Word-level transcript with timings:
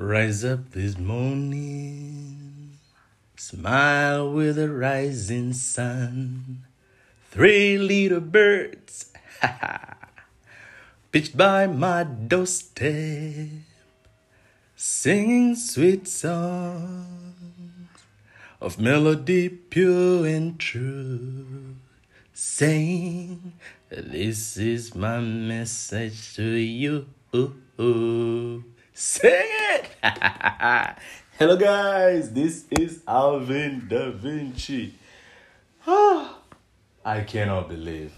Rise 0.00 0.46
up 0.46 0.70
this 0.70 0.96
morning, 0.96 2.78
smile 3.36 4.32
with 4.32 4.56
the 4.56 4.70
rising 4.70 5.52
sun. 5.52 6.64
Three 7.30 7.76
little 7.76 8.20
birds, 8.20 9.12
ha 9.42 9.58
ha, 9.60 10.08
pitched 11.12 11.36
by 11.36 11.66
my 11.66 12.04
doorstep, 12.04 13.60
singing 14.74 15.54
sweet 15.54 16.08
songs 16.08 17.84
of 18.58 18.80
melody 18.80 19.50
pure 19.50 20.24
and 20.24 20.58
true. 20.58 21.76
Saying, 22.32 23.52
This 23.90 24.56
is 24.56 24.94
my 24.94 25.20
message 25.20 26.36
to 26.36 26.48
you. 26.56 27.04
Sing 29.02 29.32
it! 29.32 29.86
Hello, 31.38 31.56
guys, 31.56 32.34
this 32.34 32.66
is 32.70 33.02
Alvin 33.08 33.86
Da 33.88 34.10
Vinci. 34.10 34.92
I 35.86 37.22
cannot 37.26 37.70
believe. 37.70 38.12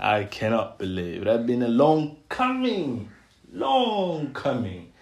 I 0.00 0.24
cannot 0.24 0.78
believe. 0.78 1.20
It 1.20 1.26
has 1.26 1.44
been 1.46 1.62
a 1.62 1.68
long 1.68 2.16
coming. 2.30 3.10
Long 3.52 4.32
coming. 4.32 4.94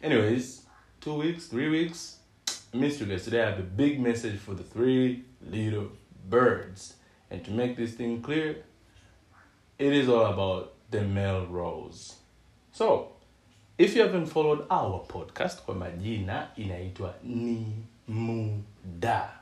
Anyways, 0.00 0.62
two 1.00 1.14
weeks, 1.14 1.46
three 1.46 1.68
weeks. 1.68 2.18
I 2.72 2.76
missed 2.76 3.00
you 3.00 3.06
guys. 3.06 3.24
Today 3.24 3.42
I 3.42 3.50
have 3.50 3.58
a 3.58 3.62
big 3.62 3.98
message 4.00 4.38
for 4.38 4.54
the 4.54 4.62
three 4.62 5.24
little 5.44 5.88
birds. 6.28 6.94
And 7.28 7.44
to 7.44 7.50
make 7.50 7.76
this 7.76 7.94
thing 7.94 8.22
clear, 8.22 8.62
it 9.80 9.92
is 9.92 10.08
all 10.08 10.26
about 10.26 10.74
the 10.92 11.02
Melrose. 11.02 12.14
So, 12.70 13.15
if 13.78 13.94
you 13.96 14.02
haven't 14.02 14.26
followed 14.26 14.64
our 14.70 15.00
podcast 15.08 15.62
kwa 15.62 15.74
majina 15.74 16.48
inaitwa 16.56 17.14
ni 17.24 17.66
muda. 18.08 19.32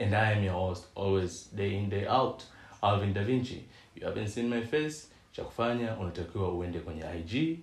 And 0.00 0.14
i 0.14 0.32
am 0.32 0.44
your 0.44 0.54
host 0.54 0.84
always 0.96 1.54
day 1.54 1.78
in 1.78 1.88
day 1.90 2.06
out 2.08 2.42
alvin 2.82 3.14
da 3.14 3.22
vinci. 3.24 3.64
You 3.96 4.06
haven't 4.06 4.28
seen 4.28 4.48
my 4.48 4.62
face 4.62 5.06
cha 5.32 5.44
kufanya 5.44 5.96
unatakiwa 5.96 6.52
uende 6.52 6.78
kwenye 6.80 7.02
ig 7.18 7.58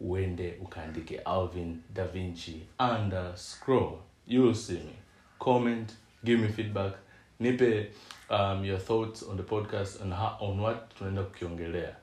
uende 0.00 0.58
ukaandike 0.62 1.18
alvin 1.18 1.82
da 1.94 2.04
vinci 2.04 2.60
underscore. 2.78 3.96
You 4.26 4.42
will 4.42 4.54
see 4.54 4.74
me. 4.78 4.94
Comment 5.38 5.92
give 6.24 6.42
me 6.42 6.48
feedback 6.48 6.94
nipe 7.40 7.90
um, 8.30 8.64
your 8.64 8.78
thoughts 8.80 9.22
on 9.22 9.36
the 9.36 9.42
podcast 9.42 10.00
on, 10.02 10.12
how, 10.12 10.48
on 10.50 10.60
what 10.60 10.94
tunaenda 10.98 11.22
kukiongelea. 11.22 11.96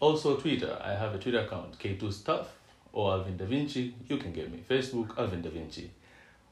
Also 0.00 0.36
Twitter. 0.36 0.78
I 0.84 0.94
have 0.96 1.14
a 1.14 1.18
Twitter 1.18 1.40
account, 1.40 1.78
K2 1.78 2.12
Stuff 2.12 2.57
or 2.92 3.12
Alvin 3.12 3.36
Da 3.36 3.44
Vinci. 3.44 3.94
You 4.06 4.16
can 4.16 4.32
get 4.32 4.50
me. 4.50 4.62
Facebook, 4.68 5.18
Alvin 5.18 5.42
Da 5.42 5.50
Vinci. 5.50 5.90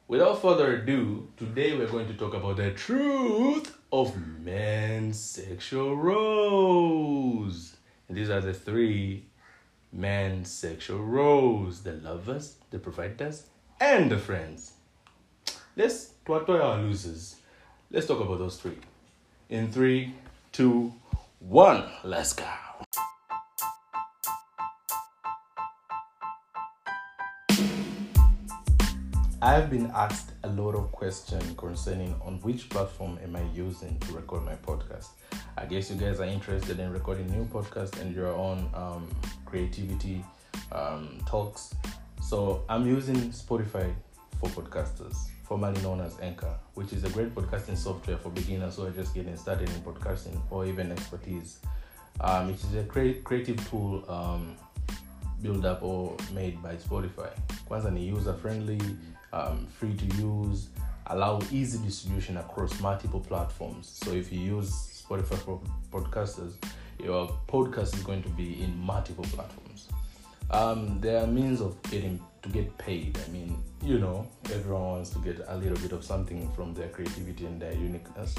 Without 0.09 0.41
further 0.41 0.77
ado, 0.77 1.29
today 1.37 1.77
we're 1.77 1.89
going 1.89 2.07
to 2.07 2.15
talk 2.15 2.35
about 2.35 2.59
the 2.59 2.71
truth 2.71 3.77
of 3.93 4.17
men's 4.41 5.19
sexual 5.19 5.97
roles. 5.97 7.77
And 8.09 8.17
these 8.17 8.31
are 8.31 8.41
the 8.41 8.55
three 8.55 9.25
men's 9.93 10.51
sexual 10.51 11.03
roles 11.03 11.83
the 11.83 11.95
lovers, 11.95 12.57
the 12.71 12.79
providers, 12.79 13.47
and 13.81 14.11
the 14.11 14.19
friends. 14.19 14.75
Let's 15.77 16.13
twatoy 16.25 16.63
our 16.63 16.79
losers. 16.79 17.37
Let's 17.91 18.07
talk 18.07 18.21
about 18.21 18.39
those 18.39 18.57
three. 18.59 18.79
In 19.49 19.71
three, 19.71 20.15
two, 20.53 20.93
one, 21.41 21.85
let's 22.05 22.33
go. 22.33 22.66
I've 29.47 29.71
been 29.71 29.93
asked 29.95 30.33
a 30.43 30.49
lot 30.49 30.75
of 30.75 30.91
questions 30.91 31.55
concerning 31.57 32.17
on 32.21 32.41
which 32.43 32.69
platform 32.69 33.17
am 33.23 33.37
I 33.37 33.43
using 33.55 33.97
to 34.01 34.13
record 34.13 34.45
my 34.45 34.57
podcast. 34.57 35.11
I 35.57 35.67
guess 35.67 35.89
you 35.89 35.95
guys 35.95 36.19
are 36.19 36.25
interested 36.25 36.81
in 36.81 36.93
recording 36.93 37.31
new 37.31 37.45
podcasts 37.45 38.01
and 38.01 38.13
your 38.13 38.33
own 38.35 38.69
um, 38.75 39.09
creativity 39.45 40.25
um, 40.73 41.21
talks. 41.29 41.73
So 42.21 42.65
I'm 42.69 42.89
using 42.89 43.31
Spotify 43.31 43.95
for 44.41 44.51
podcasters, 44.51 45.15
formerly 45.45 45.81
known 45.81 46.01
as 46.01 46.19
Anchor, 46.21 46.59
which 46.75 46.93
is 46.93 47.05
a 47.05 47.11
great 47.11 47.33
podcasting 47.33 47.77
software 47.77 48.17
for 48.17 48.31
beginners 48.31 48.75
who 48.75 48.87
are 48.87 48.91
just 48.91 49.15
getting 49.15 49.37
started 49.37 49.69
in 49.69 49.81
podcasting 49.83 50.41
or 50.51 50.67
even 50.67 50.91
expertise. 50.91 51.61
Um, 52.21 52.51
it 52.51 52.57
is 52.65 52.75
a 52.75 52.83
crea- 52.83 53.21
creative 53.23 53.65
tool 53.71 54.05
um, 54.11 54.57
built 55.41 55.65
up 55.65 55.85
or 55.85 56.17
made 56.35 56.61
by 56.61 56.75
Spotify. 56.75 57.31
Kwanza 57.69 57.93
ni 57.93 58.11
user 58.13 58.35
friendly, 58.35 58.81
um, 59.33 59.67
free 59.67 59.95
to 59.95 60.05
use, 60.17 60.69
allow 61.07 61.41
easy 61.51 61.79
distribution 61.79 62.37
across 62.37 62.81
multiple 62.81 63.21
platforms. 63.21 63.89
So 64.03 64.13
if 64.13 64.33
you 64.33 64.41
use 64.41 65.05
Spotify 65.09 65.39
for 65.39 65.61
podcasters, 65.93 66.55
your 67.03 67.29
podcast 67.49 67.95
is 67.95 68.03
going 68.03 68.23
to 68.23 68.29
be 68.31 68.63
in 68.63 68.77
multiple 68.79 69.25
platforms. 69.25 69.89
Um, 70.51 71.01
there 71.01 71.23
are 71.23 71.27
means 71.27 71.61
of 71.61 71.81
getting 71.83 72.21
to 72.43 72.49
get 72.49 72.77
paid. 72.79 73.19
I 73.27 73.31
mean, 73.31 73.59
you 73.83 73.99
know, 73.99 74.27
everyone 74.53 74.83
wants 74.83 75.11
to 75.11 75.19
get 75.19 75.45
a 75.49 75.57
little 75.57 75.79
bit 75.79 75.93
of 75.93 76.05
something 76.05 76.51
from 76.53 76.73
their 76.73 76.89
creativity 76.89 77.47
and 77.47 77.61
their 77.61 77.73
uniqueness. 77.73 78.35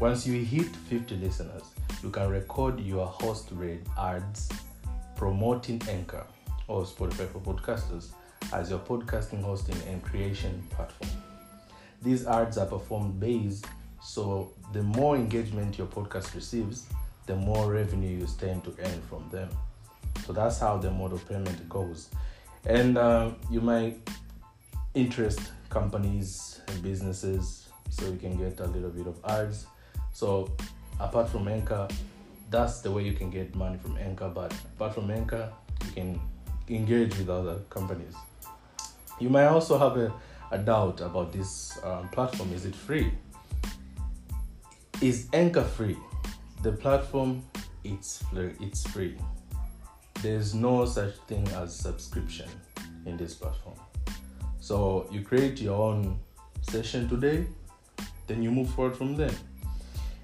Once 0.00 0.26
you 0.26 0.44
hit 0.44 0.66
50 0.66 1.16
listeners, 1.16 1.62
you 2.02 2.10
can 2.10 2.28
record 2.28 2.80
your 2.80 3.06
host 3.06 3.48
read 3.52 3.80
ads 3.98 4.48
promoting 5.16 5.82
Anchor 5.88 6.24
or 6.68 6.84
Spotify 6.84 7.28
for 7.28 7.40
podcasters 7.40 8.10
as 8.52 8.70
your 8.70 8.78
podcasting 8.78 9.42
hosting 9.42 9.76
and 9.88 10.02
creation 10.02 10.66
platform. 10.70 11.10
These 12.02 12.26
ads 12.26 12.58
are 12.58 12.66
performed 12.66 13.18
based, 13.18 13.66
so 14.02 14.52
the 14.72 14.82
more 14.82 15.16
engagement 15.16 15.78
your 15.78 15.88
podcast 15.88 16.34
receives, 16.34 16.86
the 17.26 17.36
more 17.36 17.72
revenue 17.72 18.18
you 18.18 18.26
stand 18.26 18.64
to 18.64 18.74
earn 18.78 19.02
from 19.02 19.28
them. 19.30 19.48
So 20.26 20.32
that's 20.32 20.58
how 20.58 20.78
the 20.78 20.90
model 20.90 21.18
payment 21.28 21.68
goes. 21.68 22.08
And 22.64 22.98
uh, 22.98 23.32
you 23.50 23.60
might 23.60 23.98
interest 24.94 25.40
companies 25.68 26.60
and 26.68 26.82
businesses 26.82 27.68
so 27.90 28.06
you 28.06 28.16
can 28.16 28.36
get 28.36 28.60
a 28.60 28.66
little 28.66 28.90
bit 28.90 29.06
of 29.06 29.18
ads. 29.24 29.66
So 30.12 30.50
apart 31.00 31.28
from 31.28 31.48
Anchor, 31.48 31.88
that's 32.50 32.80
the 32.80 32.90
way 32.90 33.02
you 33.02 33.12
can 33.12 33.30
get 33.30 33.54
money 33.54 33.78
from 33.78 33.96
Anchor. 33.98 34.28
But 34.28 34.52
apart 34.76 34.94
from 34.94 35.10
Anchor, 35.10 35.52
you 35.86 35.92
can 35.92 36.20
engage 36.70 37.16
with 37.18 37.28
other 37.28 37.56
companies. 37.70 38.14
You 39.20 39.30
might 39.30 39.46
also 39.46 39.78
have 39.78 39.96
a, 39.96 40.12
a 40.50 40.58
doubt 40.58 41.00
about 41.00 41.32
this 41.32 41.78
um, 41.82 42.08
platform. 42.10 42.52
Is 42.52 42.64
it 42.64 42.74
free? 42.74 43.12
Is 45.00 45.28
Anchor 45.32 45.64
free? 45.64 45.96
The 46.62 46.72
platform, 46.72 47.42
it's. 47.84 48.22
It's 48.60 48.86
free. 48.88 49.16
There's 50.22 50.54
no 50.54 50.84
such 50.84 51.14
thing 51.28 51.46
as 51.48 51.74
subscription 51.74 52.48
in 53.06 53.16
this 53.16 53.34
platform. 53.34 53.76
So 54.60 55.08
you 55.10 55.22
create 55.22 55.60
your 55.60 55.80
own 55.80 56.18
session 56.62 57.08
today, 57.08 57.46
then 58.26 58.42
you 58.42 58.50
move 58.50 58.68
forward 58.70 58.96
from 58.96 59.16
there 59.16 59.34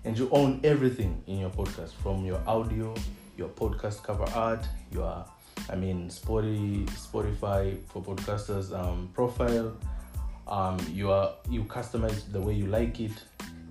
and 0.04 0.18
you 0.18 0.28
own 0.30 0.60
everything 0.64 1.22
in 1.26 1.38
your 1.38 1.50
podcast 1.50 1.92
from 2.02 2.24
your 2.24 2.40
audio 2.46 2.94
your 3.36 3.48
podcast 3.48 4.02
cover 4.02 4.26
art 4.34 4.66
your 4.92 5.24
i 5.70 5.74
mean 5.74 6.08
Spotify, 6.08 6.86
spotify 6.86 7.78
for 7.86 8.02
podcasters 8.02 8.72
um, 8.78 9.10
profile 9.14 9.76
um, 10.46 10.78
you 10.92 11.10
are 11.10 11.34
you 11.48 11.64
customize 11.64 12.30
the 12.30 12.40
way 12.40 12.54
you 12.54 12.66
like 12.66 13.00
it 13.00 13.12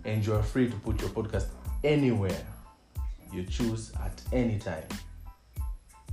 and 0.05 0.25
you 0.25 0.33
are 0.33 0.43
free 0.43 0.69
to 0.69 0.75
put 0.77 0.99
your 0.99 1.09
podcast 1.11 1.47
anywhere 1.83 2.43
you 3.33 3.43
choose 3.43 3.91
at 4.03 4.21
any 4.31 4.59
time. 4.59 4.87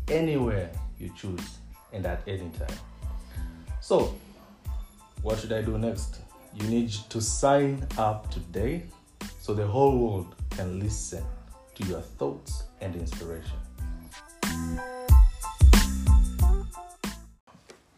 Anywhere 0.09 0.71
you 0.99 1.11
choose 1.15 1.59
and 1.93 2.07
at 2.07 2.23
any 2.27 2.51
time. 2.59 2.77
So 3.81 4.15
what 5.23 5.39
should 5.39 5.53
i 5.53 5.61
do 5.61 5.77
next? 5.77 6.21
You 6.55 6.67
need 6.69 6.91
to 7.11 7.21
sign 7.21 7.87
up 7.99 8.31
today 8.31 8.85
so 9.39 9.55
the 9.55 9.67
whole 9.67 9.99
world 9.99 10.35
can 10.51 10.81
listen 10.81 11.23
to 11.75 11.87
your 11.87 12.01
thoughts 12.01 12.65
and 12.81 12.97
inspiration. 12.97 13.59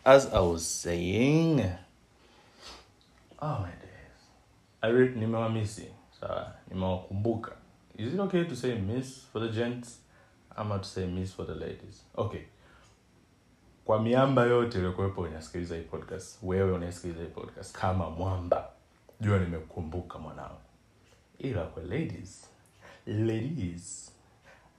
As 0.05 0.27
I 0.33 0.41
was 0.41 0.67
saying, 0.67 1.61
oh 3.41 3.59
my 3.61 3.71
days, 3.71 4.21
I 4.83 4.89
read 4.89 5.17
nimewamisi 5.17 5.87
sawa 6.21 6.53
nimewakumbuka 6.71 7.53
is 7.99 8.15
it 8.15 8.21
okay 8.21 8.45
to 8.45 8.57
say 8.57 8.75
miss 8.79 9.25
for 9.33 9.41
the 9.41 9.49
gents? 9.49 9.99
Ama 10.57 10.79
to 10.79 10.85
say 10.85 11.07
miss 11.07 11.33
for 11.33 11.45
the 11.47 11.55
ladies? 11.55 12.03
Okay. 12.19 12.43
Kwa 13.85 14.03
miamba 14.03 14.43
yote 14.45 14.79
iliyokuwepo 14.79 15.21
unasikiliza 15.21 15.77
hii 15.77 15.83
podcast 15.83 16.39
wewe 16.43 16.73
unasikiliza 16.73 17.21
hii 17.21 17.29
podcast 17.29 17.77
kama 17.79 18.11
mwamba 18.11 18.71
jua 19.21 19.39
nimekukumbuka 19.39 20.19
mwanao 20.19 20.59
ila 21.39 21.63
kwa 21.65 21.83
ladies 21.83 22.49
ladies 23.07 24.13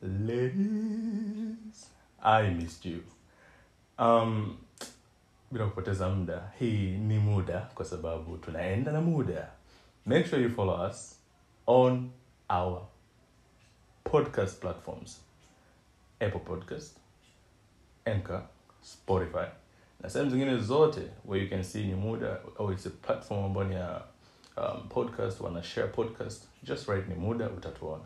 ladies 0.01 1.91
i 2.23 2.49
missed 2.51 2.91
you. 2.91 2.99
Um 3.99 4.57
bila 5.53 5.65
kupoteza 5.65 6.09
muda. 6.09 6.51
Hii 6.59 6.97
ni 6.97 7.19
muda 7.19 7.59
kwa 7.75 7.85
sababu 7.85 8.37
tunaenda 8.37 8.91
na 8.91 9.01
muda. 9.01 9.51
Make 10.05 10.25
sure 10.27 10.41
you 10.43 10.49
follow 10.49 10.87
us 10.89 11.19
on 11.67 12.09
our 12.49 12.81
podcast 14.03 14.59
platforms. 14.61 15.21
Apple 16.19 16.39
podcast 16.39 16.97
anchor 18.05 18.43
spotify 18.81 19.47
na 19.99 20.09
sehemu 20.09 20.31
zingine 20.31 20.57
zote 20.57 21.01
where 21.25 21.43
you 21.43 21.49
can 21.49 21.63
see 21.63 21.83
ni 21.87 21.95
muda 21.95 22.39
au 22.59 22.71
it's 22.71 22.85
a 22.85 22.89
platform 22.89 23.45
ambayo 23.45 23.67
ni 23.67 23.75
ya 23.75 24.01
um, 24.57 24.89
podcast 24.89 25.41
wana 25.41 25.63
share 25.63 25.87
podcast. 25.87 26.47
Just 26.63 26.87
write 26.87 27.07
ni 27.09 27.15
muda 27.15 27.49
utatuona 27.49 28.03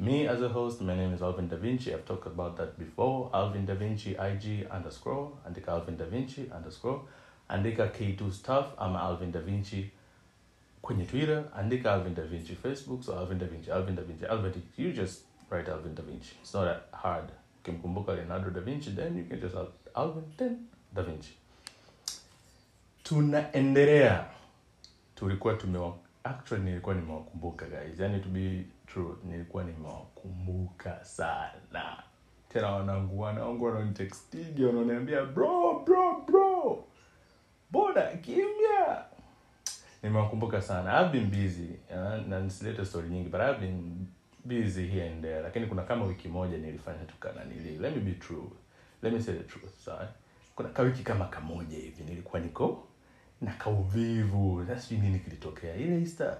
me 0.00 0.26
as 0.26 0.40
a 0.40 0.48
host 0.48 0.80
my 0.80 0.94
name 0.96 1.12
is 1.12 1.20
alvin 1.22 1.48
da 1.48 1.56
vinci. 1.56 1.92
I've 1.92 2.06
talked 2.06 2.26
about 2.26 2.56
that 2.56 2.78
before. 2.78 3.30
Alvin 3.34 3.66
da 3.66 3.74
vinci 3.74 4.10
ig 4.12 4.66
underscore 4.70 5.32
andika 5.46 5.68
alvin 5.72 5.96
da 5.96 6.04
vinci 6.06 6.50
underscore 6.56 7.00
andika 7.50 7.88
k2 7.92 8.32
stuff. 8.32 8.72
I'm 8.78 8.96
alvin 8.96 9.30
da 9.32 9.40
vinci 9.40 9.90
kwenye 10.82 11.04
twitter 11.04 11.44
andika 11.56 11.92
alvin 11.92 12.14
da 12.14 12.22
vinci 12.22 12.54
facebook 12.54 13.02
so 13.04 13.18
alvin 13.18 13.38
da 13.38 13.46
vinci 13.46 13.70
alvin 13.70 13.94
da 13.94 14.02
vinci. 14.02 14.26
Alvin 14.26 14.62
you 14.76 14.92
just 14.92 15.24
write 15.50 15.68
alvin 15.70 15.94
da 15.94 16.02
vinci 16.02 16.32
it's 16.42 16.54
not 16.54 16.64
that 16.64 16.88
hard. 16.92 17.30
Ukimkumbuka 17.62 18.14
leonardo 18.14 18.50
da 18.50 18.60
vinci 18.60 18.90
then 18.96 19.16
you 19.18 19.24
can 19.24 19.40
just 19.40 19.54
alvin 19.94 20.24
then 20.36 20.68
da 20.94 21.02
vinci. 21.02 21.34
Tunaendelea. 23.02 24.24
Tulikuwa 25.14 25.54
tumewa 25.54 25.96
actually 26.24 26.64
nilikuwa 26.64 26.94
nimewakumbuka 26.94 27.66
guys. 27.66 28.00
Yani 28.00 28.20
to 28.20 28.28
be 28.28 28.64
true 28.92 29.14
nilikuwa 29.24 29.64
nimewakumbuka 29.64 31.04
sana. 31.04 32.02
Tena 32.48 32.70
wanangu 32.70 33.20
wanangu 33.20 33.64
wananitextigi 33.64 34.64
wanaoniambia 34.64 35.24
bro 35.24 35.78
bro 35.86 36.20
bro 36.26 36.84
boda 37.70 38.16
kimya. 38.16 39.04
Nimewakumbuka 40.02 40.62
sana. 40.62 41.00
I've 41.00 41.12
been 41.12 41.30
busy 41.30 41.68
uh, 41.90 42.28
na 42.28 42.40
nisilete 42.40 42.84
story 42.84 43.08
nyingi 43.08 43.28
but 43.28 43.40
I've 43.40 43.60
been 43.60 44.06
busy 44.44 44.86
here 44.86 45.10
and 45.12 45.22
there. 45.22 45.40
Lakini 45.40 45.66
kuna 45.66 45.82
kama 45.82 46.04
wiki 46.04 46.28
moja 46.28 46.58
nilifanya 46.58 47.04
tukana 47.04 47.44
nili. 47.44 47.78
Let 47.78 47.94
me 47.96 48.00
be 48.00 48.12
true. 48.12 48.50
Let 49.02 49.12
me 49.12 49.22
say 49.22 49.34
the 49.34 49.44
truth 49.44 49.78
sawa? 49.84 50.08
Kuna 50.56 50.68
kawiki 50.68 51.02
kama 51.02 51.24
kamoja 51.24 51.76
hivi 51.78 52.02
nilikuwa 52.04 52.40
niko 52.40 52.88
na 53.40 53.52
kauvivu. 53.52 54.62
Na 54.62 54.80
nini 54.90 55.18
kilitokea. 55.18 55.74
Ile 55.76 55.98
Easter 56.00 56.38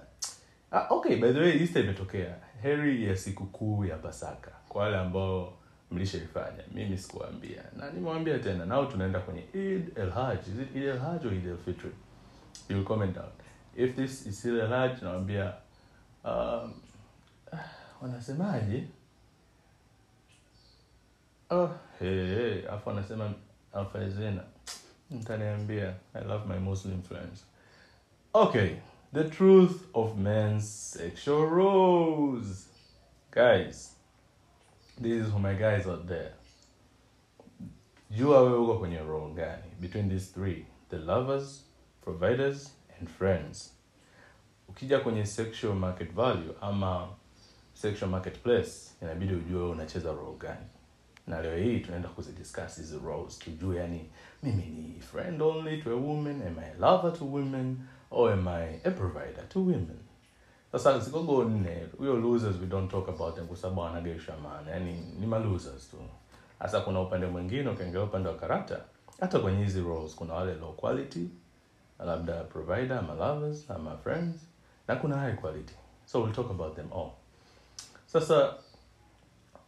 ah, 0.71 0.87
okay 0.89 1.15
by 1.15 1.33
the 1.33 1.39
way 1.39 1.51
Easter 1.61 1.83
imetokea. 1.83 2.35
Heri 2.61 3.07
ya 3.07 3.17
sikukuu 3.17 3.85
ya 3.85 3.97
Pasaka 3.97 4.51
kwa 4.69 4.83
wale 4.83 4.97
ambao 4.97 5.53
mlishaifanya. 5.91 6.63
Mimi 6.73 6.97
sikuambia. 6.97 7.63
Na 7.77 7.89
nimewambia 7.91 8.39
tena 8.39 8.65
nao 8.65 8.85
tunaenda 8.85 9.19
kwenye 9.19 9.43
Eid 9.53 9.97
el 9.97 10.09
Hajj 10.09 10.39
is 10.39 10.59
it 10.59 10.75
Eid 10.75 11.25
or 11.25 11.33
Eid 11.33 11.47
el 11.47 11.57
Fitr 11.57 11.87
you 12.69 12.83
comment 12.83 13.15
down 13.15 13.29
if 13.75 13.95
this 13.95 14.25
is 14.25 14.45
Eid 14.45 14.55
el 14.59 14.67
Hajj 14.67 15.01
nawambia 15.01 15.53
um, 16.23 16.73
wanasemaje? 18.01 18.87
Oh 21.49 21.69
hey, 21.99 22.27
hey. 22.35 22.67
afu 22.69 22.89
wanasema 22.89 23.33
alfaizena. 23.73 24.43
Mtaniambia 25.11 25.95
i 26.13 26.23
love 26.23 26.53
my 26.53 26.59
muslim 26.59 27.01
friends. 27.03 27.45
Okay 28.33 28.69
the 29.13 29.23
truth 29.29 29.87
of 29.93 30.17
men's 30.17 30.67
sexual 30.69 31.45
roles. 31.47 32.67
Guys 33.31 33.95
this 34.99 35.25
is 35.25 35.31
for 35.31 35.39
my 35.39 35.53
guys 35.53 35.87
out 35.87 36.07
there 36.07 36.33
jua 38.11 38.41
wewe 38.41 38.57
uko 38.57 38.77
kwenye 38.79 38.99
role 38.99 39.33
gani? 39.33 39.63
Between 39.79 40.09
these 40.09 40.31
three 40.33 40.65
the 40.89 40.97
lovers 40.97 41.63
providers 42.01 42.71
and 42.99 43.09
friends. 43.09 43.73
Ukija 44.69 44.99
kwenye 44.99 45.25
sexual 45.25 45.75
market 45.75 46.11
value 46.13 46.53
ama 46.61 47.07
sexual 47.73 48.11
marketplace 48.11 48.71
inabidi 49.01 49.33
ujue 49.33 49.69
unacheza 49.69 50.11
role 50.11 50.37
gani. 50.37 50.65
Na 51.27 51.41
leo 51.41 51.57
hii 51.57 51.79
tunaenda 51.79 52.09
kuzidiscuss 52.09 52.77
hizi 52.77 52.99
roles. 53.05 53.39
Tujue 53.39 53.77
yani 53.77 54.09
mimi 54.43 54.63
ni 54.65 54.99
friend 55.01 55.41
only 55.41 55.81
to 55.81 55.91
a 55.91 55.95
woman 55.95 56.41
am 56.41 56.59
I 56.59 56.73
lover 56.79 57.13
to 57.13 57.25
women 57.25 57.77
or 58.11 58.31
am 58.33 58.47
I 58.47 58.79
a 58.83 58.91
provider 58.91 59.47
to 59.49 59.59
women? 59.59 59.99
Sasa 60.71 60.99
zikogo 60.99 61.43
nne 61.43 61.87
losers 61.99 62.59
we 62.59 62.65
don't 62.67 62.91
talk 62.91 63.09
about 63.09 63.35
them 63.35 63.47
kwa 63.47 63.57
sababu 63.57 63.81
yani 64.69 65.01
ni 65.19 65.25
ma 65.27 65.39
losers 65.39 65.89
tu. 65.89 65.97
Hasa 66.59 66.81
kuna 66.81 67.01
upande 67.01 67.27
mwingine 67.27 67.69
ukiangalia 67.69 68.03
upande 68.03 68.29
wa 68.29 68.35
karata 68.35 68.79
hata 69.19 69.39
kwenye 69.39 69.63
hizi 69.63 69.81
roles 69.81 70.15
kuna 70.15 70.33
wale 70.33 70.53
low 70.55 70.73
quality 70.73 71.29
labda 72.05 72.43
provider 72.43 72.97
ama 72.97 73.13
lovers 73.13 73.71
ama 73.71 73.97
friends 73.97 74.35
na 74.87 74.95
kuna 74.95 75.17
high 75.17 75.33
quality. 75.35 75.73
So 76.05 76.21
we'll 76.21 76.33
talk 76.35 76.49
about 76.51 76.75
them 76.75 76.91
all. 76.93 77.11
Sasa 78.05 78.53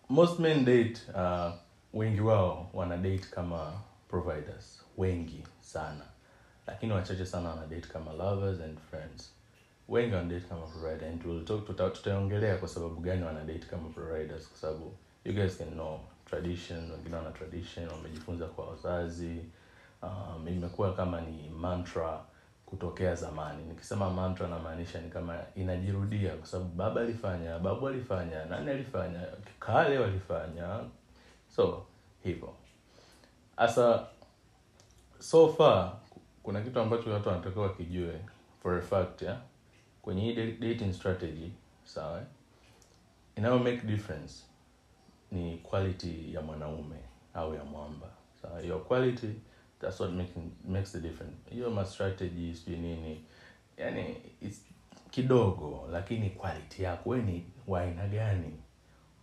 most 0.10 0.40
men 0.40 0.66
date 0.66 1.02
uh, 1.16 1.52
wengi 1.94 2.22
wao 2.22 2.70
wana 2.74 2.98
date 2.98 3.26
kama 3.32 3.72
providers. 4.10 4.84
Wengi 4.98 5.44
sana 5.62 6.06
lakini 6.68 6.94
wachache 6.94 7.26
sana 7.26 7.50
wana 7.50 7.68
date 7.68 7.88
kama 7.88 8.14
lovers 8.14 8.62
and 8.62 8.80
friends. 8.80 9.34
Wengi 9.90 10.16
wana 10.16 10.30
date 10.30 10.46
kama 10.50 10.68
provider. 10.68 11.08
And 11.08 11.26
we'll 11.26 11.46
talk 11.46 11.66
tuta, 11.68 11.90
tutaongelea 11.90 12.58
kwa 12.58 12.68
sababu 12.68 13.02
gani 13.02 13.24
wana 13.24 13.44
date 13.44 13.66
kama 13.66 13.90
providers. 13.90 14.48
Kwa 14.50 14.58
sababu 14.58 14.94
you 15.26 15.34
guys 15.34 15.58
can 15.58 15.72
know 15.72 16.00
tradition 16.26 16.92
wengine 16.92 17.16
wana 17.16 17.32
tradition 17.32 17.88
wamejifunza 17.90 18.46
kwa 18.46 18.66
wazazi. 18.70 19.42
Um, 20.04 20.48
imekuwa 20.48 20.94
kama 20.94 21.22
ni 21.22 21.50
mantra 21.50 22.22
kutokea 22.66 23.16
zamani. 23.16 23.64
Nikisema 23.66 24.10
mantra 24.10 24.48
namaanisha 24.48 25.02
ni 25.02 25.10
kama 25.10 25.40
inajirudia 25.56 26.36
kwa 26.36 26.48
sababu 26.48 26.70
baba 26.70 27.02
alifanya 27.02 27.60
babu 27.60 27.88
alifanya 27.88 28.46
nani 28.46 28.72
alifanya 28.72 29.28
kale 29.60 30.00
walifanya. 30.00 30.80
So 31.56 31.86
hivyo. 32.24 32.54
Hasa 33.58 34.08
so 35.20 35.48
far 35.54 35.94
kuna 36.44 36.62
kitu 36.62 36.80
ambacho 36.80 37.14
watu 37.14 37.30
wanatakiwa 37.30 37.66
wakijue 37.66 38.20
for 38.64 38.78
a 38.78 38.82
fact 38.82 39.22
ya 39.22 39.42
kwenye 40.02 40.22
hii 40.22 40.52
dating 40.52 40.94
strategy 40.94 41.52
sawa 41.86 42.24
inayo 43.36 43.60
make 43.60 43.82
difference 43.82 44.44
ni 45.32 45.58
quality 45.58 46.34
ya 46.34 46.42
mwanaume 46.42 46.96
au 47.34 47.56
ya 47.56 47.64
mwamba 47.64 48.08
sawa 48.42 48.62
your 48.62 48.84
quality 48.88 49.30
that's 49.80 50.00
what 50.00 50.14
making, 50.14 50.52
makes 50.68 50.92
the 50.92 51.00
difference 51.00 51.36
hiyo 51.50 51.70
ma 51.70 51.86
strategy 51.86 52.56
sijui 52.56 52.78
nini 52.80 53.26
yani 53.78 54.16
it's 54.42 54.62
kidogo 55.12 55.88
lakini 55.92 56.30
quality 56.30 56.84
yako 56.84 57.10
we 57.10 57.22
ni 57.22 57.46
wa 57.68 57.82
aina 57.82 58.08
gani 58.08 58.54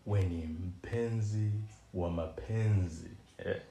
we 0.07 0.23
ni 0.23 0.45
mpenzi 0.47 1.51
wa 1.95 2.11
mapenzi 2.11 3.11
eh? 3.39 3.63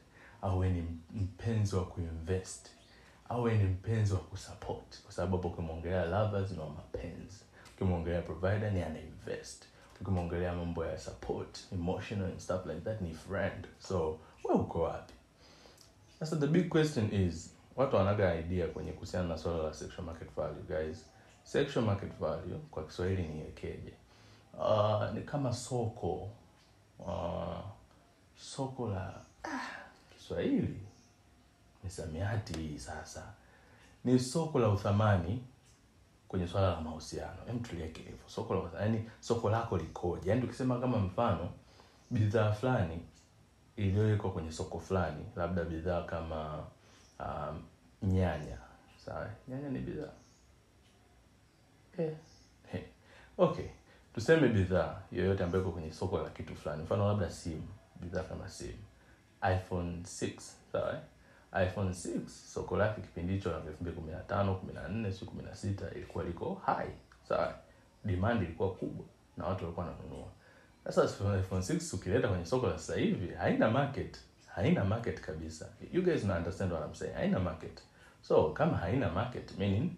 au 0.41 0.60
we 0.60 0.70
ni 0.70 0.84
mpenzi 1.13 1.75
wa 1.75 1.86
kuinvest 1.86 2.78
au 3.29 3.43
we 3.43 3.57
ni 3.57 3.63
mpenzi 3.63 4.13
wa 4.13 4.19
kusupport. 4.19 5.01
Kwa 5.03 5.12
sababu 5.12 5.38
hapo 5.38 5.48
ukimwongelea 5.48 6.05
lovers 6.05 6.51
ni 6.51 6.59
wa 6.59 6.69
mapenzi. 6.69 7.38
Ukimwongelea 7.75 8.21
provider 8.21 8.71
ni 8.71 8.81
ana 8.83 9.00
invest 9.00 9.65
ukimwongelea 10.01 10.53
mambo 10.55 10.86
ya 10.86 10.98
support 10.98 11.59
emotional 11.74 12.25
and 12.25 12.39
stuff 12.39 12.65
like 12.65 12.81
that 12.81 13.01
ni 13.01 13.13
friend. 13.13 13.67
So 13.79 14.19
we 14.43 14.53
uko 14.55 14.81
wapi? 14.81 15.13
Sasa 16.19 16.36
the 16.36 16.48
big 16.48 16.69
question 16.69 17.13
is 17.13 17.53
watu 17.75 17.95
wanaga 17.95 18.36
idea 18.36 18.67
kwenye 18.67 18.91
kuhusiana 18.91 19.27
na 19.27 19.38
swala 19.38 19.63
la 19.63 19.74
sexual 19.74 20.05
market 20.05 20.36
value 20.36 20.63
guys. 20.67 21.05
Sexual 21.43 21.86
market 21.86 22.19
value 22.19 22.57
kwa 22.71 22.83
kiswahili 22.86 23.27
ni 23.27 23.41
ekeje 23.41 23.93
uh, 24.59 25.13
ni 25.13 25.21
kama 25.21 25.53
soko. 25.53 26.29
Uh, 27.00 27.59
soko 28.38 28.88
la 28.89 29.21
ah, 29.43 29.59
kiswahili 30.17 30.79
misamiati 31.83 32.53
hii 32.59 32.79
sasa. 32.79 33.24
Ni 34.03 34.19
soko 34.19 34.59
la 34.59 34.69
uthamani 34.69 35.43
kwenye 36.27 36.48
swala 36.48 36.69
la 36.69 36.81
mahusiano. 36.81 37.45
Hem 37.48 37.59
tuliweke 37.59 38.01
hivyo 38.01 38.27
soko 38.29 38.53
la 38.74 38.81
yani 38.81 39.09
soko 39.19 39.50
lako 39.50 39.77
likoje? 39.77 40.29
Yani 40.29 40.41
tukisema 40.41 40.79
kama 40.79 40.98
mfano 40.98 41.50
bidhaa 42.12 42.51
fulani 42.51 43.00
iliyowekwa 43.75 44.31
kwenye 44.31 44.51
soko 44.51 44.79
fulani 44.79 45.25
labda 45.36 45.63
bidhaa 45.63 46.01
kama 46.03 46.67
um, 47.19 47.63
nyanya. 48.09 48.57
Sawa? 49.05 49.29
Nyanya 49.48 49.69
ni 49.69 49.79
bidhaa. 49.79 50.12
Eh. 51.98 52.13
eh. 52.74 52.83
okay. 53.38 53.65
Tuseme 54.13 54.48
bidhaa 54.48 55.01
yoyote 55.12 55.43
ambayo 55.43 55.63
iko 55.63 55.71
kwenye 55.71 55.93
soko 55.93 56.17
la 56.17 56.29
kitu 56.29 56.55
fulani. 56.55 56.83
Mfano 56.83 57.07
labda 57.07 57.29
simu. 57.29 57.67
Bidhaa 58.01 58.24
kama 58.24 58.50
simu. 58.50 58.79
iphone 59.55 59.98
6 60.01 60.39
sawa? 60.71 61.00
Iphone 61.53 61.89
6 61.89 62.27
soko 62.27 62.77
lake 62.77 63.01
kipindi 63.01 63.34
hicho 63.34 63.50
na 63.51 63.58
elfu 63.58 63.82
mbili 63.84 63.96
kumi 63.96 64.12
na 64.12 64.20
tano 64.20 64.56
kumi 64.56 64.74
na 64.74 64.88
nne 64.88 65.12
siu 65.12 65.27
kumi 65.27 65.44
na 65.44 65.56
sita 65.56 65.91
ilikuwa 65.96 66.24
liko 66.24 66.62
high. 66.65 66.89
Sawa 67.29 67.53
demand 68.06 68.41
ilikuwa 68.41 68.72
kubwa 68.75 69.06
na 69.38 69.46
watu 69.46 69.63
walikuwa 69.63 69.86
wananunua. 69.86 70.27
Sasa 70.86 71.03
iphone 71.39 71.62
6 71.62 71.96
ukileta 71.96 72.27
kwenye 72.27 72.46
soko 72.46 72.68
la 72.68 72.77
sasa 72.77 73.00
hivi 73.00 73.34
haina 73.34 73.72
market 73.72 74.18
haina 74.56 74.86
market 74.86 75.22
kabisa. 75.22 75.70
You 75.94 76.01
guys 76.03 76.24
na 76.24 76.38
understand 76.38 76.72
what 76.72 76.86
I'm 76.88 76.96
saying 76.96 77.13
haina 77.13 77.39
market. 77.39 77.82
So 78.22 78.50
kama 78.50 78.77
haina 78.77 79.10
market 79.12 79.58
meaning 79.58 79.91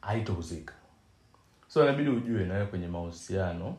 haitouzika 0.00 0.74
so 1.68 1.82
inabidi 1.84 2.10
ujue 2.10 2.44
nawe 2.46 2.66
kwenye 2.66 2.88
mahusiano 2.88 3.76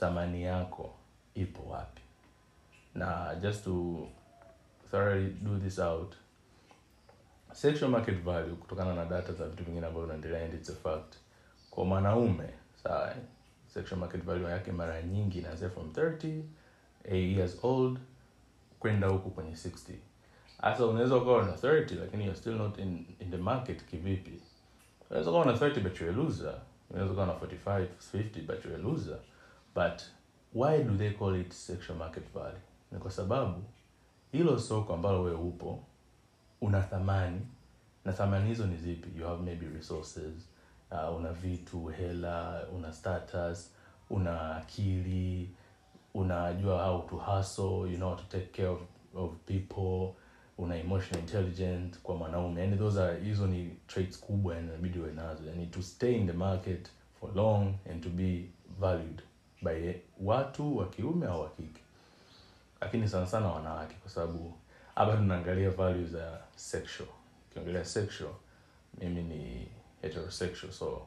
thamani 0.00 0.42
yako 0.42 0.94
ipo 1.34 1.70
wapi. 1.70 2.02
Na 2.94 3.34
just 3.42 3.64
to 3.64 4.06
thoroughly 4.90 5.30
do 5.42 5.58
this 5.58 5.78
out 5.78 6.14
sexual 7.56 7.90
market 7.90 8.22
value 8.22 8.54
kutokana 8.56 8.94
na 8.94 9.04
data 9.04 9.32
za 9.32 9.48
vitu 9.48 9.64
vingine 9.64 9.86
ambavyo 9.86 10.06
vinaendelea 10.06 10.44
and 10.44 10.54
it's 10.54 10.70
a 10.70 10.74
fact. 10.74 11.14
Kwa 11.70 11.84
mwanaume 11.84 12.48
sawa 12.82 13.10
eh, 13.10 13.16
sexual 13.66 14.00
market 14.00 14.22
value 14.24 14.50
yake 14.50 14.72
mara 14.72 15.02
nyingi 15.02 15.38
inaanzia 15.38 15.70
from 15.70 15.90
30 15.92 16.42
years 17.12 17.64
old 17.64 17.98
kwenda 18.78 19.08
huku 19.08 19.30
kwenye 19.30 19.50
60 19.50 19.92
hasa 20.58 20.86
unaweza 20.86 21.16
ukawa 21.16 21.44
na 21.44 21.52
30 21.52 22.00
lakini 22.00 22.24
you're 22.24 22.38
still 22.40 22.54
not 22.54 22.78
in, 22.78 23.06
in 23.20 23.30
the 23.30 23.36
market 23.36 23.84
kivipi. 23.84 24.40
Unaweza 25.10 25.30
ukawa 25.30 25.46
na 25.46 25.52
30 25.52 25.80
but 25.80 26.00
you're 26.00 26.20
a 26.20 26.24
loser. 26.24 26.54
Unaweza 26.90 27.12
ukawa 27.12 27.26
na 27.26 27.32
45 27.32 27.86
50 28.14 28.46
but 28.46 28.64
you're 28.64 28.74
a 28.74 28.78
loser. 28.88 29.18
But 29.74 30.02
why 30.54 30.82
do 30.84 30.96
they 30.96 31.10
call 31.10 31.40
it 31.40 31.52
sexual 31.52 31.98
market 31.98 32.32
value? 32.34 32.60
Ni 32.92 32.98
kwa 32.98 33.10
sababu 33.10 33.62
hilo 34.32 34.58
soko 34.58 34.94
ambalo 34.94 35.22
wewe 35.22 35.36
upo 35.36 35.84
una 36.66 36.80
thamani 36.82 37.40
na 38.04 38.12
thamani 38.12 38.48
hizo 38.48 38.66
ni 38.66 38.76
zipi? 38.76 39.18
You 39.18 39.26
have 39.26 39.42
maybe 39.42 39.66
resources 39.66 40.32
uh, 40.90 41.16
una 41.16 41.32
vitu 41.32 41.86
hela 41.86 42.66
una 42.76 42.92
status 42.92 43.70
una 44.10 44.56
akili 44.56 45.50
unajua 46.14 46.84
how 46.86 47.02
to 47.02 47.16
hustle 47.16 47.90
you 47.92 47.96
know 47.96 48.14
to 48.16 48.22
take 48.22 48.46
care 48.46 48.68
of, 48.68 48.80
of 49.14 49.30
people 49.46 50.14
una 50.58 50.76
emotional 50.76 51.20
intelligent 51.20 51.98
kwa 52.02 52.16
mwanaume. 52.16 52.60
Yani 52.60 52.76
those 52.76 53.02
are 53.02 53.20
hizo 53.20 53.46
ni 53.46 53.76
traits 53.86 54.20
kubwa 54.20 54.58
inabidi 54.58 54.98
uwe 54.98 55.12
nazo. 55.12 55.44
Yani 55.46 55.66
to 55.66 55.82
stay 55.82 56.14
in 56.16 56.26
the 56.26 56.32
market 56.32 56.88
for 57.20 57.34
long 57.34 57.74
and 57.90 58.02
to 58.02 58.08
be 58.08 58.44
valued 58.80 59.22
by 59.62 59.92
watu 60.20 60.76
wa 60.76 60.88
kiume 60.88 61.26
au 61.26 61.40
wa 61.40 61.48
kike. 61.50 61.80
Lakini 62.80 63.08
sana 63.08 63.26
sana 63.26 63.46
wanawake 63.48 63.94
kwa 63.94 64.10
sababu 64.10 64.54
hapa 64.96 65.16
tunaangalia 65.16 65.70
value 65.70 66.04
za 66.06 66.38
sexual. 66.56 67.08
Ukiongelea 67.50 67.84
sexual 67.84 68.32
mimi 68.98 69.22
ni 69.22 69.68
heterosexual 70.02 70.72
so 70.72 71.06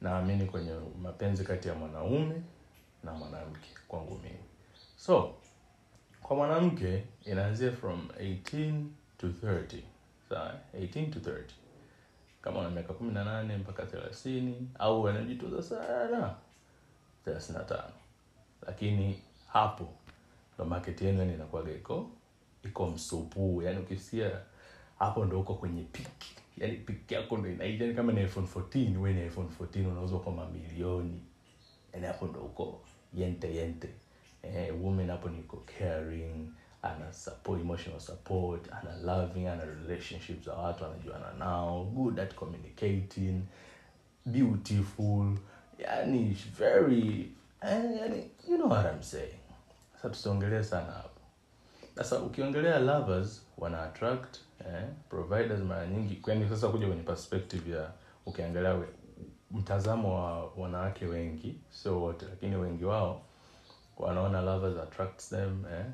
naamini 0.00 0.46
kwenye 0.46 0.72
mapenzi 1.02 1.44
kati 1.44 1.68
ya 1.68 1.74
mwanaume 1.74 2.42
na 3.04 3.12
mwanamke 3.12 3.68
kwangu 3.88 4.14
mimi. 4.14 4.44
So 4.96 5.34
kwa 6.22 6.36
mwanamke 6.36 7.04
inaanzia 7.24 7.72
from 7.72 8.08
18 8.20 8.84
to 9.18 9.26
30 9.26 9.80
sawa 10.28 10.54
18 10.74 11.10
to 11.10 11.30
30 11.30 11.42
kama 12.42 12.60
una 12.60 12.70
miaka 12.70 12.92
kumi 12.92 13.12
na 13.12 13.24
nane 13.24 13.56
mpaka 13.56 13.86
thelathini 13.86 14.70
au 14.78 15.08
anajituza 15.08 15.62
sana 15.62 16.34
thelathini 17.24 17.58
na 17.58 17.64
tano. 17.64 17.92
Lakini 18.66 19.22
hapo 19.52 19.88
ndo 20.54 20.64
market 20.64 21.02
yenu 21.02 21.34
inakuwa 21.34 21.70
iko 21.70 22.10
iko 22.68 22.86
msupuu 22.86 23.62
yani 23.62 23.78
ukisikia 23.78 24.30
hapo 24.98 25.24
ndo 25.24 25.40
uko 25.40 25.54
kwenye 25.54 25.82
piki 25.82 26.36
yani 26.58 26.76
piki 26.76 27.14
yako 27.14 27.36
ndo 27.38 27.48
inaija 27.50 27.84
yani 27.84 27.96
kama 27.96 28.12
ni 28.12 28.22
iphone 28.22 28.46
14 28.54 28.96
we 28.98 29.12
ni 29.12 29.26
iphone 29.26 29.48
14 29.60 29.86
unauzwa 29.90 30.20
kwa 30.20 30.32
mamilioni. 30.32 31.22
Yani 31.92 32.06
hapo 32.06 32.26
ndo 32.26 32.40
uko 32.40 32.80
yente 33.14 33.54
yente. 33.54 33.88
Eh, 34.42 34.74
woman 34.84 35.10
hapo 35.10 35.28
niko 35.28 35.64
caring 35.78 36.48
ana 36.82 37.12
support 37.12 37.60
emotional 37.60 38.00
support 38.00 38.72
ana 38.72 38.96
loving 38.96 39.46
ana 39.46 39.64
relationship 39.64 40.44
za 40.44 40.54
watu 40.54 40.84
anajuana 40.84 41.32
nao 41.38 41.84
good 41.84 42.20
at 42.20 42.34
communicating 42.34 43.40
beautiful. 44.26 45.36
Yani 45.78 46.36
very 46.58 47.32
eh, 47.62 47.84
yani 48.00 48.30
you 48.48 48.56
know 48.56 48.68
what 48.70 48.86
I'm 48.94 49.02
saying. 49.02 49.38
Sasa 49.96 50.08
tusiongelee 50.08 50.62
sana 50.62 50.92
hapo 50.92 51.15
sasa 51.96 52.20
ukiongelea 52.20 52.78
lovers 52.78 53.42
wana 53.58 53.82
attract 53.82 54.36
eh, 54.60 54.84
providers 55.08 55.60
mara 55.60 55.86
nyingi. 55.86 56.16
Kwani 56.16 56.48
sasa 56.48 56.68
kuja 56.68 56.86
kwenye 56.86 57.02
perspective 57.02 57.70
ya 57.70 57.90
ukiangalia 58.26 58.82
mtazamo 59.50 60.14
wa 60.14 60.46
wanawake 60.56 61.06
wengi 61.06 61.60
sio 61.70 62.00
wote 62.00 62.26
lakini 62.30 62.56
wengi 62.56 62.84
wao 62.84 63.22
wanaona 63.96 64.40
lovers 64.40 64.78
attracts 64.78 65.30
them 65.30 65.64
eh? 65.72 65.84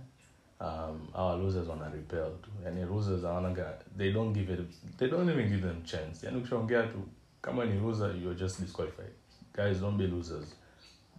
um, 0.61 1.09
our 1.14 1.38
losers 1.38 1.68
wana 1.68 1.88
repel 1.88 2.32
tu. 2.42 2.50
Yani 2.64 2.85
losers 2.85 3.23
hawanaga 3.23 3.78
they 3.99 4.12
don't 4.12 4.35
give 4.35 4.52
it 4.52 4.61
they 4.97 5.09
don't 5.09 5.30
even 5.30 5.49
give 5.49 5.68
them 5.68 5.82
chance. 5.85 6.26
Yani 6.26 6.38
ukishaongea 6.38 6.82
tu 6.82 6.99
kama 7.40 7.64
ni 7.64 7.80
loser 7.80 8.16
you're 8.16 8.40
just 8.40 8.61
disqualified. 8.61 9.12
Guys 9.54 9.80
don't 9.80 9.99
be 9.99 10.06
losers. 10.06 10.56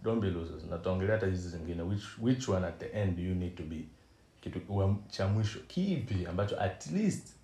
Don't 0.02 0.20
be 0.20 0.30
losers. 0.30 0.64
Na 0.64 0.78
hata 1.12 1.26
hizi 1.26 1.48
zingine 1.48 1.82
which 1.82 2.04
which 2.22 2.48
one 2.48 2.66
at 2.66 2.78
the 2.78 2.86
end 2.86 3.18
you 3.18 3.34
need 3.34 3.54
to 3.56 3.62
be 3.62 3.84
kitu 4.44 4.96
cha 5.08 5.28
mwisho 5.28 5.58
kipi 5.60 6.26
ambacho 6.26 6.60
at 6.60 6.86
least 6.86 7.36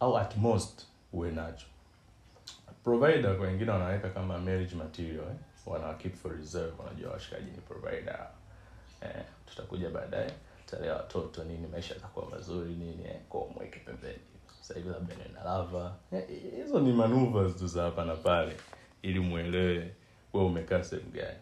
au 0.00 0.18
at 0.18 0.36
most 0.36 0.86
uwe 1.12 1.30
nacho. 1.30 1.66
Provider 2.84 3.36
kwa 3.36 3.46
wengine 3.46 3.70
wanaweka 3.70 4.10
kama 4.10 4.38
marriage 4.38 4.74
material 4.74 5.24
eh? 5.24 5.36
wana 5.66 5.94
keep 5.94 6.14
for 6.14 6.36
reserve 6.36 6.72
wanajua 6.78 7.12
washikaji 7.12 7.50
ni 7.50 7.58
provider. 7.58 8.28
Eh, 9.00 9.24
tutakuja 9.46 9.90
baadaye 9.90 10.30
talea 10.66 10.94
watoto 10.94 11.44
nini 11.44 11.66
maisha 11.66 11.94
yatakuwa 11.94 12.30
mazuri 12.30 12.74
nini 12.74 13.04
eh, 13.04 13.20
kwa 13.28 13.46
mweke 13.56 13.78
pembeni. 13.80 14.18
Sasa 14.60 14.80
labda 14.80 15.14
niwe 15.14 15.28
lava. 15.44 15.94
Hizo 16.56 16.76
eh, 16.78 16.82
ni 16.82 16.92
maneuvers 16.92 17.56
tu 17.56 17.66
za 17.66 17.82
hapa 17.82 18.04
na 18.04 18.14
pale 18.16 18.56
ili 19.02 19.20
muelewe 19.20 19.94
we 20.32 20.42
umekaa 20.44 20.82
sehemu 20.84 21.10
gani. 21.10 21.38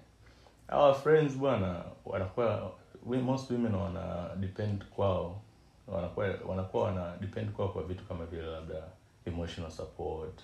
Our 0.72 0.94
friends 0.94 1.36
bwana 1.36 1.84
wanakuwa 2.04 2.72
most 3.06 3.50
women 3.50 3.74
wana 3.74 4.34
depend 4.36 4.84
kwao 4.84 5.40
wanakuwa 5.88 6.26
wanakuwa 6.46 6.84
wana 6.84 7.16
depend 7.16 7.50
kwao 7.52 7.68
kwa 7.68 7.82
vitu 7.82 8.04
kama 8.04 8.26
vile 8.26 8.42
labda 8.46 8.82
emotional 9.24 9.70
support 9.70 10.40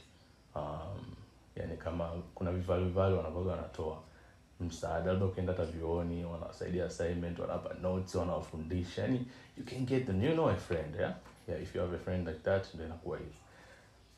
um, 0.55 1.15
yani 1.57 1.77
kama 1.77 2.11
kuna 2.35 2.53
vivalu 2.53 2.85
vivalu 2.85 3.17
wanavyoga 3.17 3.51
wanatoa 3.51 3.99
msaada 4.61 5.11
labda 5.13 5.27
ukienda 5.27 5.53
hata 5.53 5.65
vioni 5.65 6.25
wanawasaidia 6.25 6.87
assignment 6.87 7.39
wanawapa 7.39 7.75
notes 7.75 8.15
wanawafundisha 8.15 9.03
yani 9.03 9.27
you 9.59 9.65
can 9.65 9.87
get 9.87 10.07
them 10.07 10.25
you 10.25 10.33
know 10.33 10.49
a 10.49 10.57
friend 10.57 10.95
yeah? 10.95 11.15
Yeah, 11.49 11.63
if 11.63 11.75
you 11.75 11.81
have 11.81 11.97
a 11.97 11.99
friend 11.99 12.29
like 12.29 12.41
that 12.41 12.75
ndio 12.75 12.87
inakuwa 12.87 13.19
hivyo. 13.19 13.33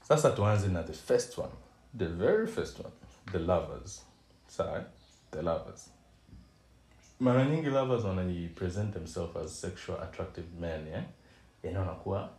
Sasa 0.03 0.31
tuanze 0.31 0.69
na 0.69 0.83
the 0.83 0.93
first 0.93 1.39
one 1.39 1.53
the 1.99 2.07
very 2.07 2.47
first 2.47 2.81
one 2.81 2.91
the 3.33 3.39
lovers. 3.39 4.07
Sawa 4.47 4.85
the 5.31 5.43
lovers 5.43 5.92
mara 7.23 7.45
nyingi 7.45 7.71
lovers 7.71 8.05
wanajipresent 8.05 8.93
themselves 8.95 9.37
as 9.37 9.61
sexual 9.61 10.03
attractive 10.03 10.47
men 10.61 10.87
yeah? 10.87 11.05
yani 11.63 11.79
wanakuwa 11.79 12.31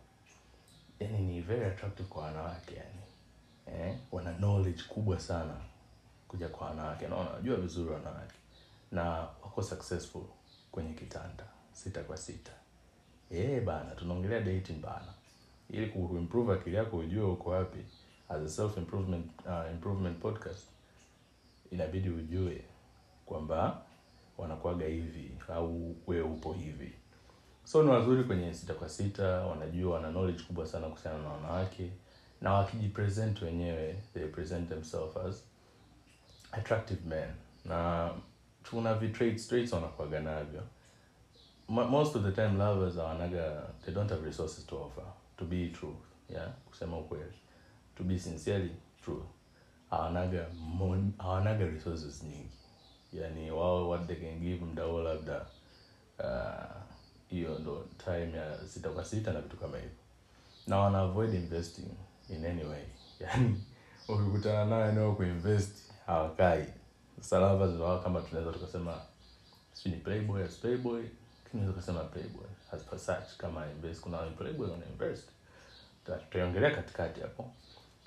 yani 1.00 1.18
ni 1.18 1.40
very 1.40 1.64
attractive 1.64 2.08
kwa 2.08 2.22
wanawake 2.22 2.74
yani 2.76 3.00
eh? 3.80 3.98
wana 4.12 4.32
knowledge 4.32 4.82
kubwa 4.88 5.20
sana 5.20 5.56
kuja 6.28 6.48
kwa 6.48 6.66
wanawake 6.66 7.08
na 7.08 7.16
wanajua 7.16 7.56
vizuri 7.56 7.90
wanawake 7.90 8.34
na 8.92 9.04
wako 9.10 9.62
successful 9.62 10.22
kwenye 10.72 10.92
kitanda 10.92 11.44
sita 11.72 12.02
kwa 12.02 12.16
sita 12.16 12.52
eh 13.30 13.64
bana 13.64 13.90
tunaongelea 13.94 14.40
dating 14.40 14.80
bana 14.80 15.14
ili 15.70 15.86
kuimprove 15.86 16.52
akili 16.52 16.76
yako 16.76 16.96
ujue 16.96 17.24
uko 17.24 17.50
wapi 17.50 17.78
as 18.28 18.42
a 18.42 18.48
self 18.48 18.76
improvement 18.76 19.26
uh, 19.46 19.72
improvement 19.72 20.18
podcast 20.18 20.66
inabidi 21.70 22.08
ujue 22.10 22.64
kwamba 23.26 23.82
wanakuwaga 24.38 24.86
hivi 24.86 25.30
au 25.54 25.96
wewe 26.06 26.22
upo 26.22 26.52
hivi. 26.52 26.92
So 27.64 27.82
ni 27.82 27.90
wazuri 27.90 28.24
kwenye 28.24 28.54
sita 28.54 28.74
kwa 28.74 28.88
sita 28.88 29.24
wanajua 29.28 29.94
wana 29.94 30.10
knowledge 30.10 30.42
kubwa 30.42 30.66
sana 30.66 30.86
kuhusiana 30.88 31.18
na 31.18 31.28
wanawake. 31.28 31.90
Na 32.40 32.52
wakijipresent 32.52 33.42
wenyewe 33.42 33.96
they 34.14 34.26
present 34.28 34.68
themselves 34.68 35.16
as 35.16 35.44
attractive 36.52 37.00
men. 37.08 37.28
Na 37.64 38.10
tuna 38.62 38.94
vitraits 38.94 39.48
traits 39.48 39.72
wanakuwaga 39.72 40.20
navyo. 40.20 40.62
Most 41.68 42.16
of 42.16 42.22
the 42.22 42.32
time 42.32 42.58
lovers 42.58 42.96
hawanaga 42.96 43.62
they 43.84 43.94
don't 43.94 44.10
have 44.10 44.24
resources 44.26 44.66
to 44.66 44.82
offer 44.82 45.04
to 45.36 45.44
be 45.44 45.68
true 45.68 45.96
yeah 46.28 46.52
kusema 46.66 46.98
ukweli. 46.98 47.34
To 47.96 48.04
be 48.04 48.18
sincerely 48.18 48.72
true 49.04 49.22
hawanaga 49.90 50.46
hawanaga 51.18 51.64
resources 51.66 52.22
nyingi 52.22 52.56
yani 53.14 53.50
wao 53.50 53.88
what 53.88 54.06
they 54.06 54.16
can 54.16 54.40
give 54.40 54.64
mdao 54.64 55.02
labda 55.02 55.46
hiyo 57.30 57.48
hiyo 57.48 57.58
ndo 57.58 57.86
time 58.04 58.32
ya 58.38 58.68
sita 58.68 58.88
kwa 58.90 59.04
sita 59.04 59.32
na 59.32 59.40
vitu 59.40 59.56
kama 59.56 59.76
hivyo. 59.76 59.90
Na 60.66 60.78
wana 60.78 60.98
avoid 61.00 61.34
investing 61.34 61.88
in 62.28 62.46
any 62.46 62.64
way. 62.64 62.82
Yani 63.20 63.64
ukikutana 64.08 64.64
nayo 64.64 64.88
eneo 64.90 65.12
kuinvest 65.12 65.76
hawakai. 66.06 66.64
Salava 67.20 67.68
zinawao 67.68 67.98
kama 68.00 68.20
tunaweza 68.20 68.52
tukasema 68.52 69.00
si 69.72 69.88
ni 69.88 69.96
playboy 69.96 70.42
as 70.44 70.56
playboy 70.56 71.02
tunaweza 71.50 71.72
tukasema 71.72 72.04
playboy 72.04 72.46
as 72.72 72.82
per 72.82 72.98
such. 72.98 73.36
Kama 73.38 73.70
invest 73.70 74.00
kuna 74.00 74.16
wale 74.18 74.30
playboy 74.30 74.70
wana 74.70 74.86
invest. 74.86 75.28
Tuta- 76.04 76.18
tutaiongelea 76.18 76.70
katikati 76.70 77.20
hapo. 77.20 77.50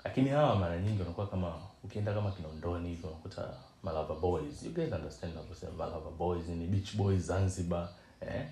Lakini 0.04 0.28
hawa 0.28 0.56
mara 0.56 0.78
nyingi 0.78 1.00
wanakuwa 1.02 1.26
kama 1.26 1.54
ukienda 1.84 2.14
kama 2.14 2.30
kinondoni 2.30 2.88
hivyo 2.88 3.08
unakuta 3.10 3.54
malava 3.82 4.14
boys. 4.14 4.62
You 4.62 4.70
guys 4.72 4.92
understand 4.92 5.34
navyosema 5.34 5.72
malava 5.72 6.10
boys 6.10 6.48
ni 6.48 6.66
beach 6.66 6.96
boys 6.96 7.22
zanzibar 7.22 7.88
eh? 8.20 8.46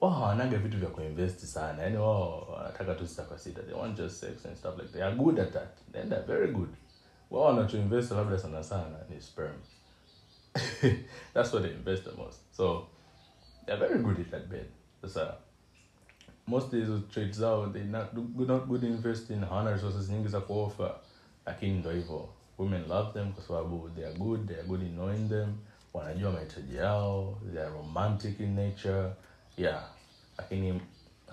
wao 0.00 0.10
hawanaga 0.10 0.58
vitu 0.58 0.78
vya 0.78 0.88
kuinvest 0.88 1.44
sana. 1.44 1.82
Yani 1.82 1.96
wao 1.96 2.40
wanataka 2.40 2.94
tu 2.94 3.08
sita 3.08 3.22
kwa 3.22 3.38
sita 3.38 3.62
they 3.62 3.74
want 3.74 3.96
just 3.96 4.20
sex 4.20 4.46
and 4.46 4.56
stuff 4.56 4.78
like 4.78 4.92
they 4.92 5.02
are 5.02 5.16
good 5.16 5.40
at 5.40 5.52
that. 5.52 5.92
Then 5.92 6.08
they're 6.08 6.26
very 6.26 6.52
good. 6.52 6.70
Wao 7.30 7.44
wanachoinvest 7.44 8.10
labda 8.10 8.38
sana 8.38 8.64
sana 8.64 8.98
ni 9.10 9.20
sperm. 9.20 9.54
That's 11.34 11.52
what 11.52 11.62
they 11.62 11.70
invest 11.72 12.04
the 12.04 12.12
most. 12.12 12.38
So 12.56 12.86
they're 13.66 13.88
very 13.88 14.02
good 14.02 14.20
at 14.20 14.30
that 14.30 14.48
bit 14.48 14.70
sasa 15.02 15.34
most 16.46 16.70
hizo 16.72 16.98
trades 16.98 17.38
zao 17.38 17.72
they 17.72 17.84
not 17.84 18.14
good, 18.14 18.48
not 18.48 18.66
good 18.66 18.82
investing 18.82 19.40
hawana 19.40 19.72
resources 19.72 20.10
nyingi 20.10 20.28
za 20.28 20.40
kuoffer 20.40 20.94
lakini 21.46 21.78
ndo 21.78 21.90
hivyo 21.90 22.28
women 22.62 22.88
love 22.88 23.12
them 23.12 23.32
kwa 23.32 23.42
sababu 23.44 23.90
they 23.90 24.06
are 24.06 24.14
good 24.18 24.46
they 24.48 24.56
are 24.56 24.66
good 24.68 24.82
in 24.82 24.92
knowing 24.92 25.28
them 25.28 25.56
wanajua 25.94 26.30
mahitaji 26.32 26.76
yao 26.76 27.38
they 27.52 27.62
are 27.62 27.70
romantic 27.70 28.40
in 28.40 28.54
nature. 28.54 29.10
Yeah 29.56 29.88
lakini 30.38 30.80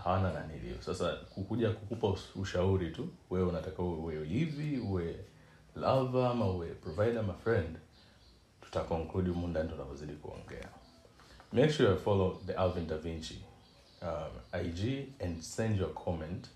hawana 0.04 0.34
nanilio 0.34 0.82
sasa 0.82 1.16
kukuja 1.16 1.70
kukupa 1.72 2.20
ushauri 2.36 2.92
tu 2.92 3.10
wewe 3.30 3.48
unataka 3.50 3.84
uwe 3.84 4.26
hivi 4.26 4.80
uwe 4.80 5.16
lover 5.76 6.26
ama 6.26 6.50
uwe 6.50 6.68
provider 6.68 7.20
ama 7.20 7.34
friend 7.34 7.78
tutaconclude 8.62 9.30
humu 9.30 9.48
ndani 9.48 9.70
tunapozidi 9.70 10.14
kuongea. 10.14 10.70
Make 11.54 11.70
sure 11.74 11.90
you 11.90 11.98
follow 11.98 12.42
the 12.46 12.54
alvin 12.54 12.88
da 12.88 12.98
vinci 12.98 13.44
um, 14.02 14.62
ig 14.66 15.08
and 15.24 15.42
send 15.42 15.80
your 15.80 15.94
comment 15.94 16.48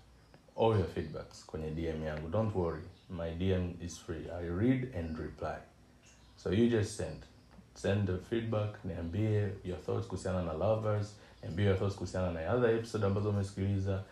all 0.56 0.78
your 0.78 0.86
feedbacks 0.94 1.46
kwenye 1.46 1.70
dm 1.70 2.04
yangu. 2.04 2.28
Don't 2.28 2.54
worry 2.56 2.82
my 3.08 3.30
dm 3.30 3.74
is 3.82 3.98
free. 3.98 4.30
I 4.30 4.42
read 4.48 4.92
and 4.94 5.18
reply. 5.18 5.58
So 6.36 6.50
you 6.50 6.70
just 6.70 6.96
send. 6.96 7.26
Send 7.74 8.06
the 8.06 8.18
feedback 8.18 8.82
niambie 8.84 9.50
your 9.64 9.78
thoughts 9.78 10.06
kuhusiana 10.06 10.42
na 10.42 10.52
lovers 10.52 11.14
niambie 11.42 11.64
your 11.66 11.76
thoughts 11.78 11.96
kuhusiana 11.96 12.32
na 12.32 12.54
other 12.54 12.70
episode 12.70 13.06
ambazo 13.06 13.30
umesikiliza. 13.30 14.02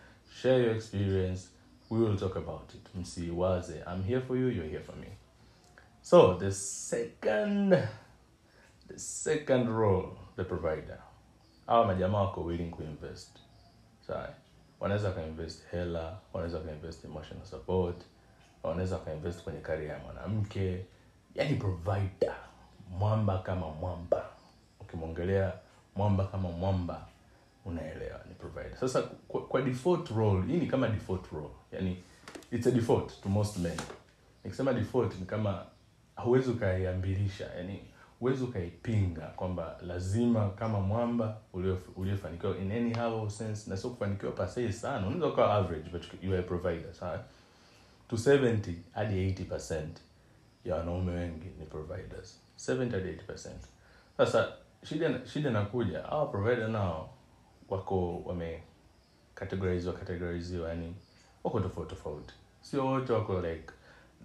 Share 0.41 0.63
your 0.63 0.75
experience. 0.75 1.47
We 1.89 1.99
will 1.99 2.17
talk 2.17 2.35
about 2.37 2.73
it. 2.75 2.95
Msiwaze. 2.95 3.83
I'm 3.87 4.03
here 4.03 4.21
for 4.21 4.37
you 4.37 4.47
you're 4.49 4.69
here 4.69 4.83
for 4.83 4.95
me. 4.95 5.07
So 6.01 6.37
the 6.39 6.51
second 6.51 7.69
the 8.87 8.99
second 8.99 9.69
role 9.69 10.09
the 10.35 10.43
provider. 10.43 10.99
Hawa 11.67 11.85
majamaa 11.87 12.21
wako 12.21 12.43
willing 12.43 12.69
kuinvest. 12.71 13.39
Sawa. 14.07 14.29
Wanaweza 14.79 15.07
wakainvest 15.07 15.63
hela 15.71 16.17
wanaweza 16.33 16.57
wakainvest 16.57 17.05
emotional 17.05 17.45
support 17.45 18.01
wanaweza 18.63 18.95
wakainvest 18.95 19.43
kwenye 19.43 19.59
karia 19.59 19.93
ya 19.93 19.99
mwanamke 19.99 20.85
yani 21.35 21.55
provider 21.55 22.35
mwamba 22.99 23.37
kama 23.39 23.67
mwamba. 23.69 24.25
Ukimwongelea 24.79 25.53
mwamba 25.95 26.25
kama 26.25 26.49
mwamba 26.51 27.07
unaelewa 27.65 28.19
ni 28.29 28.33
provider. 28.35 28.77
Sasa 28.79 29.01
kwa, 29.27 29.41
kwa 29.45 29.61
default 29.61 30.09
role 30.09 30.47
hii 30.47 30.57
ni 30.57 30.67
kama 30.67 30.87
default 30.87 31.31
role. 31.31 31.49
Yani 31.71 31.97
it's 32.51 32.67
a 32.67 32.71
default 32.71 33.21
to 33.21 33.29
most 33.29 33.57
men. 33.57 33.77
Nikisema 34.43 34.73
default 34.73 35.19
ni 35.19 35.25
kama 35.25 35.65
huwezi 36.15 36.49
ukaiambilisha 36.49 37.45
yani 37.57 37.79
huwezi 38.19 38.43
ukaipinga 38.43 39.21
kwamba 39.21 39.77
lazima 39.87 40.49
kama 40.49 40.79
mwamba 40.79 41.37
uliofanikiwa 41.95 42.57
in 42.57 42.71
any 42.71 42.93
how 42.93 43.29
sense 43.29 43.69
na 43.69 43.77
sio 43.77 43.89
kufanikiwa 43.89 44.31
pasei 44.31 44.73
sana. 44.73 45.07
Unaweza 45.07 45.27
ukawa 45.27 45.53
average 45.53 45.89
but 45.89 46.03
you 46.23 46.31
are 46.33 46.39
a 46.39 46.43
provider 46.43 46.93
sawa 46.93 47.19
to 48.07 48.15
70 48.15 48.73
hadi 48.93 49.31
80% 49.31 49.83
ya 50.65 50.75
wanaume 50.75 51.11
wengi 51.11 51.47
ni 51.59 51.65
providers. 51.65 52.39
70 52.57 52.91
hadi 52.91 53.11
80% 53.11 53.49
sasa 54.17 54.53
shida 54.83 55.25
shida 55.27 55.49
inakuja. 55.49 56.01
Hawa 56.01 56.25
provider 56.25 56.67
nao 56.69 57.09
wako 57.69 58.19
wame 58.25 58.63
categoriziwa 59.35 60.69
yani 60.69 60.95
wako 61.43 61.59
tofauti 61.59 61.89
tofauti. 61.89 62.33
Sio 62.61 62.85
wote 62.87 63.13
wako 63.13 63.41
like 63.41 63.73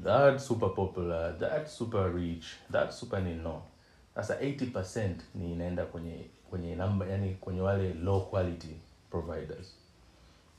that 0.04 0.38
super 0.38 0.74
popular 0.74 1.38
that 1.38 1.66
super 1.68 2.14
rich 2.14 2.46
that 2.72 2.90
super 2.92 3.22
ni 3.22 3.34
no. 3.34 3.62
Sasa 4.14 4.40
80% 4.40 5.14
ni 5.34 5.52
inaenda 5.52 5.84
kwenye 5.86 6.26
kwenye 6.50 6.76
namba 6.76 7.06
yani 7.06 7.34
kwenye 7.34 7.60
wale 7.60 7.94
low 7.94 8.20
quality 8.30 8.76
providers. 9.10 9.76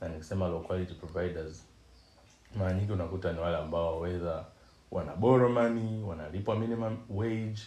Na 0.00 0.08
nikisema 0.08 0.48
low 0.48 0.62
quality 0.62 0.94
providers 0.94 1.64
mara 2.58 2.72
nyingi 2.72 2.92
unakuta 2.92 3.32
ni 3.32 3.38
wale 3.40 3.56
ambao 3.56 4.00
whether 4.00 4.44
wana 4.90 5.16
borrow 5.16 5.48
money 5.52 6.02
wanalipwa 6.02 6.56
minimum 6.56 6.98
wage 7.10 7.60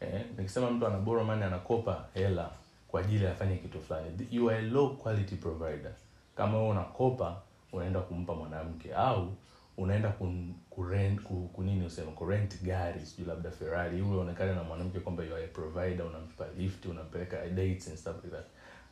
eh, 0.00 0.24
nikisema 0.38 0.70
mtu 0.70 0.86
ana 0.86 0.98
borrow 0.98 1.30
anakopa 1.30 2.04
hela 2.14 2.50
kwa 2.88 3.00
ajili 3.00 3.26
afanye 3.26 3.56
kitu 3.56 3.80
fulani. 3.80 4.26
You 4.30 4.50
are 4.50 4.58
a 4.58 4.62
low 4.62 4.88
quality 4.96 5.36
provider. 5.36 5.92
Kama 6.36 6.58
wewe 6.58 6.70
unakopa 6.70 7.36
unaenda 7.72 8.00
kumpa 8.00 8.34
mwanamke 8.34 8.94
au 8.94 9.32
unaenda 9.76 10.08
kun, 10.08 10.54
kurent, 10.70 11.22
ku, 11.22 11.50
kunini 11.52 11.86
useme 11.86 12.10
kurent 12.12 12.62
gari 12.62 13.00
sijui 13.00 13.26
labda 13.28 13.50
ferrari 13.50 14.02
ule 14.02 14.16
uonekane 14.16 14.54
na 14.54 14.62
mwanamke 14.62 15.00
kwamba 15.00 15.24
you 15.24 15.34
are 15.34 15.44
a 15.44 15.48
provider 15.48 16.06
unampa 16.06 16.44
lift 16.58 16.86
unampeleka 16.86 17.48
dates 17.48 17.88
and 17.88 17.96
stuff 17.96 18.24
like 18.24 18.36
that. 18.36 18.46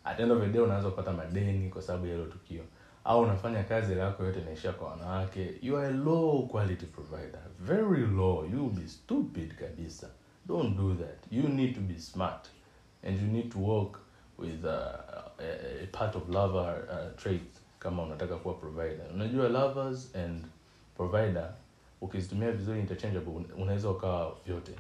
At 0.04 0.20
end 0.20 0.33
of 0.33 0.40
the 0.40 0.46
day 0.48 0.61
unaanza 0.62 0.90
kupata 0.90 1.12
madeni 1.12 1.70
kwa 1.70 1.83
sababu 1.83 2.07
ya 2.07 2.12
hilo 2.12 2.26
tukio 2.26 2.62
au 3.05 3.21
unafanya 3.21 3.62
kazi 3.64 3.95
lako 3.95 4.25
yote 4.25 4.40
inaishia 4.40 4.73
kwa 4.73 4.88
wanawake 4.88 5.55
you 5.62 5.79
are 5.79 5.87
a 5.88 5.90
low 5.90 6.47
quality 6.47 6.87
provider 6.87 7.40
very 7.61 8.07
low 8.07 8.47
you 8.47 8.71
be 8.71 8.88
stupid 8.88 9.55
kabisa. 9.55 10.09
Don't 10.47 10.77
do 10.77 10.95
that. 10.95 11.25
You 11.31 11.49
need 11.49 11.75
to 11.75 11.81
be 11.81 11.99
smart 11.99 12.49
and 13.03 13.21
you 13.21 13.27
need 13.27 13.51
to 13.53 13.59
work 13.59 13.99
with 14.38 14.64
uh, 14.64 14.71
a, 15.38 15.83
a 15.85 15.87
part 15.93 16.17
of 16.17 16.29
lover 16.29 16.85
uh, 16.90 17.17
trait 17.23 17.43
kama 17.79 18.03
unataka 18.03 18.37
kuwa 18.37 18.55
provider. 18.55 19.07
Unajua 19.14 19.49
lovers 19.49 20.17
and 20.17 20.45
provider 20.97 21.55
ukizitumia 22.01 22.53
vizuri 22.53 22.81
interchangeable 22.81 23.33
unaweza 23.59 23.90
ukawa 23.90 24.37
vyote. 24.47 24.73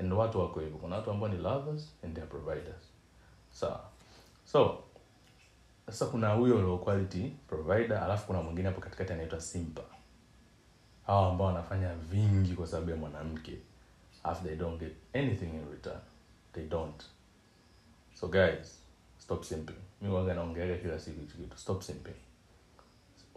And 0.00 0.12
watu 0.12 0.40
wako 0.40 0.60
hivyo. 0.60 0.78
Kuna 0.78 0.96
watu 0.96 1.10
ambao 1.10 1.28
ni 1.28 1.36
lovers 1.38 1.94
and 2.04 2.14
they 2.14 2.24
providers. 2.24 2.92
Sawa. 3.50 3.80
So 4.44 4.78
sasa 5.90 6.06
kuna 6.06 6.28
huyo 6.32 6.62
low 6.62 6.78
quality 6.78 7.32
provider 7.48 7.98
alafu 7.98 8.26
kuna 8.26 8.42
mwingine 8.42 8.68
hapo 8.68 8.80
katikati 8.80 9.12
anaitwa 9.12 9.40
simpa. 9.40 9.82
Hawa 11.06 11.30
ambao 11.30 11.46
wanafanya 11.46 11.94
vingi 11.94 12.54
kwa 12.54 12.66
sababu 12.66 12.90
ya 12.90 12.96
mwanamke. 12.96 13.58
Alafu 14.22 14.44
they 14.44 14.56
don't 14.56 14.80
get 14.80 14.92
anything 15.14 15.44
in 15.46 15.70
return. 15.70 15.98
They 16.52 16.66
don't. 16.66 17.02
So 18.14 18.28
guys 18.28 18.78
stop 19.18 19.44
simping. 19.44 19.76
Mi 20.02 20.08
waga 20.08 20.34
naongeaga 20.34 20.76
kila 20.76 20.98
siku 20.98 21.20
hichi 21.20 21.36
kitu. 21.36 21.58
Stop 21.58 21.82
simping. 21.82 22.14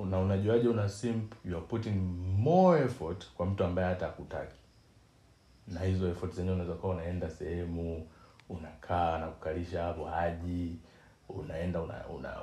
Na 0.10 0.20
unajuaje 0.20 0.68
una 0.68 0.89
simp? 0.89 1.34
You 1.46 1.58
are 1.58 1.66
putting 1.66 1.96
more 2.38 2.82
effort 2.82 3.32
kwa 3.38 3.46
mtu 3.46 3.63
ambaye 3.63 3.88
hata 3.88 4.08
akutaki 4.08 4.56
na 5.68 5.80
hizo 5.82 6.10
effort 6.10 6.34
zenyewe 6.34 6.56
unaweza 6.56 6.76
kuwa 6.76 6.94
unaenda 6.96 7.30
sehemu 7.30 8.08
unakaa 8.50 9.18
na 9.18 9.28
kukalisha 9.28 9.84
hapo 9.84 10.06
haji 10.06 10.80
unaenda 11.34 11.82
una, 11.82 12.08
una 12.08 12.36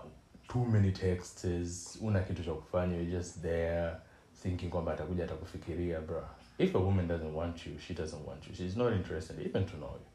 too 0.48 0.64
many 0.64 0.92
texts 0.92 1.98
una 2.03 2.20
kitu 2.20 2.44
cha 2.44 2.53
kufanya 2.53 2.94
you're 2.96 3.11
just 3.11 3.42
there 3.42 3.92
thinking 4.42 4.70
kwamba 4.70 4.92
atakuja 4.92 5.24
atakufikiria 5.24 6.00
bro 6.00 6.29
if 6.59 6.74
a 6.76 6.79
woman 6.79 7.09
doesn't 7.09 7.35
want 7.35 7.66
you 7.66 7.79
she 7.79 7.94
doesn't 7.94 8.26
want 8.29 8.46
you. 8.48 8.55
She's 8.55 8.76
not 8.76 8.92
interested 8.92 9.40
even 9.46 9.64
to 9.66 9.76
know 9.76 9.94
you. 9.94 10.07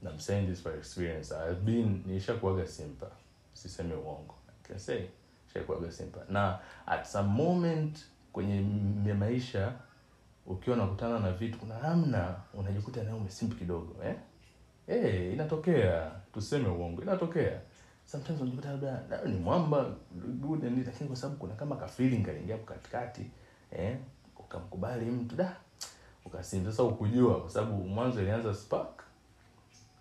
And 0.00 0.08
I'm 0.10 0.18
saying 0.20 0.46
this 0.46 0.60
by 0.64 0.70
experience. 0.70 1.32
I've 1.32 1.64
been 1.66 2.02
nishakuaga 2.06 2.66
simpa. 2.66 3.06
Sisemi 3.52 3.94
uongo. 3.94 4.34
I 4.48 4.68
can 4.68 4.78
say 4.78 5.02
nishakuaga 5.46 5.92
simpa. 5.92 6.20
Na 6.30 6.58
at 6.86 7.06
some 7.06 7.28
moment 7.28 7.98
kwenye 8.32 9.14
maisha 9.18 9.72
ukiwa 10.46 10.76
unakutana 10.76 11.18
na 11.18 11.32
vitu 11.32 11.58
kuna 11.58 11.78
namna 11.78 12.34
unajikuta 12.54 13.02
naye 13.02 13.16
umesimpa 13.16 13.54
kidogo 13.54 13.96
eh? 14.04 14.14
Eh, 14.86 15.32
inatokea. 15.32 16.10
Tuseme 16.34 16.68
uongo 16.68 17.02
inatokea 17.02 17.60
sometimes 18.10 18.40
unajikuta 18.40 18.70
labda 18.70 19.02
ni 19.26 19.36
mwamba 19.36 19.86
good 20.40 20.64
lakini 20.86 21.06
kwa 21.08 21.16
sababu 21.16 21.38
kuna 21.38 21.54
kama 21.54 21.76
ka 21.76 21.86
feeling 21.88 22.22
kaingia 22.22 22.54
hapo 22.56 22.66
katikati 22.66 23.30
eh 23.70 23.96
ukamkubali 24.38 25.04
mtu 25.10 25.36
da 25.36 25.56
ukasim 26.24 26.64
sasa 26.64 26.82
ukujua 26.82 27.40
kwa 27.40 27.50
sababu 27.50 27.84
mwanzo 27.88 28.22
ilianza 28.22 28.54
spark. 28.54 29.02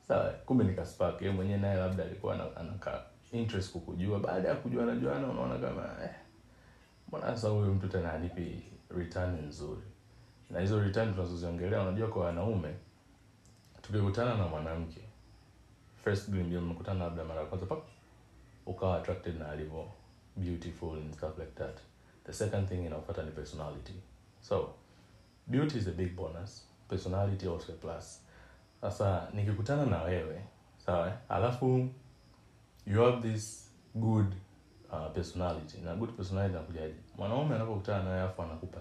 Sawa 0.07 0.29
kumbe 0.29 0.63
nika 0.63 0.85
spark. 0.85 1.21
Yeye 1.21 1.33
mwenyewe 1.33 1.59
naye 1.59 1.75
labda 1.77 2.03
alikuwa 2.03 2.33
ana- 2.33 2.55
anaka 2.57 3.03
interest 3.31 3.71
kukujua. 3.71 4.19
Baada 4.19 4.47
ya 4.49 4.55
kujuana 4.55 4.95
juana 4.95 5.27
unaona 5.27 5.57
kama 5.57 5.83
eh 6.03 6.09
mbona 7.07 7.25
sasa 7.25 7.47
huyu 7.49 7.73
mtu 7.73 7.87
tena 7.87 8.13
anipi 8.13 8.63
return 8.97 9.45
nzuri? 9.47 9.81
Na 10.49 10.59
hizo 10.59 10.79
return 10.81 11.13
tunazoziongelea 11.13 11.81
unajua 11.81 12.07
kwa 12.07 12.25
wanaume 12.25 12.75
tukikutana 13.81 14.37
na 14.37 14.47
mwanamke 14.47 15.01
first 16.03 16.29
glimpse 16.29 16.59
mmekutana 16.59 17.03
labda 17.03 17.23
mara 17.23 17.39
ya 17.41 17.45
kwanza 17.45 17.65
ukawa 18.67 18.97
attracted 18.97 19.39
na 19.39 19.49
alivyo 19.49 19.91
beautiful 20.35 20.97
and 20.97 21.13
stuff 21.13 21.37
like 21.37 21.51
that. 21.55 21.79
The 22.25 22.33
second 22.33 22.67
thing 22.69 22.85
inaofata 22.85 23.23
ni 23.23 23.31
personality. 23.31 23.93
So 24.41 24.73
beauty 25.47 25.77
is 25.77 25.87
a 25.87 25.91
big 25.91 26.15
bonus. 26.15 26.67
Personality 26.89 27.47
also 27.47 27.73
a 27.73 27.75
plus. 27.75 28.21
Sasa 28.81 29.29
nikikutana 29.33 29.85
na 29.85 30.03
wewe 30.03 30.41
sawa 30.77 31.13
alafu 31.29 31.89
you 32.85 33.01
have 33.01 33.21
this 33.31 33.71
good 33.95 34.35
uh, 34.91 35.11
personality. 35.13 35.77
Na 35.77 35.95
good 35.95 36.09
personality 36.17 36.55
nakujaje 36.55 36.95
mwanaume 37.17 37.55
anapokutana 37.55 38.03
nawe 38.03 38.21
afu 38.21 38.41
anakupa 38.41 38.79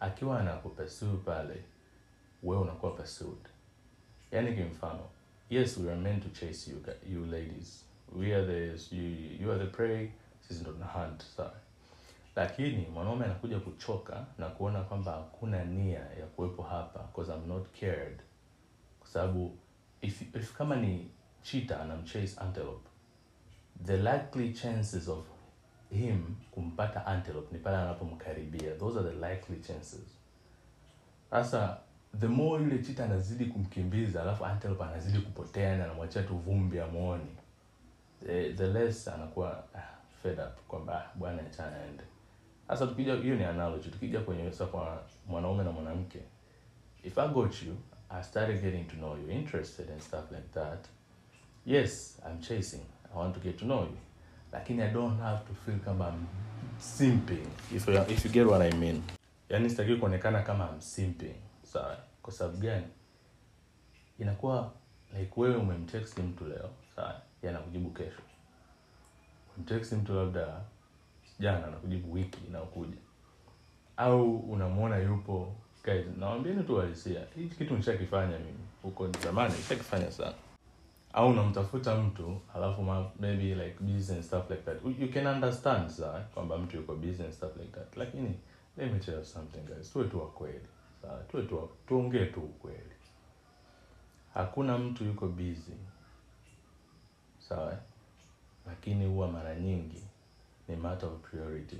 akiwa 0.00 0.40
anakupursue 0.40 1.16
pale 1.24 1.64
wewe 2.42 2.62
unakuwa 2.62 2.92
pursued. 2.92 3.48
Yaani 4.30 4.56
kimfano 4.56 5.08
yes 5.50 5.78
we 5.78 5.92
are 5.92 6.00
meant 6.00 6.22
to 6.22 6.28
chase 6.28 6.70
you, 6.70 6.76
you 7.14 7.26
ladies 7.26 7.84
we 8.16 8.34
are 8.34 8.46
the 8.46 8.96
you, 8.96 9.36
you 9.40 9.52
are 9.52 9.58
the 9.64 9.70
prey 9.70 10.08
sisi 10.48 10.60
ndo 10.60 10.72
hunt 10.72 11.22
sawa. 11.36 11.52
Lakini 12.36 12.86
mwanaume 12.86 13.24
anakuja 13.24 13.60
kuchoka 13.60 14.24
na 14.38 14.48
kuona 14.48 14.82
kwamba 14.82 15.12
hakuna 15.12 15.64
nia 15.64 15.98
ya 15.98 16.26
kuwepo 16.36 16.62
hapa 16.62 17.00
because 17.02 17.32
I'm 17.32 17.48
not 17.48 17.66
cared. 17.80 18.20
Kwa 19.00 19.08
sababu 19.08 19.56
if, 20.00 20.22
if 20.36 20.52
kama 20.56 20.76
ni 20.76 21.10
cheetah 21.42 21.80
anamchase 21.80 22.40
antelope 22.40 22.88
the 23.84 23.96
likely 23.96 24.52
chances 24.52 25.08
of 25.08 25.24
him 25.90 26.34
kumpata 26.50 27.06
antelope 27.06 27.48
ni 27.52 27.58
pale 27.58 27.76
anapomkaribia. 27.76 28.74
Those 28.78 28.98
are 29.00 29.10
the 29.10 29.28
likely 29.28 29.56
chances. 29.56 30.00
Sasa 31.30 31.78
the 32.20 32.28
more 32.28 32.62
yule 32.64 32.78
chita 32.78 33.04
anazidi 33.04 33.44
kumkimbiza 33.44 34.22
alafu 34.22 34.44
antelope 34.44 34.84
anazidi 34.84 35.18
kupotea 35.18 35.76
na 35.76 35.84
anamwachia 35.84 36.22
tu 36.22 36.36
vumbi 36.36 36.80
amuoni 36.80 37.36
the, 38.26 38.52
the 38.52 38.66
less 38.66 39.08
anakuwa 39.08 39.64
ah, 39.74 39.80
fed 40.22 40.38
up 40.40 40.60
kwamba 40.68 41.04
ah, 41.04 41.18
bwana 41.18 41.42
achana 41.42 41.76
aende. 41.76 42.02
Sasa 42.68 42.86
tukija 42.86 43.14
hiyo 43.14 43.34
ni 43.34 43.44
analogy. 43.44 43.88
Tukija 43.88 44.20
kwenye 44.20 44.52
sasa 44.52 44.66
kwa 44.66 45.02
mwanaume 45.26 45.64
na 45.64 45.72
mwanamke 45.72 46.18
if 47.04 47.18
i 47.18 47.28
got 47.28 47.62
you 47.62 47.76
i 48.10 48.22
started 48.22 48.60
getting 48.62 48.84
to 48.84 48.96
know 48.96 49.16
you 49.16 49.30
interested 49.30 49.90
and 49.90 50.00
stuff 50.00 50.30
like 50.30 50.48
that 50.54 50.86
yes 51.66 52.18
i'm 52.26 52.40
chasing. 52.40 52.82
I 53.14 53.18
want 53.18 53.34
to 53.34 53.40
get 53.40 53.58
to 53.58 53.64
know 53.64 53.82
you. 53.82 53.98
Lakini 54.52 54.82
i 54.82 54.90
don't 54.90 55.20
have 55.20 55.44
to 55.44 55.54
feel 55.54 55.78
kama 55.78 56.08
I'm 56.08 56.26
simping 56.80 57.46
if 57.74 57.88
you, 57.88 57.94
if 58.08 58.24
you 58.24 58.30
get 58.30 58.46
what 58.46 58.62
i 58.62 58.70
mean. 58.78 59.02
Yani 59.48 59.70
sitaki 59.70 59.96
kuonekana 59.96 60.42
kama 60.42 60.68
I'm 60.68 60.80
sawa 61.62 61.96
kwa 62.22 62.32
sababu 62.32 62.58
gani? 62.58 62.86
Inakuwa 64.18 64.72
like 65.18 65.32
wewe 65.40 65.56
umemtext 65.56 66.18
mtu 66.18 66.44
leo 66.44 66.70
sawa 66.96 67.20
yeye 67.42 67.56
anakujibu 67.56 67.90
kesho 67.90 68.22
umemtext 69.56 69.92
mtu 69.92 70.14
labda 70.14 70.60
jana 71.40 71.66
anakujibu 71.66 72.12
wiki 72.12 72.40
inayokuja. 72.48 72.96
Au 73.96 74.36
unamwona 74.36 74.96
yupo 74.98 75.52
guys 75.84 76.06
nawambieni 76.18 76.64
tu 76.64 76.74
walisia 76.76 77.26
hichi 77.36 77.56
kitu 77.56 77.76
nishakifanya 77.76 78.38
mimi. 78.38 78.58
Huko 78.82 79.08
zamani 79.24 79.54
nishakifanya 79.54 80.10
sana. 80.10 80.34
Au 81.12 81.30
unamtafuta 81.30 81.96
mtu 81.96 82.40
alafu 82.54 82.82
ma- 82.82 83.10
maybe 83.20 83.54
like 83.54 83.76
busy 83.84 84.12
and 84.12 84.22
stuff 84.22 84.50
like 84.50 84.62
that. 84.62 84.76
You 85.00 85.12
can 85.12 85.26
understand 85.26 85.90
sawa 85.90 86.20
kwamba 86.20 86.58
mtu 86.58 86.76
yuko 86.76 86.94
busy 86.94 87.22
and 87.22 87.32
stuff 87.32 87.56
like 87.56 87.72
that. 87.72 87.96
Lakini 87.96 88.34
let 88.76 88.92
me 88.92 88.98
tell 88.98 89.14
you 89.18 89.24
something 89.24 89.60
guys. 89.60 89.92
Tuwe 89.92 90.04
tu 90.04 90.20
wakweli 90.20 90.66
sawa 91.02 91.18
tuwe 91.30 91.42
tu 91.42 91.68
tuongee 91.88 92.26
tu 92.26 92.40
ukweli. 92.40 92.92
Hakuna 94.34 94.78
mtu 94.78 95.04
yuko 95.04 95.28
busy 95.28 95.72
sawa 97.52 97.78
lakini 98.66 99.06
huwa 99.06 99.28
mara 99.28 99.54
nyingi 99.54 100.02
ni 100.68 100.76
matter 100.76 101.08
of 101.08 101.20
priority. 101.30 101.78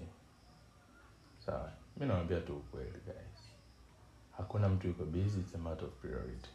Sawa 1.47 1.73
mi 1.97 2.07
nawambia 2.07 2.41
tu 2.41 2.57
ukweli 2.57 3.01
guys. 3.07 3.53
Hakuna 4.37 4.69
mtu 4.69 4.87
yuko 4.89 5.05
busy 5.05 5.41
it's 5.41 5.55
a 5.55 5.59
matter 5.59 5.85
of 5.89 5.95
priority. 5.95 6.51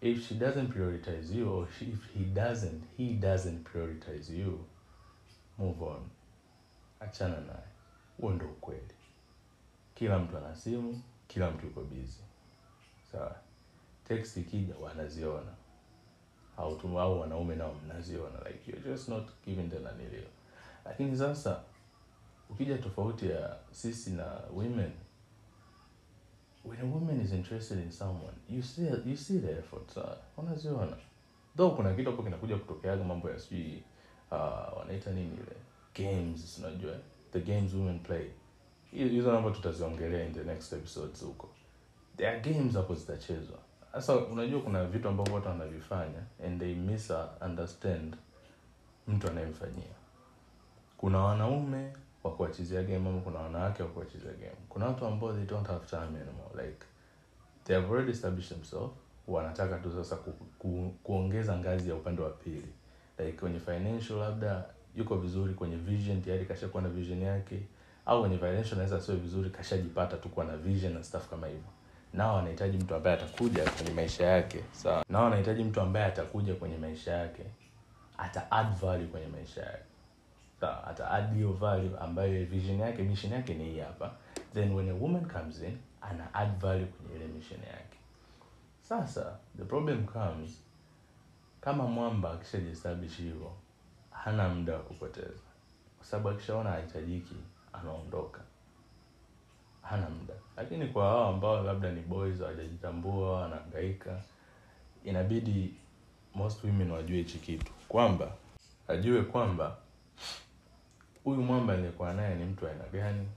If 0.00 0.28
she 0.28 0.34
doesn't 0.34 0.72
prioritize 0.72 1.34
you 1.38 1.52
or 1.58 1.68
if 1.80 2.12
he 2.14 2.24
doesn't 2.24 2.82
he 2.96 3.12
doesn't 3.14 3.64
prioritize 3.68 4.32
you 4.38 4.64
move 5.58 5.82
on. 5.82 6.08
Achana 7.00 7.40
naye. 7.40 7.64
Huo 8.20 8.30
ndo 8.32 8.46
ukweli. 8.46 8.94
Kila 9.94 10.18
mtu 10.18 10.36
ana 10.38 10.56
simu 10.56 11.02
kila 11.28 11.50
mtu 11.50 11.66
yuko 11.66 11.80
busy. 11.80 12.20
Sawa. 13.12 13.36
Text 14.08 14.36
ikija 14.36 14.74
wanaziona 14.76 15.52
au 16.60 17.20
wanaume 17.20 17.56
nao 17.56 17.74
mnaziona 17.84 18.38
lakini 20.84 21.16
sasa 21.16 21.60
ukija 22.50 22.78
tofauti 22.78 23.30
ya 23.30 23.56
sisi 23.72 24.10
na 24.10 24.40
women 24.54 24.90
when 26.64 26.80
a 26.80 26.84
woman 26.84 27.20
is 27.20 27.32
interested 27.32 27.78
in 27.78 27.90
someone 27.90 28.34
you 28.50 28.62
see 28.62 28.86
you 29.06 29.16
see 29.16 29.38
the 29.38 29.50
effort 29.50 29.96
uh, 29.96 30.04
unaziona. 30.44 30.96
Though 31.56 31.76
kuna 31.76 31.94
kitu 31.94 32.10
hapo 32.10 32.22
kinakuja 32.22 32.56
kutokeaga 32.56 33.04
mambo 33.04 33.30
ya 33.30 33.38
sijui 33.38 33.82
uh, 34.30 34.78
wanaita 34.78 35.10
nini 35.10 35.34
ile? 35.34 35.56
Games 35.94 36.58
unajua. 36.58 36.94
The 37.32 37.40
games 37.40 37.74
women 37.74 37.98
play. 37.98 38.30
Hizo 38.90 39.32
namba 39.32 39.50
tutaziongelea 39.50 40.26
in 40.26 40.34
the 40.34 40.44
next 40.44 40.72
episodes 40.72 41.24
huko. 41.24 41.48
There 42.16 42.28
are 42.30 42.40
games 42.52 42.74
hapo 42.74 42.94
zitachezwa 42.94 43.58
sasa 43.92 44.16
unajua 44.16 44.60
kuna 44.60 44.84
vitu 44.84 45.08
ambavyo 45.08 45.34
watu 45.34 45.48
wanavifanya 45.48 46.20
and 46.46 46.60
they 46.60 46.74
misunderstand 46.74 48.16
mtu 49.08 49.28
anayemfanyia. 49.28 49.94
Kuna 50.96 51.18
wanaume 51.18 51.92
wa 52.24 52.30
kuwachezea 52.32 52.82
game 52.82 53.08
ama 53.08 53.20
kuna 53.20 53.38
wanawake 53.38 53.82
wa 53.82 53.88
kuwachezea 53.88 54.32
game. 54.32 54.56
Kuna 54.68 54.86
watu 54.86 55.06
ambao 55.06 55.32
they 55.32 55.44
don't 55.44 55.66
have 55.66 55.86
time 55.86 56.02
anymore 56.20 56.66
like 56.66 56.86
they 57.64 57.76
have 57.76 57.88
already 57.88 58.10
established 58.10 58.52
themselves 58.56 58.90
wanataka 59.28 59.78
tu 59.78 59.92
sasa 59.92 60.16
ku, 60.16 60.30
ku, 60.58 60.94
kuongeza 61.02 61.56
ngazi 61.58 61.88
ya 61.88 61.94
upande 61.94 62.22
wa 62.22 62.30
pili. 62.30 62.72
Like 63.18 63.32
kwenye 63.38 63.60
financial 63.60 64.18
labda 64.18 64.64
yuko 64.96 65.16
vizuri 65.16 65.54
kwenye 65.54 65.76
vision 65.76 66.22
tayari 66.22 66.46
kashakuwa 66.46 66.82
na 66.82 66.88
vision 66.88 67.22
yake. 67.22 67.62
Au 68.06 68.20
kwenye 68.20 68.38
financial 68.38 68.76
naweza 68.76 69.00
sio 69.00 69.16
vizuri 69.16 69.50
kashajipata 69.50 70.16
tu 70.16 70.28
kuwa 70.28 70.46
na 70.46 70.56
vision 70.56 70.92
na 70.94 71.04
stuff 71.04 71.28
kama 71.30 71.46
hivyo 71.46 71.70
nao 72.14 72.38
anahitaji 72.38 72.76
mtu 72.78 72.94
ambaye 72.94 73.16
atakuja 73.16 73.70
kwenye 73.70 73.90
maisha 73.94 74.26
yake 74.26 74.64
sawa. 74.72 75.04
Nao 75.08 75.26
anahitaji 75.26 75.64
mtu 75.64 75.80
ambaye 75.80 76.06
atakuja 76.06 76.54
kwenye 76.54 76.76
maisha 76.76 77.12
yake 77.12 77.42
ata 78.18 78.50
add 78.50 78.74
value 78.80 79.06
kwenye 79.06 79.26
maisha 79.26 79.62
yake 79.62 79.84
sawa. 80.60 80.86
Ata 80.86 81.10
add 81.10 81.34
hiyo 81.34 81.52
value 81.52 81.98
ambayo 82.00 82.44
vision 82.46 82.80
yake 82.80 83.02
mission 83.02 83.32
yake 83.32 83.54
ni 83.54 83.64
hii 83.64 83.78
hapa. 83.78 84.10
Then 84.54 84.72
when 84.74 84.88
a 84.90 84.94
woman 84.94 85.26
comes 85.28 85.62
in 85.62 85.78
ana 86.00 86.34
add 86.34 86.58
value 86.60 86.86
kwenye 86.86 87.16
ile 87.16 87.26
mission 87.26 87.60
yake. 87.60 87.96
Sasa 88.82 89.36
the 89.56 89.64
problem 89.64 90.06
comes 90.06 90.62
kama 91.60 91.84
mwamba 91.84 92.32
akishajiestablish 92.32 93.16
hivyo 93.16 93.52
hana 94.10 94.48
muda 94.48 94.72
wa 94.74 94.80
kupoteza. 94.80 95.40
Kwa 95.98 96.06
sababu 96.06 96.28
akishaona 96.28 96.70
hahitajiki 96.70 97.34
anaondoka 97.72 98.40
hana 99.90 100.10
muda. 100.10 100.34
Lakini 100.56 100.86
kwa 100.86 101.04
hao 101.04 101.28
ambao 101.28 101.62
labda 101.64 101.92
ni 101.92 102.00
boys 102.00 102.38
hawajajitambua 102.38 103.40
wanahangaika 103.40 104.22
inabidi 105.04 105.74
most 106.34 106.64
women 106.64 106.90
wajue 106.90 107.16
hichi 107.18 107.38
kitu. 107.38 107.72
Kwamba 107.88 108.32
ajue 108.88 109.22
kwamba 109.22 109.76
huyu 111.24 111.42
mwamba 111.42 111.72
aliyekuwa 111.72 112.14
naye 112.14 112.34
ni 112.34 112.44
mtu 112.44 112.68
aina 112.68 112.84
gani 112.92 113.28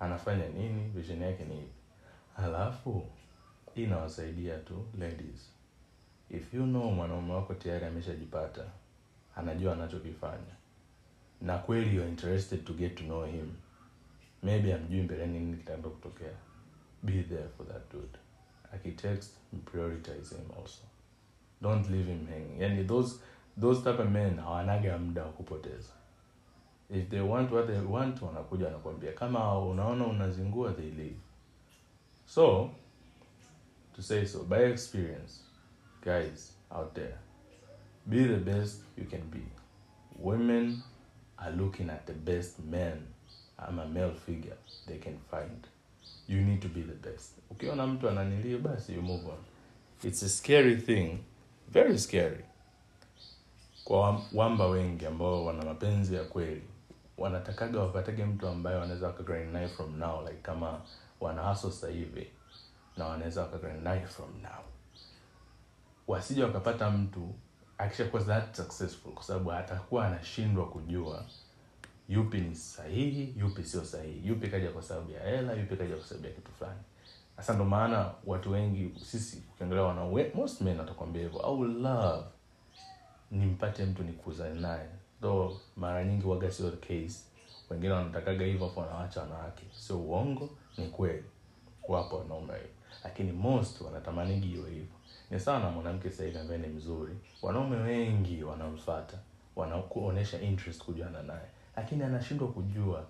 anafanya 0.00 0.48
nini 0.48 0.88
vision 0.88 1.22
yake 1.22 1.44
ni 1.44 1.58
ipi. 1.58 1.72
Halafu 2.36 3.06
hii 3.74 3.82
inawasaidia 3.84 4.58
tu 4.58 4.86
ladies. 4.98 5.50
If 6.30 6.54
you 6.54 6.62
know 6.62 6.90
mwanaume 6.90 7.32
wako 7.34 7.54
tayari 7.54 7.86
ameshajipata 7.86 8.64
anajua 9.36 9.72
anachokifanya 9.72 10.54
na 11.42 11.58
kweli 11.58 11.96
you're 11.96 12.10
interested 12.10 12.64
to 12.64 12.72
get 12.72 12.94
to 12.94 13.04
know 13.04 13.24
him 13.24 13.52
maybe 14.42 14.74
amjui 14.74 15.02
mbeleni 15.02 15.38
nini 15.38 15.56
kitaenda 15.56 15.88
kutokea. 15.88 16.34
Be 17.02 17.22
there 17.22 17.48
for 17.56 17.68
that 17.68 17.92
dude. 17.92 18.18
Akitext 18.74 19.32
prioritize 19.64 20.34
him 20.34 20.50
also. 20.60 20.82
Don't 21.62 21.90
leave 21.90 22.12
him 22.12 22.26
hanging. 22.26 22.60
Yani 22.60 22.84
those 22.84 23.20
those 23.60 23.82
type 23.82 24.02
of 24.02 24.10
men 24.10 24.36
hawanaga 24.36 24.98
muda 24.98 25.22
wa 25.24 25.32
kupoteza. 25.32 25.92
If 26.90 27.08
they 27.08 27.20
want 27.20 27.52
what 27.52 27.66
they 27.66 27.80
want 27.80 28.22
wanakuja 28.22 28.66
wanakwambia 28.66 29.12
kama 29.12 29.58
unaona 29.58 30.06
unazingua 30.06 30.72
they 30.72 30.90
leave. 30.90 31.16
So 32.26 32.70
to 33.96 34.02
say 34.02 34.26
so 34.26 34.44
by 34.44 34.56
experience 34.56 35.40
guys 36.02 36.56
out 36.70 36.94
there 36.94 37.14
be 38.06 38.24
the 38.24 38.36
best 38.36 38.82
you 38.96 39.04
can 39.04 39.22
be. 39.30 39.42
Women 40.18 40.82
are 41.36 41.56
looking 41.56 41.90
at 41.90 42.06
the 42.06 42.12
best 42.12 42.58
men 42.58 43.06
ama 43.58 43.86
male 43.86 44.14
figure 44.14 44.56
they 44.86 44.98
can 44.98 45.18
find. 45.30 45.66
You 46.28 46.40
need 46.40 46.60
to 46.62 46.68
be 46.68 46.82
the 46.82 47.10
best. 47.10 47.32
Ukiona 47.50 47.86
mtu 47.86 48.08
ananilio 48.08 48.58
basi 48.58 48.94
you 48.94 49.02
move 49.02 49.26
on. 49.26 49.38
It's 50.04 50.22
a 50.22 50.28
scary 50.28 50.76
thing. 50.76 51.18
Very 51.68 51.98
scary. 51.98 52.44
Kwa 53.84 54.22
wamba 54.34 54.66
wengi 54.66 55.06
ambao 55.06 55.44
wana 55.44 55.64
mapenzi 55.64 56.14
ya 56.14 56.24
kweli 56.24 56.62
wanatakaga 57.18 57.80
wapatage 57.80 58.24
mtu 58.24 58.48
ambaye 58.48 58.76
wanaweza 58.76 59.06
wakagrind 59.06 59.68
from 59.68 59.98
now 59.98 60.22
like 60.22 60.40
kama 60.42 60.80
wana 61.20 61.56
hivi 61.92 62.30
na 62.96 63.06
wanaweza 63.06 63.42
wakagrind 63.42 64.06
from 64.06 64.42
now. 64.42 64.64
Wasije 66.06 66.44
wakapata 66.44 66.90
mtu 66.90 67.34
akishakuwa 67.78 68.22
that 68.24 68.56
successful 68.56 69.12
kwa 69.12 69.22
sababu 69.22 69.52
atakuwa 69.52 70.06
anashindwa 70.06 70.68
kujua 70.68 71.24
yupi 72.08 72.40
ni 72.40 72.54
sahihi 72.54 73.34
yupi 73.38 73.64
sio 73.64 73.84
sahihi? 73.84 74.28
Yupi 74.28 74.48
kaja 74.48 74.70
kwa 74.70 74.82
sababu 74.82 75.10
ya 75.10 75.22
hela 75.22 75.52
yupi 75.52 75.76
kaja 75.76 75.96
kwa 75.96 76.04
sababu 76.04 76.26
ya 76.26 76.32
kitu 76.32 76.52
fulani? 76.52 76.80
Sasa 77.36 77.54
ndo 77.54 77.64
maana 77.64 78.10
watu 78.26 78.52
wengi 78.52 78.92
sisi 79.04 79.42
ukiangalia 79.54 79.84
wanaume 79.84 80.30
most 80.34 80.60
men 80.60 80.80
atakwambia 80.80 81.22
hivyo. 81.22 81.40
Au 81.40 81.64
love 81.64 82.24
nimpate 83.30 83.84
mtu 83.84 84.02
nikuzane 84.02 84.60
naye. 84.60 84.88
Though 85.22 85.56
mara 85.76 86.04
nyingi 86.04 86.26
waga 86.26 86.50
sio 86.50 86.70
case. 86.70 87.24
Wengine 87.70 87.92
wanatakaga 87.92 88.44
hivyo 88.44 88.66
hapo 88.66 88.80
wanawacha 88.80 89.20
wanawake. 89.20 89.62
Sio 89.78 89.98
uongo 90.00 90.50
ni 90.78 90.86
kweli. 90.88 91.24
Wapo 91.88 92.16
wanaume 92.18 92.54
lakini 93.04 93.32
most 93.32 93.80
wanatamanigi 93.80 94.46
hiyo 94.46 94.66
hivyo. 94.66 94.94
Ni 95.30 95.40
sana 95.40 95.70
mwanamke 95.70 96.10
sasa 96.10 96.40
ambaye 96.40 96.60
ni 96.60 96.66
mzuri. 96.68 97.12
Wanaume 97.42 97.76
wengi 97.76 98.42
wanamfata 98.44 99.18
wanakuonesha 99.56 100.40
interest 100.40 100.84
kujuana 100.84 101.22
naye 101.22 101.48
lakini 101.78 102.02
anashindwa 102.02 102.48
kujua 102.48 103.04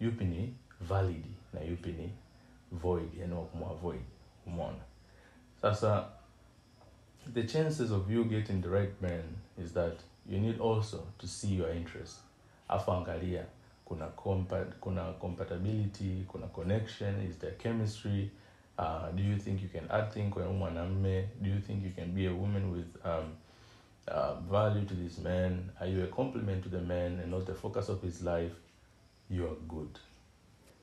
yupi 0.00 0.24
ni 0.24 0.54
valid 0.80 1.24
na 1.52 1.60
yupi 1.60 1.92
ni 1.92 2.10
void 2.72 3.14
yani 3.20 3.34
wakumwavoid 3.34 4.00
umona 4.46 4.78
sasa 5.62 6.08
the 7.34 7.42
chances 7.42 7.90
of 7.90 8.10
you 8.10 8.24
getting 8.24 8.62
the 8.62 8.68
right 8.68 9.02
man 9.02 9.22
is 9.64 9.72
that 9.72 9.94
you 10.30 10.38
need 10.38 10.60
also 10.60 11.06
to 11.18 11.26
see 11.26 11.56
your 11.56 11.76
interest. 11.76 12.16
Afu 12.68 12.92
angalia 12.92 13.44
kuna 13.84 14.06
compa 14.06 14.64
kuna 14.80 15.12
compatibility 15.12 16.24
kuna 16.28 16.46
connection 16.46 17.22
is 17.28 17.38
there 17.38 17.54
chemistry? 17.56 18.30
Uh, 18.78 19.10
do 19.16 19.22
you 19.22 19.36
think 19.38 19.62
you 19.62 19.68
can 19.68 19.90
add 19.90 20.12
thing 20.12 20.30
kwa 20.30 20.52
mwanamme? 20.52 21.28
Do 21.42 21.50
you 21.50 21.60
think 21.60 21.84
you 21.84 21.90
can 21.90 22.12
be 22.14 22.26
a 22.26 22.32
woman 22.32 22.72
with 22.72 23.06
um, 23.06 23.32
uh, 24.08 24.34
value 24.50 24.84
to 24.86 24.94
this 24.94 25.18
man. 25.18 25.70
Are 25.80 25.90
you 25.90 26.04
a 26.04 26.06
compliment 26.06 26.62
to 26.62 26.68
the 26.68 26.80
man 26.80 27.20
and 27.20 27.30
not 27.30 27.46
the 27.46 27.54
focus 27.54 27.88
of 27.88 28.02
his 28.02 28.22
life? 28.22 28.52
You 29.30 29.44
are 29.46 29.56
good. 29.68 29.98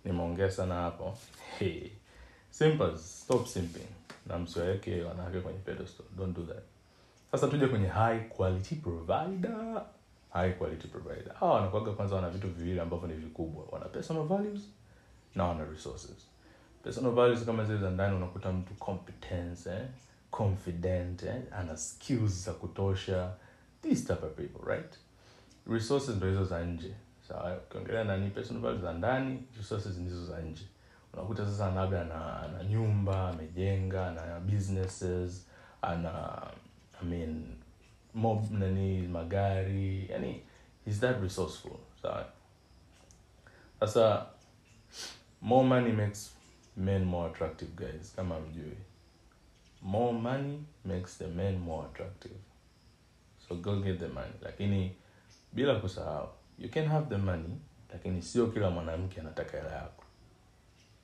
Nimeongea 0.06 0.52
sana 0.52 0.76
hapo. 0.76 1.18
Hey. 1.60 1.92
simples 2.50 3.22
stop 3.24 3.48
simping. 3.48 3.88
Na 4.28 4.40
msiwaweke 4.40 5.02
wanawake 5.04 5.40
kwenye 5.40 5.60
pedestal 5.60 6.06
don't 6.18 6.36
do 6.38 6.44
that. 6.44 6.64
Sasa 7.32 7.48
tuje 7.48 7.68
kwenye 7.68 7.88
high 7.88 8.20
quality 8.30 8.76
provider. 8.76 9.82
High 10.34 10.54
quality 10.54 10.88
provider. 10.88 11.34
Hawa 11.40 11.54
wanakuaga 11.54 11.92
kwanza 11.92 12.16
wana 12.16 12.30
vitu 12.30 12.48
viwili 12.48 12.80
ambavyo 12.80 13.08
ni 13.08 13.14
vikubwa. 13.14 13.64
Wana 13.72 13.86
personal 13.86 14.24
values 14.24 14.62
na 15.36 15.44
wana 15.44 15.66
resources. 15.66 16.28
Personal 16.84 17.12
values 17.12 17.46
kama 17.46 17.66
zile 17.66 17.78
za 17.78 17.90
ndani 17.90 18.16
unakuta 18.16 18.52
mtu 18.52 18.74
competence 18.74 19.70
eh? 19.70 19.88
Confident 20.32 21.24
eh? 21.24 21.42
ana 21.52 21.78
skills 21.78 22.46
za 22.46 22.54
kutosha. 22.54 23.32
These 23.82 24.02
type 24.14 24.26
of 24.26 24.36
people 24.36 24.72
right? 24.76 24.96
Resources 25.68 26.16
ndo 26.16 26.28
hizo 26.28 26.46
za 26.46 26.66
nje. 26.66 26.94
Sawa 27.28 27.58
ukiongelea 27.58 28.04
nani 28.04 28.30
personal 28.30 28.82
za 28.82 28.94
ndani 28.94 29.44
resources 29.58 29.98
ndizo 29.98 30.26
za 30.26 30.42
nje. 30.42 30.64
Unakuta 31.14 31.46
sasa 31.46 31.72
labda 31.76 32.02
ana, 32.02 32.40
ana 32.42 32.64
nyumba 32.64 33.30
amejenga 33.30 34.08
ana 34.08 34.40
businesses 34.40 35.48
ana 35.82 36.42
i 37.02 37.06
mean 37.06 37.46
mob 38.14 38.52
nani 38.52 39.08
magari 39.08 40.08
yani 40.10 40.42
is 40.86 41.00
that 41.00 41.22
resourceful 41.22 41.78
sawa 42.02 42.26
sasa 43.80 44.26
more 45.42 45.68
money 45.68 45.92
makes 45.92 46.32
men 46.78 47.04
more 47.06 47.30
attractive 47.32 47.72
guys 47.76 48.14
kama 48.16 48.40
mjui 48.40 48.78
more 49.82 50.14
money 50.14 50.64
makes 50.86 51.18
the 51.18 51.28
men 51.28 51.60
more 51.60 51.86
attractive. 51.88 52.38
So 53.48 53.56
go 53.56 53.80
get 53.82 54.00
the 54.00 54.08
money. 54.08 54.34
Lakini 54.42 54.96
bila 55.54 55.80
kusahau 55.80 56.30
you 56.58 56.70
can 56.70 56.86
have 56.88 57.10
the 57.10 57.18
money 57.18 57.58
lakini 57.94 58.22
sio 58.22 58.48
kila 58.48 58.70
mwanamke 58.70 59.22
anataka 59.22 59.58
hela 59.58 59.72
yako. 59.72 60.04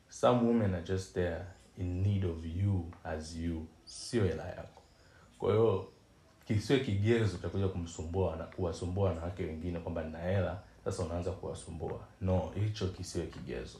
Some 0.09 0.47
women 0.47 0.73
are 0.73 0.83
just 0.83 1.13
there 1.13 1.45
in 1.77 2.01
need 2.03 2.25
of 2.25 2.45
you 2.45 2.91
as 3.03 3.35
you 3.35 3.67
sio 3.85 4.23
hela 4.23 4.47
yako. 4.47 4.81
Kwa 5.37 5.51
hiyo 5.51 5.87
kisiwe 6.47 6.79
kigezo 6.79 7.37
cha 7.37 7.49
kumsumbua 7.49 8.35
na 8.35 8.43
kuwasumbua 8.43 9.09
wanawake 9.09 9.43
wengine 9.43 9.79
kwamba 9.79 10.03
nina 10.03 10.19
hela 10.19 10.59
sasa 10.85 11.03
unaanza 11.03 11.31
kuwasumbua. 11.31 11.99
No 12.21 12.51
hicho 12.55 12.87
kisiwe 12.87 13.25
kigezo. 13.27 13.79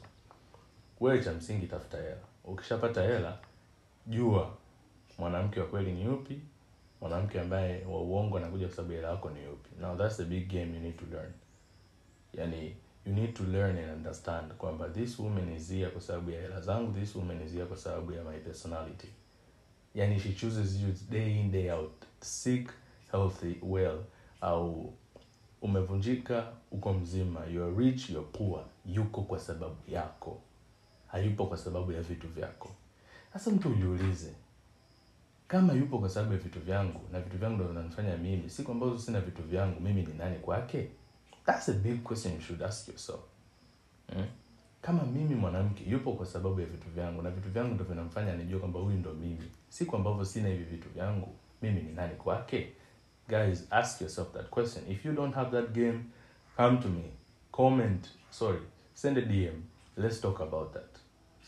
Wewe 1.00 1.24
cha 1.24 1.32
msingi 1.32 1.66
tafuta 1.66 1.98
hela. 1.98 2.20
Ukishapata 2.44 3.02
hela 3.02 3.38
jua 4.06 4.50
mwanamke 5.18 5.60
wa 5.60 5.66
kweli 5.66 5.92
ni 5.92 6.04
yupi 6.04 6.40
mwanamke 7.00 7.40
ambaye 7.40 7.84
wa 7.84 8.00
uongo 8.02 8.36
anakuja 8.38 8.66
kwa 8.66 8.76
sababu 8.76 8.94
hela 8.94 9.08
yako 9.10 9.30
ni 9.30 9.44
yupi. 9.44 9.70
Now 9.80 9.96
that's 9.96 10.16
the 10.16 10.24
big 10.24 10.48
game 10.48 10.74
you 10.74 10.80
need 10.80 10.96
to 10.96 11.04
learn. 11.12 11.32
Yani 12.34 12.76
you 13.06 13.12
need 13.12 13.34
to 13.34 13.44
learn 13.44 13.78
and 13.78 13.96
understand 13.96 14.52
kwamba 14.52 14.88
this 14.88 15.18
woman 15.18 15.52
is 15.56 15.70
here 15.70 15.90
kwa 15.90 16.00
sababu 16.00 16.30
ya 16.30 16.40
hela 16.42 16.60
zangu 16.60 16.92
this 17.00 17.16
woman 17.16 17.42
is 17.42 17.52
here 17.52 17.64
kwa 17.66 17.76
sababu 17.76 18.12
ya 18.12 18.24
my 18.24 18.38
personality. 18.38 19.08
Yani 19.94 20.20
she 20.20 20.32
chooses 20.32 20.80
you 20.82 20.94
day 21.10 21.40
in 21.40 21.50
day 21.50 21.70
out. 21.72 21.92
Sick 22.20 22.70
healthy 23.12 23.54
well. 23.62 23.98
Au 24.40 24.92
umevunjika 25.62 26.52
uko 26.70 26.92
mzima. 26.92 27.46
You 27.46 27.64
are 27.64 27.74
rich 27.84 28.10
you 28.10 28.18
are 28.18 28.28
poor. 28.32 28.64
Yuko 28.86 29.22
kwa 29.22 29.38
sababu 29.38 29.76
yako. 29.88 30.40
Hayupo 31.06 31.46
kwa 31.46 31.56
sababu 31.56 31.92
ya 31.92 32.02
vitu 32.02 32.28
vyako. 32.28 32.68
Sasa 33.32 33.50
mtu 33.50 33.68
ujiulize 33.70 34.32
kama 35.48 35.72
yupo 35.72 35.98
kwa 35.98 36.08
sababu 36.08 36.32
ya 36.32 36.38
vitu 36.38 36.60
vyangu 36.60 37.00
na 37.12 37.20
vitu 37.20 37.38
vyangu 37.38 37.56
ndo 37.56 37.64
vinanifanya 37.68 38.16
mimi 38.16 38.50
siku 38.50 38.72
ambazo 38.72 38.98
sina 38.98 39.20
vitu 39.20 39.42
vyangu 39.42 39.80
mimi 39.80 40.02
ni 40.02 40.14
nani 40.14 40.38
kwake? 40.38 40.88
Thats 41.46 41.68
a 41.68 41.72
big 41.72 42.02
question 42.02 42.34
you 42.34 42.40
should 42.40 42.62
ask 42.62 42.88
yourself. 42.88 43.20
Hmm? 44.12 44.26
kama 44.82 45.02
mimi 45.02 45.34
mwanamke 45.34 45.84
yupo 45.90 46.12
kwa 46.12 46.26
sababu 46.26 46.60
ya 46.60 46.66
vitu 46.66 46.88
vyangu 46.90 47.22
na 47.22 47.30
vitu 47.30 47.50
vyangu 47.50 47.74
ndo 47.74 47.84
vinamfanya 47.84 48.34
nijue 48.36 48.58
kwamba 48.58 48.80
huyu 48.80 48.96
ndo 48.96 49.12
mimi. 49.14 49.50
Siku 49.68 49.96
ambavyo 49.96 50.24
sina 50.24 50.48
hivi 50.48 50.64
vitu 50.64 50.88
vyangu 50.88 51.28
mimi 51.62 51.82
ni 51.82 51.92
nani 51.92 52.14
kwake? 52.14 52.72
Guys 53.28 53.66
ask 53.70 54.00
yourself 54.00 54.32
that 54.32 54.48
question. 54.50 54.84
If 54.90 55.04
you 55.06 55.12
don't 55.12 55.34
have 55.34 55.50
that 55.62 55.70
game 55.74 55.98
come 56.56 56.78
to 56.78 56.88
me. 56.88 57.04
Comment 57.52 58.08
sorry 58.30 58.60
send 58.94 59.18
a 59.18 59.22
dm 59.22 59.62
let's 59.96 60.20
talk 60.20 60.40
about 60.40 60.72
that. 60.72 60.98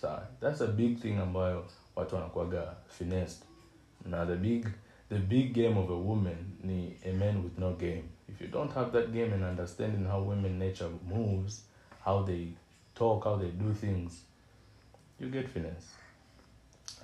Sawa? 0.00 0.22
That's 0.40 0.60
a 0.60 0.66
big 0.66 0.98
thing 0.98 1.18
ambayo 1.18 1.66
watu 1.96 2.14
wanakuaga 2.14 2.74
finessed 2.88 3.42
na 4.06 4.24
the 4.24 4.36
big 4.36 4.66
the 5.08 5.18
big 5.18 5.52
game 5.54 5.76
of 5.78 5.90
a 5.90 5.96
woman 5.96 6.36
ni 6.64 6.96
a 7.04 7.12
man 7.12 7.42
with 7.44 7.58
no 7.58 7.72
game. 7.72 8.02
If 8.28 8.40
you 8.40 8.46
don't 8.48 8.72
have 8.74 8.92
that 8.92 9.12
game 9.12 9.32
and 9.32 9.44
understanding 9.44 10.04
how 10.04 10.22
women 10.22 10.58
nature 10.58 10.88
moves 11.08 11.64
how 12.04 12.22
they 12.22 12.48
talk 12.94 13.24
how 13.24 13.36
they 13.36 13.50
do 13.50 13.72
things 13.74 14.22
you 15.20 15.28
get 15.28 15.48
finesse. 15.48 15.88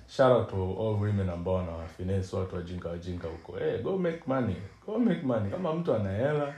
Shout 0.09 0.31
out 0.31 0.49
to 0.49 0.55
all 0.55 0.95
women 0.99 1.29
ambao 1.29 1.53
wana 1.53 1.87
finesse 1.87 2.35
watu 2.35 2.55
wajinga 2.55 2.89
wajinga 2.89 3.27
huko. 3.27 3.57
Hey, 3.57 3.77
go 3.81 3.97
make 3.97 4.21
money 4.27 4.55
go 4.85 4.99
make 4.99 5.21
money. 5.21 5.51
Kama 5.51 5.73
mtu 5.73 5.93
ana 5.95 6.11
hela 6.11 6.53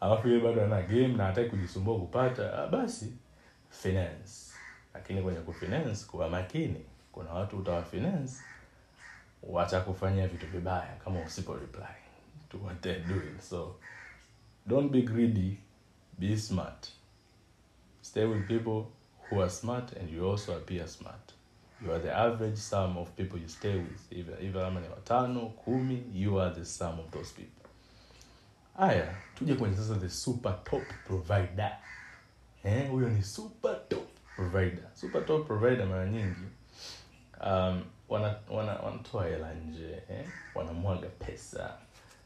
alafu 0.00 0.28
yeye 0.28 0.40
bado 0.40 0.64
ana 0.64 0.82
game 0.82 1.08
na 1.08 1.24
hataki 1.24 1.50
kujisumbua 1.50 1.98
kupata 1.98 2.58
ah, 2.62 2.66
basi 2.66 3.12
finance 3.70 4.52
lakini 4.94 5.22
kwenye 5.22 5.40
kufinance 5.40 6.06
kuwa 6.10 6.28
makini. 6.28 6.84
Kuna 7.12 7.30
watu 7.32 7.58
utawa 7.58 7.82
finance 7.82 8.32
watakufanyia 9.42 10.28
vitu 10.28 10.46
vibaya 10.46 10.96
kama 11.04 11.20
usipo 11.20 11.54
reply 11.54 11.94
to 12.48 12.58
what 12.58 12.80
they're 12.80 13.04
doing. 13.04 13.40
So 13.40 13.76
don't 14.66 14.92
be 14.92 15.02
greedy. 15.02 15.58
Be 16.18 16.36
smart. 16.36 16.88
Stay 18.02 18.24
with 18.24 18.46
people 18.46 18.84
who 19.30 19.40
are 19.42 19.50
smart 19.50 19.92
and 19.96 20.10
you 20.10 20.30
also 20.30 20.56
appear 20.56 20.88
smart. 20.88 21.32
You 21.84 21.92
are 21.92 22.02
the 22.02 22.12
average 22.12 22.56
sum 22.56 22.96
of 22.98 23.08
people 23.16 23.38
you 23.40 23.48
stay 23.48 23.76
with. 23.76 24.12
Either 24.12 24.60
kama 24.64 24.80
ni 24.80 24.88
watano 24.88 25.40
kumi 25.64 26.04
you 26.14 26.40
are 26.40 26.54
the 26.54 26.64
sum 26.64 27.00
of 27.00 27.10
those 27.10 27.32
people. 27.32 27.68
Haya 28.76 29.14
tuje 29.38 29.54
kwenye 29.54 29.76
sasa 29.76 29.94
the 29.96 30.08
super 30.10 30.64
top 30.64 30.82
provider. 31.06 31.78
Eh 32.64 32.90
huyo 32.90 33.08
ni 33.08 33.22
super 33.22 33.88
top 33.88 34.08
provider. 34.36 34.84
Super 34.94 35.26
top 35.26 35.46
provider 35.46 35.86
mara 35.86 36.06
nyingi. 36.06 36.46
Um, 37.46 37.84
wana, 38.12 38.34
wana, 38.50 38.72
wanatoa 38.72 39.24
hela 39.26 39.54
nje 39.54 40.02
eh? 40.10 40.24
wanamwaga 40.54 41.08
pesa 41.08 41.74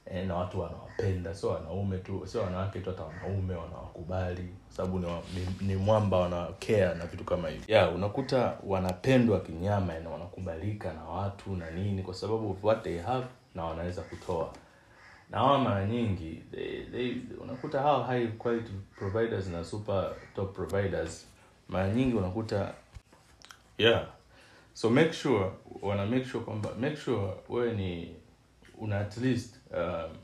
eh, 0.06 0.26
na 0.26 0.34
watu 0.36 0.60
wanawapenda. 0.60 1.34
Sio 1.34 1.48
wanaume 1.48 1.98
tu 1.98 2.26
sio 2.26 2.40
wanawake 2.42 2.80
tu 2.80 2.90
hata 2.90 3.02
wanaume 3.02 3.54
wanawakubali. 3.54 4.48
Sababu 4.68 4.98
ni, 4.98 5.06
ni, 5.06 5.66
ni 5.68 5.76
mwamba 5.76 6.16
wanakea 6.18 6.94
na 6.94 7.06
vitu 7.06 7.24
kama 7.24 7.48
hivi 7.48 7.72
yeah, 7.72 7.94
unakuta 7.94 8.56
wanapendwa 8.66 9.40
kinyama 9.40 9.98
na 9.98 10.10
wanakubalika 10.10 10.92
na 10.92 11.04
watu 11.04 11.56
na 11.56 11.70
nini 11.70 12.02
kwa 12.02 12.14
sababu 12.14 12.58
what 12.62 12.82
they 12.82 12.98
have 12.98 13.26
na 13.54 13.64
wanaweza 13.64 14.02
kutoa. 14.02 14.52
Na 15.30 15.38
hawa 15.38 15.58
mara 15.58 15.86
nyingi 15.86 16.42
they, 16.50 16.82
they, 16.84 17.14
unakuta 17.42 17.80
hawa 17.82 18.04
high 18.04 18.26
quality 18.28 18.72
providers 18.98 19.46
na 19.46 19.64
super 19.64 20.12
top 20.36 20.54
providers 20.56 21.26
mara 21.68 21.88
nyingi 21.90 22.14
unakuta 22.16 22.74
yeah 23.78 24.06
so 24.76 24.90
make 24.90 25.12
sure 25.12 25.50
wana 25.82 26.06
make 26.06 26.24
sure 26.24 26.44
kwamba 26.44 26.68
make 26.80 26.96
sure 26.96 27.32
wewe 27.48 27.72
ni 27.72 28.16
una 28.78 29.00
at 29.00 29.16
least 29.16 29.54
um, 29.74 30.16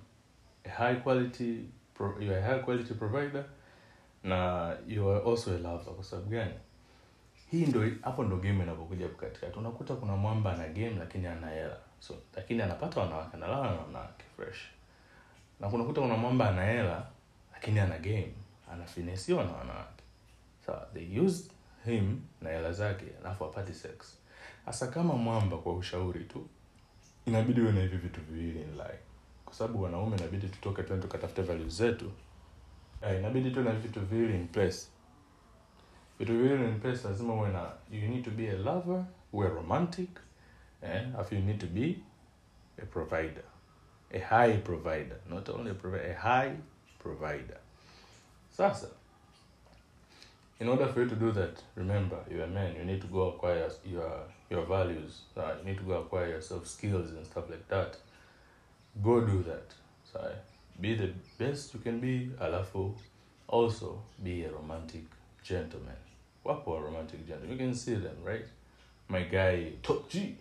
a 0.64 0.68
high 0.68 0.96
quality 0.96 1.68
pro, 1.94 2.20
you 2.20 2.30
are 2.32 2.38
a 2.38 2.42
high 2.42 2.58
quality 2.62 2.94
provider 2.94 3.44
na 4.24 4.72
you 4.86 5.08
are 5.10 5.20
also 5.24 5.50
a 5.56 5.58
lover. 5.58 5.94
Kwa 5.94 6.04
sababu 6.04 6.30
gani? 6.30 6.54
Hii 7.50 7.66
ndo 7.66 7.80
hapo 8.02 8.24
ndo 8.24 8.36
game 8.36 8.62
inapokuja 8.62 9.08
katikati. 9.08 9.58
Unakuta 9.58 9.94
kuna 9.94 10.16
mwamba 10.16 10.52
ana 10.52 10.68
game 10.68 10.96
lakini 10.98 11.26
ana 11.26 11.46
hela. 11.50 11.76
So 12.00 12.14
lakini 12.36 12.62
anapata 12.62 13.00
wanawake 13.00 13.36
analala 13.36 13.70
na 13.70 13.80
wanawake 13.80 14.24
fresh. 14.36 14.58
Na 15.60 15.68
kunakuta 15.68 16.00
kuna 16.00 16.16
mwamba 16.16 16.48
ana 16.50 16.64
hela 16.64 17.06
lakini 17.52 17.80
ana 17.80 17.98
game. 17.98 18.32
Anafinesiwa 18.72 19.44
na 19.44 19.52
wanawake. 19.52 20.02
So 20.66 20.72
they 20.94 21.20
use 21.20 21.50
him 21.84 22.20
na 22.40 22.50
hela 22.50 22.72
zake 22.72 23.04
alafu 23.24 23.44
apati 23.44 23.74
sex 23.74 24.18
hasa 24.66 24.86
kama 24.86 25.14
mwamba 25.14 25.56
kwa 25.58 25.74
ushauri 25.74 26.24
tu 26.24 26.46
inabidi 27.26 27.60
uwe 27.60 27.72
na 27.72 27.80
hivi 27.80 27.96
vitu 27.96 28.20
viwili 28.20 28.62
in 28.62 28.72
life. 28.72 28.98
Kwa 29.44 29.54
sababu 29.54 29.82
wanaume 29.82 30.16
inabidi 30.16 30.48
tutoke 30.48 30.82
twende 30.82 31.06
tukatafute 31.06 31.42
values 31.42 31.72
zetu. 31.76 32.12
Yeah, 33.02 33.18
inabidi 33.18 33.50
tuwe 33.50 33.64
na 33.64 33.72
vitu 33.72 34.00
viwili 34.00 34.34
in 34.34 34.48
place. 34.48 34.78
Vitu 36.18 36.32
viwili 36.32 36.64
in 36.68 36.80
place 36.80 37.08
lazima 37.08 37.34
uwe 37.34 37.48
na 37.50 37.72
you 37.90 38.08
need 38.08 38.24
to 38.24 38.30
be 38.30 38.50
a 38.50 38.56
lover 38.56 39.04
uwe 39.32 39.48
romantic 39.48 40.08
eh? 40.82 41.08
alafu 41.14 41.34
you 41.34 41.40
need 41.40 41.58
to 41.60 41.66
be 41.66 41.96
a 42.82 42.86
provider. 42.86 43.44
A 44.14 44.18
high 44.18 44.58
provider 44.58 45.16
not 45.28 45.48
only 45.48 45.70
a 45.70 45.74
provider 45.74 46.10
a 46.10 46.14
high 46.20 46.56
provider. 46.98 47.56
Sasa 48.50 48.88
in 50.60 50.68
order 50.68 50.88
for 50.92 51.02
you 51.02 51.08
to 51.08 51.16
do 51.16 51.32
that 51.32 51.58
remember 51.76 52.18
you're 52.30 52.44
a 52.44 52.54
man 52.54 52.76
you 52.76 52.84
need 52.84 53.00
to 53.00 53.06
go 53.08 53.28
acquire 53.28 53.70
your 53.84 54.28
your 54.52 54.66
values 54.66 55.22
uh, 55.36 55.54
you 55.58 55.70
need 55.70 55.78
to 55.78 55.84
go 55.84 55.94
acquire 55.94 56.28
yourself 56.28 56.66
skills 56.66 57.10
and 57.10 57.26
stuff 57.26 57.48
like 57.48 57.66
that. 57.68 57.96
Go 59.02 59.20
do 59.22 59.42
that. 59.44 59.68
So 60.12 60.30
be 60.80 60.94
the 60.94 61.10
best 61.38 61.74
you 61.74 61.80
can 61.80 62.00
be 62.00 62.30
alafu 62.40 62.94
also 63.48 63.98
be 64.22 64.44
a 64.44 64.52
romantic 64.52 65.04
gentleman. 65.42 65.96
Wapo 66.44 66.78
a 66.78 66.82
romantic 66.82 67.26
gentleman. 67.26 67.52
You 67.52 67.56
can 67.64 67.74
see 67.74 67.94
them 67.94 68.16
right? 68.22 68.44
My 69.08 69.22
guy 69.22 69.72
top 69.82 70.10
g 70.10 70.36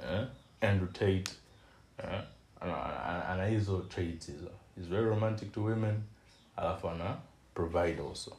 eh? 0.00 0.24
andrew 0.60 0.88
tate 0.92 1.30
ana, 2.60 3.26
ana 3.28 3.46
hizo 3.46 3.88
traits 3.88 4.26
hizo 4.26 4.50
he's 4.76 4.86
very 4.86 5.04
romantic 5.04 5.52
to 5.52 5.62
women 5.62 6.02
alafu 6.58 6.88
ana 6.90 7.16
provide 7.54 8.00
also. 8.00 8.36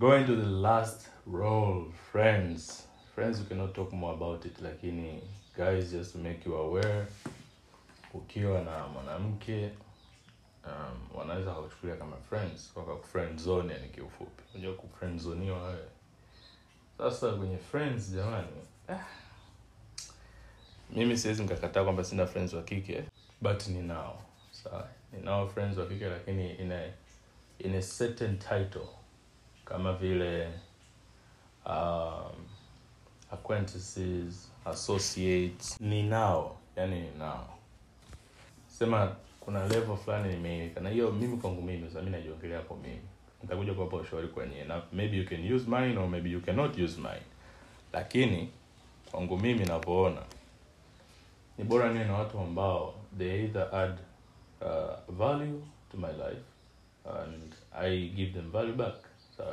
Going 0.00 0.26
to 0.26 0.36
the 0.36 0.48
last 0.48 1.08
role 1.26 1.92
friends 2.10 2.86
friends 3.14 3.38
you 3.40 3.44
cannot 3.46 3.74
talk 3.74 3.92
more 3.92 4.14
about 4.14 4.44
it 4.44 4.60
lakini 4.60 5.22
guys 5.56 5.90
just 5.90 6.12
to 6.12 6.18
make 6.18 6.48
you 6.48 6.56
aware 6.56 7.06
ukiwa 8.14 8.60
na 8.60 8.86
mwanamke 8.88 9.70
um, 10.66 11.18
wanaweza 11.18 11.52
kuchukulia 11.52 11.96
kama 11.96 12.16
friends 12.16 12.72
waka 12.76 12.96
friend 13.08 13.38
zone 13.38 13.72
yani 13.72 13.88
kiufupi. 13.88 14.42
Unajua 14.54 14.74
kufriend 14.74 15.26
wewe. 15.26 15.84
Sasa 16.98 17.32
kwenye 17.32 17.58
friends 17.58 18.12
jamani 18.14 18.46
ah, 18.88 19.04
mimi 20.90 21.18
siwezi 21.18 21.42
nikakataa 21.42 21.84
kwamba 21.84 22.04
sina 22.04 22.26
friends 22.26 22.52
wa 22.52 22.62
kike 22.62 23.04
but 23.40 23.66
ninao. 23.66 24.22
Sawa 24.50 24.88
ninao 25.12 25.48
friends 25.48 25.78
wa 25.78 25.86
kike 25.86 26.04
lakini 26.08 26.50
in 26.54 26.72
a, 26.72 26.90
in 27.58 27.74
a 27.74 27.82
certain 27.82 28.38
title 28.38 28.88
kama 29.64 29.92
vile 29.92 30.52
um, 31.66 32.51
acquaintances 33.32 34.50
associates. 34.64 35.80
Ninao 35.80 36.56
yani 36.76 37.00
ninao 37.00 37.48
sema 38.66 39.16
kuna 39.40 39.68
level 39.68 39.96
fulani 39.96 40.34
nimeiweka 40.34 40.80
na 40.80 40.90
hiyo 40.90 41.12
mimi 41.12 41.36
kwangu 41.36 41.62
mimi 41.62 41.86
sasa 41.88 41.98
mimi 41.98 42.10
najiongelea 42.10 42.56
hapo 42.58 42.76
mimi. 42.76 43.00
Nitakuja 43.42 43.74
kuwapa 43.74 43.96
ushauri 43.96 44.28
kwenye 44.28 44.64
na 44.64 44.82
maybe 44.92 45.16
you 45.16 45.28
can 45.28 45.52
use 45.52 45.70
mine 45.70 45.98
or 45.98 46.08
maybe 46.08 46.30
you 46.30 46.40
cannot 46.40 46.78
use 46.78 46.96
mine. 47.00 47.22
Lakini 47.92 48.48
kwangu 49.10 49.38
mimi 49.38 49.58
ninavyoona 49.58 50.22
ni 51.58 51.64
bora 51.64 51.92
niwe 51.92 52.04
na 52.04 52.14
watu 52.14 52.38
ambao 52.38 52.94
they 53.18 53.42
either 53.44 53.68
add 53.74 53.98
uh, 54.60 55.14
value 55.14 55.60
to 55.90 55.96
my 55.96 56.12
life 56.12 56.42
and 57.22 57.54
I 57.72 58.08
give 58.08 58.32
them 58.32 58.50
value 58.50 58.72
back 58.74 58.94
so 59.36 59.44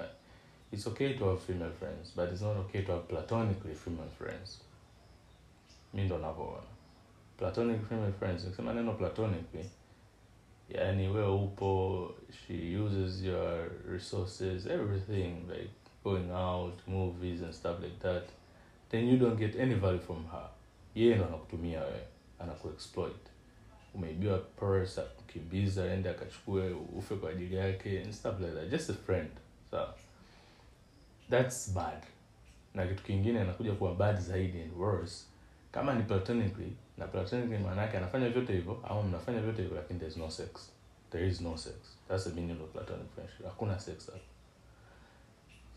it's 0.71 0.87
okay 0.87 1.13
to 1.13 1.25
have 1.29 1.39
female 1.41 1.71
friends 1.71 2.11
but 2.15 2.31
it's 2.31 2.41
not 2.41 2.57
okay 2.57 2.81
to 2.81 2.91
have 2.91 3.03
platonically 3.07 3.75
female 3.75 4.09
friends. 4.17 4.61
Mi 5.93 6.03
ndo 6.03 6.17
navyoona. 6.17 6.67
Platonic 7.37 7.81
female 7.89 8.13
friends 8.13 8.43
nikisema 8.43 8.73
neno 8.73 8.93
platonically 8.93 9.69
yani 10.69 11.07
wewe 11.07 11.27
upo 11.43 12.11
she 12.47 12.77
uses 12.77 13.23
your 13.23 13.69
resources 13.91 14.65
everything 14.65 15.33
like 15.51 15.69
going 16.03 16.31
out 16.31 16.87
movies 16.87 17.41
and 17.43 17.53
stuff 17.53 17.79
like 17.79 17.97
that 17.99 18.23
then 18.91 19.07
you 19.09 19.17
don't 19.17 19.37
get 19.39 19.55
any 19.59 19.75
value 19.75 19.99
from 19.99 20.25
her. 20.31 20.49
Yeye 20.95 21.15
ndo 21.15 21.25
anakutumia 21.25 21.79
wewe 21.81 22.01
anakuexploit. 22.39 23.29
Umeibiwa 23.93 24.37
purse 24.37 25.01
akukimbiza 25.01 25.85
ende 25.93 26.09
akachukue 26.09 26.71
ufe 26.71 27.15
kwa 27.15 27.29
ajili 27.29 27.55
yake 27.55 28.01
and 28.01 28.11
stuff 28.13 28.39
like 28.39 28.51
that. 28.53 28.69
Just 28.69 28.89
a 28.89 28.93
friend 28.93 29.29
so 29.71 29.87
that's 31.29 31.73
bad. 31.73 32.03
Na 32.73 32.87
kitu 32.87 33.03
kingine 33.03 33.41
anakuja 33.41 33.71
kuwa 33.73 33.95
bad 33.95 34.19
zaidi 34.19 34.61
and 34.61 34.73
worse. 34.77 35.25
Kama 35.71 35.93
ni 35.93 36.03
platonically 36.03 36.73
na 36.97 37.07
platonically 37.07 37.57
maana 37.63 37.81
yake 37.81 37.97
anafanya 37.97 38.29
vyote 38.29 38.53
hivyo 38.53 38.81
au 38.89 39.03
mnafanya 39.03 39.41
vyote 39.41 39.61
hivyo 39.61 39.77
lakini 39.77 39.99
there's 39.99 40.17
no 40.17 40.29
sex. 40.29 40.71
There 41.11 41.27
is 41.27 41.41
no 41.41 41.57
sex. 41.57 41.75
That's 42.07 42.23
the 42.23 42.29
meaning 42.29 42.61
of 42.61 42.69
platonic 42.69 43.11
friendship. 43.15 43.45
Hakuna 43.45 43.79
sex 43.79 44.05
hapo 44.11 44.19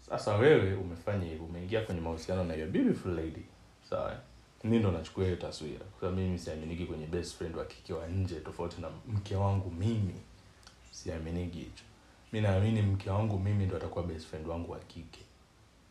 sasa 0.09 0.37
wewe 0.37 0.75
umefanya 0.75 1.25
hivyo 1.27 1.45
umeingia 1.47 1.81
kwenye 1.81 2.01
mahusiano 2.01 2.45
na 2.45 2.55
your 2.55 2.69
beautiful 2.69 3.15
lady. 3.15 3.43
Sawa? 3.91 4.17
Mi 4.65 4.79
ndo 4.79 4.91
nachukua 4.93 5.25
hiyo 5.25 5.37
taswira. 5.37 5.85
Kwa 6.01 6.11
mimi 6.13 6.39
siaminiki 6.39 6.87
kwenye 6.87 7.07
best 7.07 7.37
friend 7.37 7.57
wa 7.57 7.65
kike 7.65 7.93
wa 7.93 8.07
nje 8.07 8.41
tofauti 8.41 8.81
na 8.81 8.91
mke 9.09 9.37
wangu 9.37 9.71
mimi. 9.71 10.15
Siaminiki 10.91 11.59
hicho. 11.59 11.85
Mi 12.33 12.41
naamini 12.41 12.83
mke 12.83 13.11
wangu 13.11 13.39
mimi 13.39 13.67
ndo 13.67 13.77
atakuwa 13.77 14.05
best 14.05 14.27
friend 14.27 14.47
wangu 14.47 14.73
wa 14.73 14.79
kike 14.79 15.21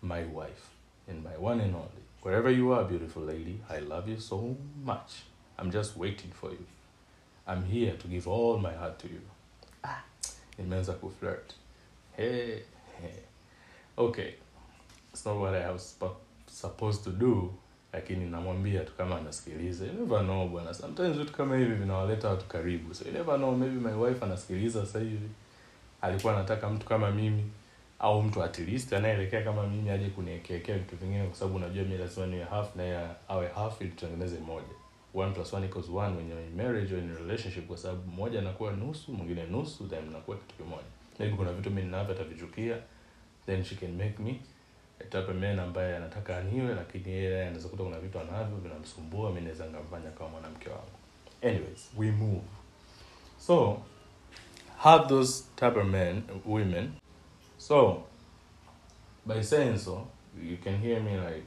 my 0.02 0.24
wife 0.24 0.70
and 1.10 1.24
my 1.24 1.38
one 1.38 1.62
and 1.64 1.76
only. 1.76 2.02
Wherever 2.24 2.52
you 2.52 2.72
are 2.74 2.84
beautiful 2.84 3.24
lady 3.24 3.60
i 3.70 3.80
love 3.80 4.08
you 4.12 4.20
so 4.20 4.56
much. 4.86 5.24
I'm 5.60 5.72
just 5.72 5.98
waiting 5.98 6.32
for 6.32 6.52
you. 6.52 6.66
I'm 7.48 7.64
here 7.64 7.94
to 7.98 8.08
give 8.08 8.28
all 8.28 8.58
my 8.58 8.74
heart 8.74 9.00
to 9.00 9.08
you. 9.08 9.22
Ah, 9.84 10.04
nimeanza 10.58 10.94
kuflirt. 10.94 11.54
Hey, 12.18 12.64
hey. 13.02 13.20
okay. 13.98 14.34
It's 15.14 15.26
not 15.26 15.38
what 15.38 15.54
i 15.56 15.72
was 15.72 15.96
supposed 16.48 17.04
to 17.04 17.12
do 17.12 17.54
lakini 17.94 18.26
namwambia 18.30 18.84
tu 18.84 18.92
kama 18.98 19.18
anasikiliza. 19.18 19.86
You 19.86 19.94
never 19.94 20.24
know 20.24 20.48
bwana. 20.48 20.74
Sometimes 20.74 21.18
vitu 21.18 21.34
kama 21.34 21.58
hivi 21.58 21.74
vinawaleta 21.76 22.30
watu 22.30 22.46
karibu. 22.46 22.96
So 22.96 23.06
you 23.06 23.12
never 23.12 23.38
know 23.38 23.56
maybe 23.58 23.90
my 23.90 23.94
wife 23.94 24.26
anasikiliza 24.26 24.86
sasa 24.86 25.00
hivi. 25.00 25.30
Alikuwa 26.02 26.34
anataka 26.34 26.70
mtu 26.70 26.86
kama 26.86 27.12
mimi 27.12 27.44
au 28.02 28.24
mtu 28.24 28.44
at 28.44 28.60
least 28.60 28.94
anayeelekea 28.94 29.42
kama 29.44 29.68
mimi 29.68 29.90
aje 29.90 30.10
kuniekekea 30.10 30.78
vitu 30.78 30.96
vingine 30.96 31.26
kwa 31.26 31.36
sababu 31.36 31.58
unajua 31.58 31.84
mi 31.84 31.98
lazima 31.98 32.26
niwe 32.26 32.44
half 32.44 32.76
na 32.76 32.84
yeye 32.84 33.08
awe 33.28 33.48
half 33.56 33.82
ili 33.82 33.90
tutengeneze 33.90 34.40
moja. 34.40 34.68
One 35.14 35.32
plus 35.32 35.54
one 35.54 35.66
equals 35.66 35.90
one 35.90 36.18
when 36.18 36.30
you're 36.30 36.46
in 36.48 36.56
marriage 36.56 36.94
or 36.94 37.00
in 37.00 37.16
relationship 37.16 37.68
kwa 37.68 37.78
sababu 37.78 38.12
mmoja 38.12 38.40
anakuwa 38.40 38.72
nusu 38.72 39.12
mwingine 39.14 39.44
nusu 39.44 39.88
then 39.88 40.06
mnakuwa 40.06 40.38
kitu 40.38 40.56
kimoja. 40.64 40.84
Maybe 41.20 41.36
kuna 41.36 41.54
vitu 41.54 41.70
mimi 41.70 41.82
ninavyo 41.82 42.16
atavichukia 42.16 42.78
then 43.46 43.64
she 43.64 43.76
can 43.76 43.92
make 43.92 44.16
me 44.24 44.40
a 45.00 45.04
type 45.04 45.34
man 45.34 45.60
ambaye 45.60 45.96
anataka 45.98 46.38
aniwe 46.38 46.74
lakini 46.76 47.10
yeye 47.12 47.42
anaweza 47.42 47.70
kuta 47.70 47.84
kuna 47.84 48.00
vitu 48.00 48.20
anavyo 48.20 48.58
vinamsumbua 48.58 49.30
mimi 49.30 49.42
naweza 49.42 49.66
ngamfanya 49.70 50.10
kama 50.12 50.30
mwanamke 50.30 50.70
wangu. 50.70 50.92
Anyways 51.44 51.90
we 51.98 52.12
move. 52.12 52.42
So 53.40 53.78
have 54.78 55.08
those 55.08 55.44
type 55.56 55.80
of 55.80 55.88
men 55.88 56.22
women 56.46 56.92
so 57.68 58.04
by 59.26 59.44
saying 59.44 59.78
so 59.78 60.08
you 60.44 60.58
can 60.58 60.78
hear 60.82 61.00
me 61.00 61.12
like 61.18 61.46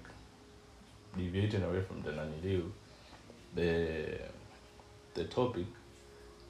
deviating 1.16 1.62
away 1.62 1.80
from 1.82 2.02
the 2.02 2.12
naniliu 2.12 2.70
the 3.54 4.20
the 5.14 5.24
topic 5.24 5.66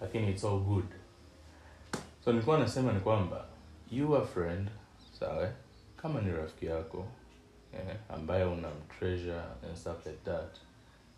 lakini 0.00 0.28
it's 0.30 0.44
all 0.44 0.58
good. 0.60 0.84
So 2.24 2.32
nilikuwa 2.32 2.58
nasema 2.58 2.92
ni 2.92 3.00
kwamba 3.00 3.44
you 3.90 4.16
are 4.16 4.26
friend 4.26 4.68
sawa? 5.20 5.52
Kama 5.96 6.20
ni 6.20 6.32
rafiki 6.32 6.66
yako 6.66 7.06
eh, 7.74 7.96
ambaye 8.08 8.44
una 8.44 8.68
treasure 8.98 9.40
and 9.68 9.76
stuff 9.76 10.06
like 10.06 10.18
that 10.24 10.56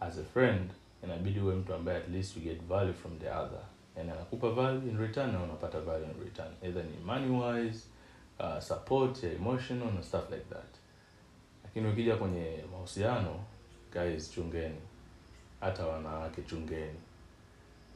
as 0.01 0.19
a 0.19 0.25
friend 0.25 0.71
inabidi 1.05 1.41
uwe 1.41 1.55
mtu 1.55 1.75
ambaye 1.75 1.99
at 1.99 2.09
least 2.09 2.37
you 2.37 2.43
get 2.43 2.63
value 2.63 2.93
from 2.95 3.19
the 3.19 3.31
other. 3.31 3.63
Anakupa 4.01 4.51
value 4.51 4.91
in 4.91 4.99
return 4.99 5.33
na 5.33 5.43
unapata 5.43 5.81
value 5.81 6.07
in 6.07 6.25
return 6.25 6.49
either 6.63 6.85
ni 6.85 6.97
money 7.05 7.29
wise 7.31 7.89
uh, 8.41 8.59
support 8.61 9.23
ya 9.23 9.33
emotional 9.33 9.93
na 9.95 10.03
stuff 10.03 10.31
like 10.31 10.45
that. 10.51 10.75
Lakini 11.65 11.89
ukija 11.89 12.17
kwenye 12.17 12.65
mahusiano 12.73 13.41
guys 13.93 14.31
chungeni. 14.31 14.81
Hata 15.61 15.87
wanawake 15.87 16.43
chungeni. 16.43 16.99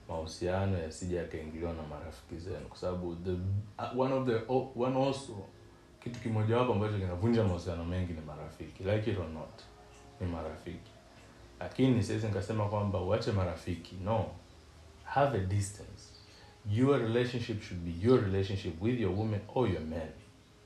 Mahusiano 0.09 0.78
yasija 0.78 1.18
yakaingiliwa 1.20 1.72
na 1.72 1.82
marafiki 1.82 2.36
zenu. 2.36 2.66
Kwa 2.68 2.76
sababu 2.78 3.14
the 3.14 3.30
uh, 3.30 4.01
one 4.01 4.14
of 4.14 4.26
the 4.26 4.41
oh, 4.49 4.72
one 4.76 5.07
also 5.07 5.32
kitu 6.05 6.20
kimojawapo 6.20 6.72
ambacho 6.72 6.99
kinavunja 6.99 7.45
mahusiano 7.45 7.84
mengi 7.84 8.12
ni 8.12 8.20
marafiki. 8.20 8.84
Like 8.84 9.11
it 9.11 9.18
or 9.18 9.28
not 9.28 9.61
ni 10.20 10.26
marafiki. 10.26 10.91
Lakini 11.61 12.03
siwezi 12.03 12.26
nikasema 12.26 12.68
kwamba 12.68 13.01
uache 13.01 13.32
marafiki. 13.32 13.95
No. 14.05 14.26
Have 15.05 15.38
a 15.38 15.41
distance. 15.41 16.05
Your 16.70 16.99
relationship 17.01 17.62
should 17.62 17.82
be 17.84 18.07
your 18.07 18.20
relationship 18.24 18.82
with 18.82 19.01
your 19.01 19.12
woman 19.18 19.41
or 19.55 19.68
your 19.70 19.80
man 19.82 20.09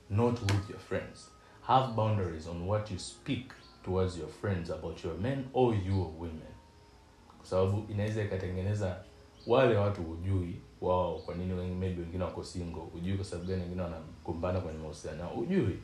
not 0.09 0.41
with 0.41 0.69
your 0.69 0.79
friends. 0.79 1.29
Have 1.67 1.95
boundaries 1.95 2.47
on 2.47 2.67
what 2.67 2.91
you 2.91 2.99
speak 2.99 3.51
towards 3.83 4.17
your 4.17 4.27
friends 4.29 4.69
about 4.69 5.03
your 5.03 5.15
men 5.17 5.45
or 5.53 5.73
your 5.75 6.07
women. 6.19 6.53
Kwa 7.37 7.45
sababu 7.47 7.85
inaweza 7.91 8.23
ikatengeneza 8.23 9.03
wale 9.47 9.75
watu 9.77 10.03
hujui 10.03 10.55
wao 10.81 11.19
kwa 11.19 11.35
nini 11.35 11.53
maybe 11.53 12.01
wengine 12.01 12.23
wako 12.23 12.43
single. 12.43 12.81
Hujui 12.93 13.15
kwa 13.15 13.25
sababu 13.25 13.47
gani 13.47 13.61
wengine 13.61 13.81
wanakumbana 13.81 14.59
kwenye 14.61 14.79
mahusiano 14.79 15.19
yao. 15.19 15.29
Hujui. 15.29 15.79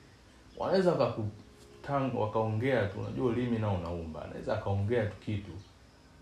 Wanaweza 0.57 0.91
wakakutanga 0.91 2.19
wakaongea 2.19 2.87
tu. 2.87 2.99
Unajua 2.99 3.25
ulimi 3.25 3.59
nao 3.59 3.75
unaumba. 3.75 4.25
Anaweza 4.25 4.53
akaongea 4.57 5.05
tu 5.05 5.17
kitu 5.25 5.51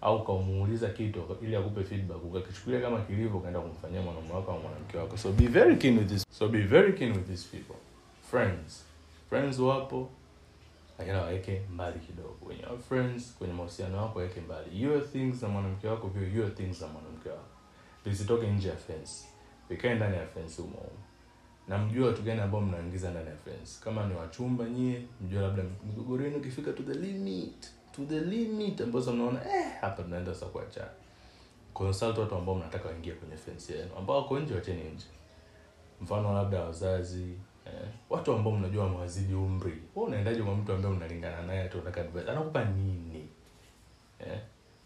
au 0.02 0.24
kaumuuliza 0.26 0.89
kitu 0.89 1.24
ili 1.41 1.56
akupe 1.56 1.84
feedback. 1.84 2.24
Ukakichukulia 2.26 2.82
kama 2.82 3.02
kilivyo 3.02 3.39
kaenda 3.39 3.60
kumfanyia 3.60 4.02
mwanaume 4.02 4.34
wako 4.34 4.52
au 4.52 4.60
mwanamke 4.60 4.97
wako. 4.97 5.18
So 5.18 5.32
be 5.32 5.47
very 5.47 5.76
keen 5.76 5.97
with 5.97 6.08
this 6.10 6.26
so 6.32 6.47
be 6.47 6.62
very 6.62 6.93
keen 6.93 7.12
with 7.12 7.28
these 7.28 7.58
people 7.58 7.76
friends. 8.32 8.86
Friends 9.30 9.59
wapo. 9.59 10.09
Lakini 10.99 11.17
waweke 11.17 11.61
mbali 11.73 11.99
kidogo. 11.99 12.38
When 12.45 12.59
you 12.59 12.80
friends 12.80 13.36
kwenye 13.38 13.53
mahusiano 13.53 13.97
wako 13.97 14.19
waweke 14.19 14.41
mbali. 14.41 14.82
Your 14.82 15.11
things 15.11 15.41
na 15.41 15.47
mwanamke 15.49 15.88
wako 15.88 16.07
vio 16.07 16.41
your 16.41 16.55
things 16.55 16.82
na 16.82 16.88
mwanamke 16.88 17.30
wako. 17.30 17.47
Visitoke 18.05 18.47
nje 18.51 18.69
ya 18.69 18.75
fence. 18.75 19.25
Vikae 19.69 19.95
ndani 19.95 20.17
ya 20.17 20.27
fence 20.27 20.61
humo 20.61 20.77
humo. 20.77 22.05
Watu 22.07 22.21
gani 22.21 22.41
ambao 22.41 22.61
mnaingiza 22.61 23.11
ndani 23.11 23.27
ya 23.30 23.36
fence? 23.36 23.84
Kama 23.84 24.05
ni 24.07 24.13
wachumba 24.15 24.65
nyie 24.65 25.01
mjue 25.21 25.41
labda 25.41 25.63
migogoro 25.88 26.23
yenu 26.23 26.38
ukifika 26.38 26.73
to 26.73 26.84
the 26.84 26.93
limit. 26.93 27.67
To 27.91 28.05
the 28.05 28.19
limit. 28.19 28.82
Ambazo 28.82 29.13
mnaona 29.13 29.39
eh 29.55 29.71
hapa 29.82 30.03
tunaenda 30.03 30.34
sasa 30.34 30.45
kuachana 30.45 30.89
consult 31.73 32.17
watu 32.17 32.36
ambao 32.36 32.55
mnataka 32.55 32.89
waingie 32.89 33.13
kwenye 33.13 33.38
fence 33.38 33.73
yenu. 33.73 33.91
Ambao 33.97 34.17
wako 34.17 34.39
nje 34.39 34.55
wacheni 34.55 34.84
nje. 34.84 35.05
Mfano 36.01 36.34
labda 36.34 36.61
wazazi 36.61 37.38
watu 38.09 38.34
ambao 38.34 38.53
mnajua 38.53 38.88
mwazidi 38.88 39.34
umri 39.34 39.72
wewe 39.95 40.07
unaendaje 40.07 40.41
kwa 40.43 40.55
mtu 40.55 40.74
ambaye 40.74 40.95
unalingana 40.95 41.41
naye 41.41 41.70
tu 41.70 41.78
unataka 41.80 42.01
advice 42.01 42.32
anakupa 42.32 42.65
nini? 42.65 43.28
Eh? 44.20 44.39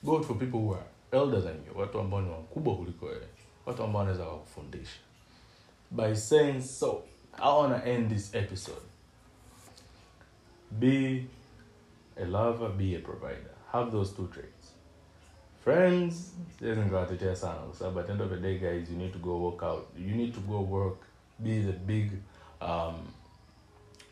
Go 0.04 0.20
to 0.20 0.34
people 0.34 0.58
who 0.58 0.76
are 0.76 0.86
elder 1.12 1.44
than 1.44 1.56
you 1.68 1.80
watu 1.80 2.00
ambao 2.00 2.22
ni 2.22 2.30
wakubwa 2.30 2.76
kuliko 2.76 3.06
wewe 3.06 3.28
watu 3.66 3.84
ambao 3.84 4.00
wanaweza 4.00 4.26
wakufundisha 4.28 5.00
by 5.92 6.16
saying 6.16 6.62
so 6.62 7.04
i 7.38 7.58
want 7.58 7.84
to 7.84 7.90
end 7.90 8.10
this 8.10 8.36
episode. 8.36 8.82
Be 10.72 11.26
a 12.18 12.26
lover 12.26 12.70
be 12.70 12.96
a 12.96 13.00
provider. 13.00 13.52
Have 13.72 13.92
those 13.92 14.16
two 14.16 14.28
traits. 14.28 14.74
Friends 15.64 16.36
siwezi 16.60 16.82
nikawatetea 16.82 17.36
sana 17.36 17.56
kwa 17.56 17.76
sababu 17.76 18.00
at 18.00 18.06
the 18.06 18.12
end 18.12 18.22
of 18.22 18.30
the 18.30 18.38
day 18.38 18.60
guys 18.60 18.90
you 18.90 18.98
need 18.98 19.14
to 19.14 19.20
go 19.20 19.40
work 19.42 19.62
out. 19.64 19.84
You 19.98 20.16
need 20.16 20.34
to 20.36 20.42
go 20.42 20.60
work 20.62 20.98
be 21.40 21.62
the 21.64 21.72
big 21.72 22.12
um, 22.68 22.96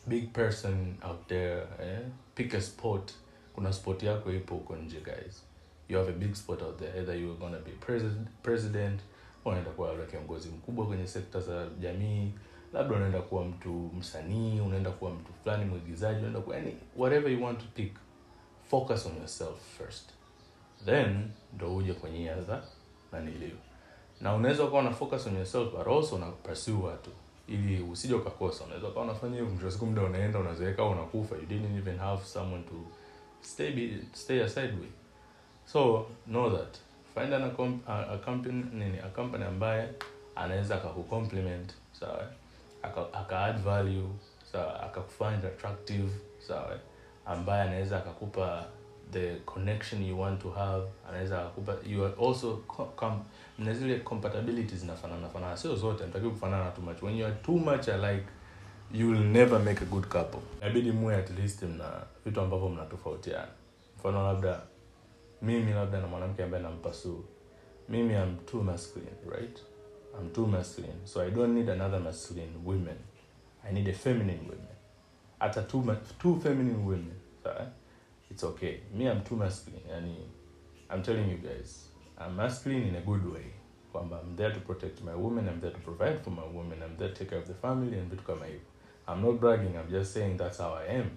big 0.07 0.33
person 0.33 0.95
out 1.03 1.27
there 1.27 1.61
eh? 1.79 1.99
pick 2.35 2.53
a 2.53 2.61
sport 2.61 3.13
kuna 3.55 3.73
sport 3.73 4.03
yako 4.03 4.31
ipo 4.31 4.55
huko 4.55 4.75
nje 4.75 4.99
guys. 5.01 5.43
You 5.89 5.97
have 5.97 6.09
a 6.09 6.13
big 6.15 6.35
sport 6.35 6.61
out 6.61 6.77
there 6.79 6.99
either 6.99 7.15
you're 7.15 7.39
gonna 7.39 7.59
be 7.59 7.71
president, 8.43 8.99
unaenda 9.45 9.71
kuwa 9.71 9.87
labda 9.87 10.05
kiongozi 10.05 10.49
mkubwa 10.49 10.87
kwenye 10.87 11.07
sekta 11.07 11.39
za 11.39 11.67
jamii 11.79 12.31
labda 12.73 12.95
unaenda 12.95 13.21
kuwa 13.21 13.45
mtu 13.45 13.69
msanii 13.99 14.59
unaenda 14.59 14.91
kuwa 14.91 15.11
mtu 15.11 15.33
fulani 15.43 15.65
mwigizaji 15.65 16.19
unaenda 16.19 16.39
kuwa 16.39 16.55
yani 16.55 16.75
whatever 16.97 17.31
you 17.31 17.43
want 17.43 17.59
to 17.59 17.65
pick 17.73 17.93
focus 18.69 19.05
on 19.05 19.17
yourself 19.17 19.77
first. 19.77 20.09
Then 20.85 21.29
ndo 21.53 21.75
uje 21.75 21.93
kwenye 21.93 22.31
other 22.31 22.63
naniliu 23.11 23.57
na 24.21 24.35
unaweza 24.35 24.63
ukawa 24.63 24.81
una 24.81 24.91
focus 24.91 25.27
on 25.27 25.35
yourself 25.35 25.71
but 25.71 25.87
also 25.87 26.15
una 26.15 26.31
pursue 26.31 26.73
watu 26.83 27.09
ili 27.53 27.81
usije 27.83 28.13
ukakosa. 28.13 28.63
Unaweza 28.63 28.87
ukawa 28.87 29.05
unafanya 29.05 29.35
hivyo 29.35 29.49
mwisho 29.49 29.71
siku 29.71 29.85
muda 29.85 30.01
unaenda 30.01 30.39
unazeeka 30.39 30.83
unakufa. 30.83 31.35
You 31.35 31.45
didn't 31.45 31.77
even 31.77 31.97
have 31.97 32.25
someone 32.25 32.63
to 32.63 32.75
stay 33.41 33.71
be, 33.71 33.97
stay 34.13 34.43
aside 34.43 34.73
with. 34.73 34.91
So 35.65 36.05
know 36.27 36.49
that. 36.57 36.77
Find 37.13 37.33
an 37.33 37.43
a, 37.87 38.13
a 38.13 38.17
company 38.17 38.63
nini 38.73 38.99
a 38.99 39.09
company 39.09 39.43
ambaye 39.45 39.89
anaweza 40.35 40.75
akakucompliment 40.75 41.73
sawa? 41.91 42.27
Aka, 42.83 43.13
aka 43.13 43.39
add 43.39 43.59
value 43.59 44.09
sawa? 44.51 44.83
Akakufind 44.83 45.45
attractive 45.45 46.09
sawa? 46.39 46.77
Ambaye 47.25 47.61
anaweza 47.61 47.97
akakupa 47.97 48.65
the 49.11 49.35
connection 49.45 50.03
you 50.03 50.19
want 50.19 50.41
to 50.41 50.49
have 50.51 50.83
anaweza 51.09 51.39
akakupa 51.41 51.75
you 51.89 52.05
are 52.05 52.13
also 52.27 52.57
com, 52.95 53.23
na 53.59 53.73
zile 53.73 53.99
compatibilities 53.99 54.79
zinafanana 54.79 55.29
fanana. 55.29 55.57
Sio 55.57 55.75
zote 55.75 56.05
mtaki 56.05 56.29
kufanana 56.29 56.71
too 56.71 56.81
much. 56.81 57.01
When 57.03 57.17
you 57.17 57.25
are 57.25 57.35
too 57.35 57.57
much 57.57 57.89
alike 57.89 58.25
you 58.93 59.07
will 59.09 59.19
never 59.19 59.59
make 59.59 59.81
a 59.81 59.85
good 59.85 60.07
couple. 60.07 60.39
Inabidi 60.61 60.91
muwe 60.91 61.15
at 61.15 61.29
least 61.39 61.63
mna 61.63 62.03
vitu 62.25 62.41
ambavyo 62.41 62.69
mnatofautiana. 62.69 63.47
Mfano 63.99 64.23
labda 64.23 64.61
mimi 65.41 65.71
labda 65.73 66.01
na 66.01 66.07
mwanamke 66.07 66.43
ambaye 66.43 66.63
nampasuu 66.63 67.23
mimi 67.89 68.15
am 68.15 68.35
too 68.45 68.63
masculine 68.63 69.15
right? 69.31 69.59
I'm 70.19 70.29
too 70.29 70.47
masculine. 70.47 70.95
So 71.05 71.21
i 71.21 71.31
don't 71.31 71.53
need 71.55 71.69
another 71.69 71.99
masculine 71.99 72.51
women. 72.65 72.97
I 73.69 73.73
need 73.73 73.87
a 73.89 73.93
feminine 73.93 74.39
women. 74.41 74.67
Hata 75.39 75.61
too, 75.63 75.95
too 76.19 76.39
feminine 76.43 76.85
women 76.85 77.13
sawa 77.43 77.67
it's 78.31 78.43
okay. 78.43 78.79
Me 78.93 79.05
i'm 79.11 79.21
too 79.21 79.35
masculine. 79.35 79.83
Yani 79.91 80.15
i'm 80.93 81.01
telling 81.03 81.29
you 81.31 81.37
guys 81.37 81.89
i'm 82.17 82.35
masculine 82.35 82.87
in 82.87 82.95
a 82.95 83.01
good 83.01 83.25
way. 83.33 83.45
Kwamba 83.93 84.19
i'm 84.23 84.35
there 84.35 84.53
to 84.53 84.59
protect 84.59 85.01
my 85.01 85.13
woman 85.15 85.47
i'm 85.47 85.59
there 85.61 85.71
to 85.73 85.79
provide 85.79 86.19
for 86.23 86.31
my 86.33 86.45
woman 86.55 86.77
i'm 86.83 86.97
there 86.97 87.09
to 87.09 87.15
take 87.15 87.29
care 87.29 87.39
of 87.41 87.47
the 87.47 87.53
family 87.53 87.99
and 87.99 88.09
vitu 88.11 88.23
kama 88.23 88.45
hivyo. 88.45 88.61
I'm 89.07 89.21
not 89.21 89.39
bragging 89.39 89.75
i'm 89.75 89.89
just 89.91 90.13
saying 90.13 90.37
that's 90.37 90.57
how 90.57 90.73
i 90.75 90.99
am. 90.99 91.09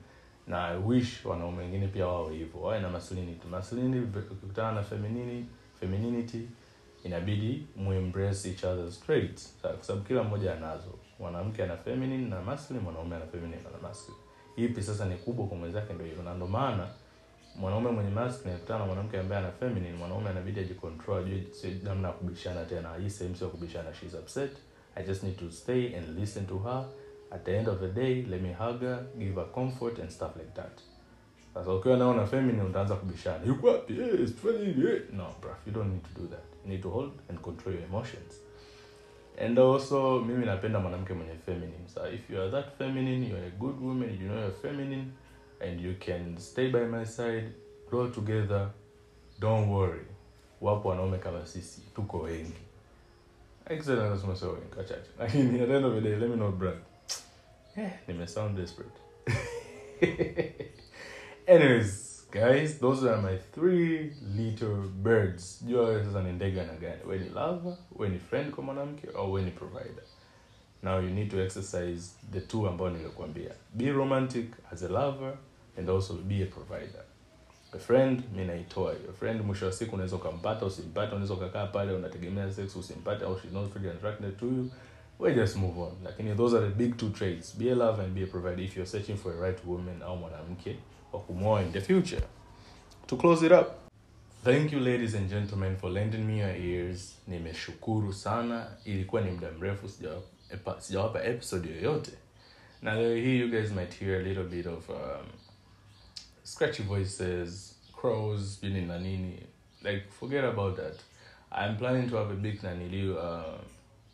Na 0.46 0.64
i 0.68 0.76
wish 0.76 1.24
wanaume 1.24 1.58
wengine 1.58 1.88
pia 1.88 2.06
wawe 2.06 2.34
hivyo. 2.36 2.60
Wawe 2.60 2.80
na 2.80 2.88
masculinity. 2.90 3.48
Masculinity 3.48 4.18
ukikutana 4.18 4.72
na 4.72 4.82
femininity 4.82 5.46
femininity 5.80 6.48
inabidi 7.04 7.66
muembrace 7.76 8.48
each 8.50 8.64
other's 8.64 9.00
traits. 9.00 9.56
Kwa 9.62 9.76
sababu 9.82 10.04
kila 10.06 10.22
mmoja 10.22 10.54
anazo. 10.56 10.98
Mwanamke 11.18 11.64
ana 11.64 11.76
feminine 11.76 12.28
na 12.28 12.40
masculine 12.42 12.84
mwanaume 12.84 13.16
ana 13.16 13.26
feminine 13.26 13.62
na 13.62 13.88
masculine. 13.88 14.20
Ipi 14.56 14.82
sasa 14.82 15.04
ni 15.06 15.14
kubwa 15.16 15.46
kwa 15.46 15.56
mwenzake 15.56 15.92
ndio 15.92 16.06
hivyo. 16.06 16.22
Na 16.22 16.34
ndio 16.34 16.46
maana 16.46 16.88
mwanaume 17.56 17.90
mwenye 17.90 18.10
masculine 18.10 18.56
akutana 18.56 18.78
na 18.78 18.86
mwanamke 18.86 19.18
ambaye 19.20 19.40
ana 19.42 19.52
feminine 19.52 19.96
mwanaume 19.96 20.30
anabidi 20.30 20.60
ajicontrol 20.60 21.18
ajue 21.24 21.44
namna 21.84 22.08
ya 22.08 22.14
kubishana 22.14 22.64
tena. 22.64 22.94
Hii 23.02 23.10
sehemu 23.10 23.36
sio 23.36 23.48
kubishana 23.48 23.94
she's 23.94 24.14
upset. 24.14 24.50
I 24.96 25.04
just 25.04 25.22
need 25.22 25.36
to 25.38 25.50
stay 25.50 25.96
and 25.96 26.18
listen 26.18 26.46
to 26.46 26.58
her. 26.58 26.84
At 27.30 27.44
the 27.44 27.56
end 27.58 27.68
of 27.68 27.80
the 27.80 27.88
day 27.88 28.22
let 28.22 28.42
me 28.42 28.52
hug 28.52 28.80
her 28.80 29.04
give 29.18 29.34
her 29.34 29.46
comfort 29.52 29.98
and 29.98 30.10
stuff 30.10 30.36
like 30.36 30.52
that. 30.54 30.80
Sasa 31.54 31.72
ukiwa 31.74 31.96
nao 31.96 32.14
na 32.14 32.26
feminine 32.26 32.62
utaanza 32.62 32.94
kubishana. 32.94 33.46
Yuko 33.46 33.66
wapi? 33.66 33.92
Eh 34.00 34.26
sifanye 34.28 34.58
hivi 34.64 34.86
eh. 34.86 35.02
No 35.12 35.26
bro 35.40 35.50
you 35.66 35.72
don't 35.72 35.90
need 35.92 36.02
to 36.02 36.20
do 36.20 36.26
that. 36.28 36.44
You 36.64 36.70
need 36.70 36.82
to 36.82 36.90
hold 36.90 37.12
and 37.30 37.38
control 37.40 37.74
your 37.74 37.84
emotions. 37.84 38.40
And 39.38 39.58
also 39.58 40.20
mimi 40.20 40.46
napenda 40.46 40.80
mwanamke 40.80 41.12
mwenye 41.14 41.34
feminine. 41.46 41.88
So 41.94 42.08
if 42.08 42.30
you 42.30 42.40
are 42.40 42.50
that 42.50 42.76
feminine 42.78 43.26
you 43.28 43.36
are 43.36 43.46
a 43.46 43.50
good 43.50 43.80
woman 43.82 44.10
you 44.10 44.28
know 44.28 44.38
you're 44.38 44.54
feminine 44.62 45.04
and 45.64 45.80
you 45.80 45.94
can 45.94 46.38
stay 46.38 46.70
by 46.70 46.84
my 46.84 47.06
side 47.06 47.52
grow 47.90 48.08
together 48.08 48.70
don't 49.38 49.68
worry. 49.68 50.06
Wapo 50.60 50.88
wanaume 50.88 51.18
kama 51.18 51.46
sisi 51.46 51.80
tuko 51.94 52.18
wengi. 52.18 52.60
Actually, 53.66 54.00
nasema 54.00 54.36
sio 54.36 54.52
guys 62.30 62.78
those 62.80 63.10
are 63.10 63.22
my 63.22 63.36
three 63.52 64.12
little 64.36 64.88
birds. 65.02 65.64
Sasa 66.04 66.22
ni 66.22 66.32
ndege 66.32 66.64
na 66.64 66.74
gani? 66.74 67.02
We 67.06 67.18
ni 67.18 67.28
lover 67.28 67.76
friend 68.18 68.50
kwa 68.50 68.64
mwanamke 68.64 69.08
au 69.16 69.32
we 69.32 69.42
ni 69.42 69.50
provider? 69.50 70.04
Now 70.82 71.00
you 71.00 71.10
need 71.10 71.30
to 71.30 71.40
exercise 71.40 72.14
the 72.32 72.40
two 72.40 72.68
ambao 72.68 72.90
nilikwambia 72.90 73.50
be 73.74 73.92
romantic 73.92 74.46
as 74.72 74.82
a 74.82 74.88
lover 74.88 75.36
and 75.78 75.88
also 75.90 76.14
be 76.14 76.42
a 76.42 76.46
provider. 76.46 77.04
A 77.72 77.78
friend 77.78 78.22
mi 78.36 78.44
naitoa. 78.44 78.94
Hiyo 78.94 79.12
friend 79.12 79.40
mwisho 79.44 79.66
wa 79.66 79.72
siku 79.72 79.94
unaweza 79.94 80.16
ukampata 80.16 80.66
usimpate, 80.66 81.12
unaweza 81.12 81.34
ukakaa 81.34 81.66
pale 81.66 81.92
unategemea 81.92 82.52
sex 82.52 82.76
usimpate 82.76 83.24
au 83.24 83.40
she's 83.40 83.52
not 83.52 83.74
really 83.74 83.88
attracted 83.90 84.36
to 84.36 84.46
you 84.46 84.70
we 85.18 85.34
just 85.34 85.56
move 85.56 85.80
on. 85.80 85.92
Lakini 86.04 86.34
those 86.36 86.56
are 86.56 86.68
the 86.68 86.74
big 86.74 86.96
two 86.96 87.10
traits. 87.10 87.56
Be 87.58 87.70
a 87.72 87.74
lover 87.74 88.04
and 88.04 88.14
be 88.14 88.22
a 88.22 88.26
provider 88.26 88.62
if 88.62 88.76
you're 88.76 88.90
searching 88.90 89.16
for 89.16 89.32
a 89.32 89.36
right 89.36 89.64
woman 89.66 90.02
au 90.02 90.16
mwanamke 90.16 90.76
wa 91.12 91.20
kumwoa 91.20 91.62
in 91.62 91.72
the 91.72 91.80
future. 91.80 92.22
To 93.06 93.16
close 93.16 93.46
it 93.46 93.52
up 93.52 93.66
thank 94.44 94.72
you 94.72 94.80
ladies 94.80 95.14
and 95.14 95.30
gentlemen 95.30 95.76
for 95.76 95.90
lending 95.90 96.24
me 96.26 96.38
your 96.38 96.56
ears. 96.56 97.18
Nimeshukuru 97.28 98.12
sana. 98.12 98.66
Ilikuwa 98.84 99.22
ni 99.22 99.30
muda 99.30 99.50
mrefu 99.58 99.88
sijawapa 100.78 101.24
episode 101.24 101.68
yoyote. 101.68 102.10
Na 102.82 102.94
leo 102.94 103.16
hii 103.16 103.40
you 103.40 103.48
guys 103.48 103.70
might 103.72 103.98
hear 103.98 104.16
a 104.20 104.22
little 104.22 104.44
bit 104.44 104.66
of 104.66 104.88
um, 104.88 105.26
scratchy 106.44 106.82
voices 106.82 107.74
crows 107.92 108.62
nini 108.62 108.86
na 108.86 108.98
nini. 108.98 109.46
Like 109.82 110.10
forget 110.10 110.44
about 110.44 110.76
that. 110.76 110.96
I'm 111.52 111.76
planning 111.76 112.08
to 112.10 112.16
have 112.16 112.30
a 112.30 112.34
big 112.34 112.62
nanili 112.62 113.10
uh, 113.16 113.58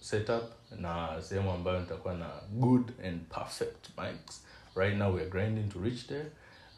setup 0.01 0.53
na 0.79 1.23
sehemu 1.23 1.51
ambayo 1.51 1.81
nitakuwa 1.81 2.15
na 2.15 2.31
good 2.51 2.93
and 3.05 3.21
perfect 3.29 3.89
mics. 3.99 4.43
Right 4.77 4.97
now 4.97 5.15
we're 5.15 5.31
grinding 5.31 5.69
to 5.69 5.79
reach 5.79 6.07
there. 6.07 6.27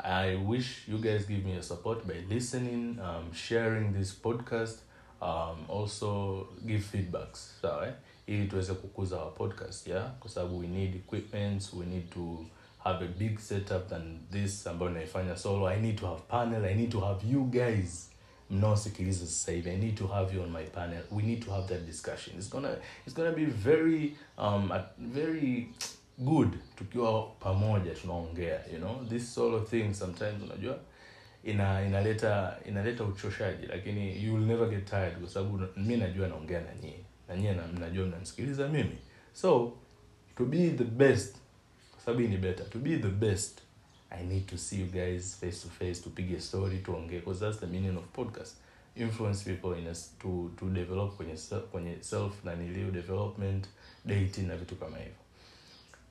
I 0.00 0.36
wish 0.36 0.88
you 0.88 0.98
guys 0.98 1.26
give 1.26 1.44
me 1.44 1.56
a 1.56 1.62
support 1.62 2.06
by 2.06 2.34
listening 2.34 2.98
um, 3.00 3.32
sharing 3.32 3.92
this 3.92 4.12
podcast 4.12 4.78
um, 5.20 5.64
also 5.68 6.48
give 6.66 6.82
feedbacks 6.82 7.60
sawa 7.62 7.86
eh? 7.88 7.94
ili 8.26 8.48
tuweze 8.48 8.74
kukuza 8.74 9.22
our 9.22 9.34
podcast 9.34 9.86
yeah? 9.86 10.10
Kwa 10.20 10.44
we 10.44 10.66
need 10.66 10.94
equipments 10.96 11.72
we 11.72 11.86
need 11.86 12.10
to 12.10 12.46
have 12.84 13.04
a 13.04 13.08
big 13.08 13.38
setup 13.38 13.88
than 13.88 14.18
this 14.30 14.66
ambayo 14.66 14.90
naifanya 14.92 15.36
solo. 15.36 15.68
I 15.68 15.80
need 15.80 15.96
to 15.98 16.06
have 16.06 16.22
panel 16.28 16.64
i 16.64 16.74
need 16.74 16.90
to 16.90 17.00
have 17.00 17.26
you 17.32 17.44
guys 17.44 18.10
mnaosikiliza 18.50 19.26
sasa 19.26 19.52
hivi. 19.52 19.70
I 19.70 19.76
need 19.76 19.94
to 19.94 20.06
have 20.06 20.36
you 20.36 20.42
on 20.42 20.50
my 20.50 20.64
panel. 20.64 21.02
We 21.10 21.22
need 21.22 21.44
to 21.44 21.50
have 21.52 21.68
that 21.68 21.86
discussion. 21.86 22.36
It's 22.38 22.50
gonna, 22.50 22.76
it's 23.06 23.16
gonna 23.16 23.32
be 23.32 23.44
very 23.44 24.16
um, 24.38 24.70
very 24.98 25.68
good 26.18 26.48
tukiwa 26.76 27.22
pamoja 27.40 27.94
tunaongea 27.94 28.60
you 28.72 28.78
know? 28.78 29.04
This 29.08 29.34
solo 29.34 29.60
thing 29.60 29.94
sometimes 29.94 30.42
unajua 30.42 30.78
ina 31.44 31.86
inaleta 31.86 32.56
inaleta 32.68 33.04
uchoshaji 33.04 33.66
lakini 33.66 34.24
you 34.24 34.34
will 34.34 34.44
never 34.44 34.68
get 34.68 34.84
tired 34.90 35.18
kwa 35.18 35.28
sababu 35.28 35.60
mi 35.76 35.96
najua 35.96 36.28
naongea 36.28 36.60
na 36.60 36.74
nyie. 36.82 37.04
Na 37.28 37.36
nyie 37.36 37.52
mnajua 37.76 38.06
mnanisikiliza 38.06 38.68
mimi. 38.68 38.98
So 39.32 39.72
to 40.36 40.44
be 40.44 40.70
the 40.70 40.84
best 40.84 41.36
sababu 42.04 42.20
hii 42.22 42.28
ni 42.28 42.36
better. 42.36 42.70
To 42.70 42.78
be 42.78 42.96
the 42.98 43.08
best 43.08 43.60
i 44.10 44.24
need 44.26 44.46
to 44.46 44.58
see 44.58 44.80
you 44.80 44.86
guys 44.86 45.36
face 45.40 45.62
to 45.62 45.68
face 45.68 46.02
tupige 46.02 46.40
story 46.40 46.78
tuongee. 46.78 47.18
Because 47.20 47.40
that's 47.40 47.58
the 47.60 47.66
meaning 47.66 47.96
of 47.96 48.04
podcast. 48.12 48.54
Influence 48.96 49.44
people 49.44 49.78
in 49.80 49.86
a, 49.86 49.94
to, 50.22 50.50
to 50.58 50.68
develop 50.70 51.16
kwenye 51.16 51.36
self, 51.36 51.64
kwenye 51.64 51.96
self 52.00 52.44
na 52.44 52.54
nilio 52.54 52.90
development 52.90 53.68
dating 54.04 54.46
na 54.46 54.56
vitu 54.56 54.76
kama 54.76 54.96
hivyo. 54.98 55.12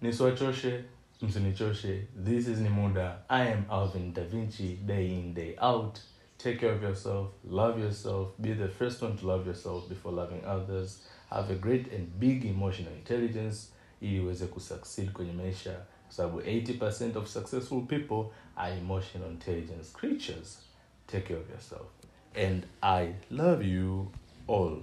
Nisiwachoshe 0.02 0.84
msinichoshe. 1.22 2.08
This 2.26 2.48
is 2.48 2.58
ni 2.58 2.70
muda 2.70 3.20
i 3.30 3.54
am 3.54 3.64
alvin 3.70 4.14
da 4.14 4.24
vinci 4.24 4.76
day 4.86 5.20
in 5.20 5.34
day 5.34 5.56
out. 5.62 6.00
Take 6.38 6.58
care 6.60 6.72
of 6.76 6.84
yourself 6.84 7.28
love 7.50 7.82
yourself. 7.82 8.28
Be 8.40 8.54
the 8.56 8.68
first 8.68 9.02
one 9.02 9.18
to 9.18 9.28
love 9.28 9.46
yourself 9.50 9.90
before 9.90 10.16
loving 10.16 10.42
others. 10.46 11.00
Have 11.30 11.54
a 11.54 11.56
great 11.56 11.94
and 11.94 12.08
big 12.20 12.46
emotional 12.46 12.94
intelligence 12.94 13.68
ili 14.02 14.20
uweze 14.20 14.46
kusucceed 14.48 15.12
kwenye 15.12 15.32
maisha 15.32 15.72
kwa 16.06 16.16
sababu 16.16 16.40
80% 16.42 17.18
of 17.18 17.28
successful 17.28 17.82
people 17.82 18.24
are 18.56 18.78
emotional 18.78 19.32
intelligence 19.32 19.92
creatures. 19.94 20.60
Take 21.08 21.28
care 21.28 21.40
of 21.40 21.50
yourself. 21.50 21.88
And 22.36 22.64
i 22.82 23.14
love 23.32 23.68
you 23.68 24.12
all. 24.48 24.78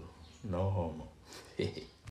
No 0.45 0.71
homo 0.71 1.09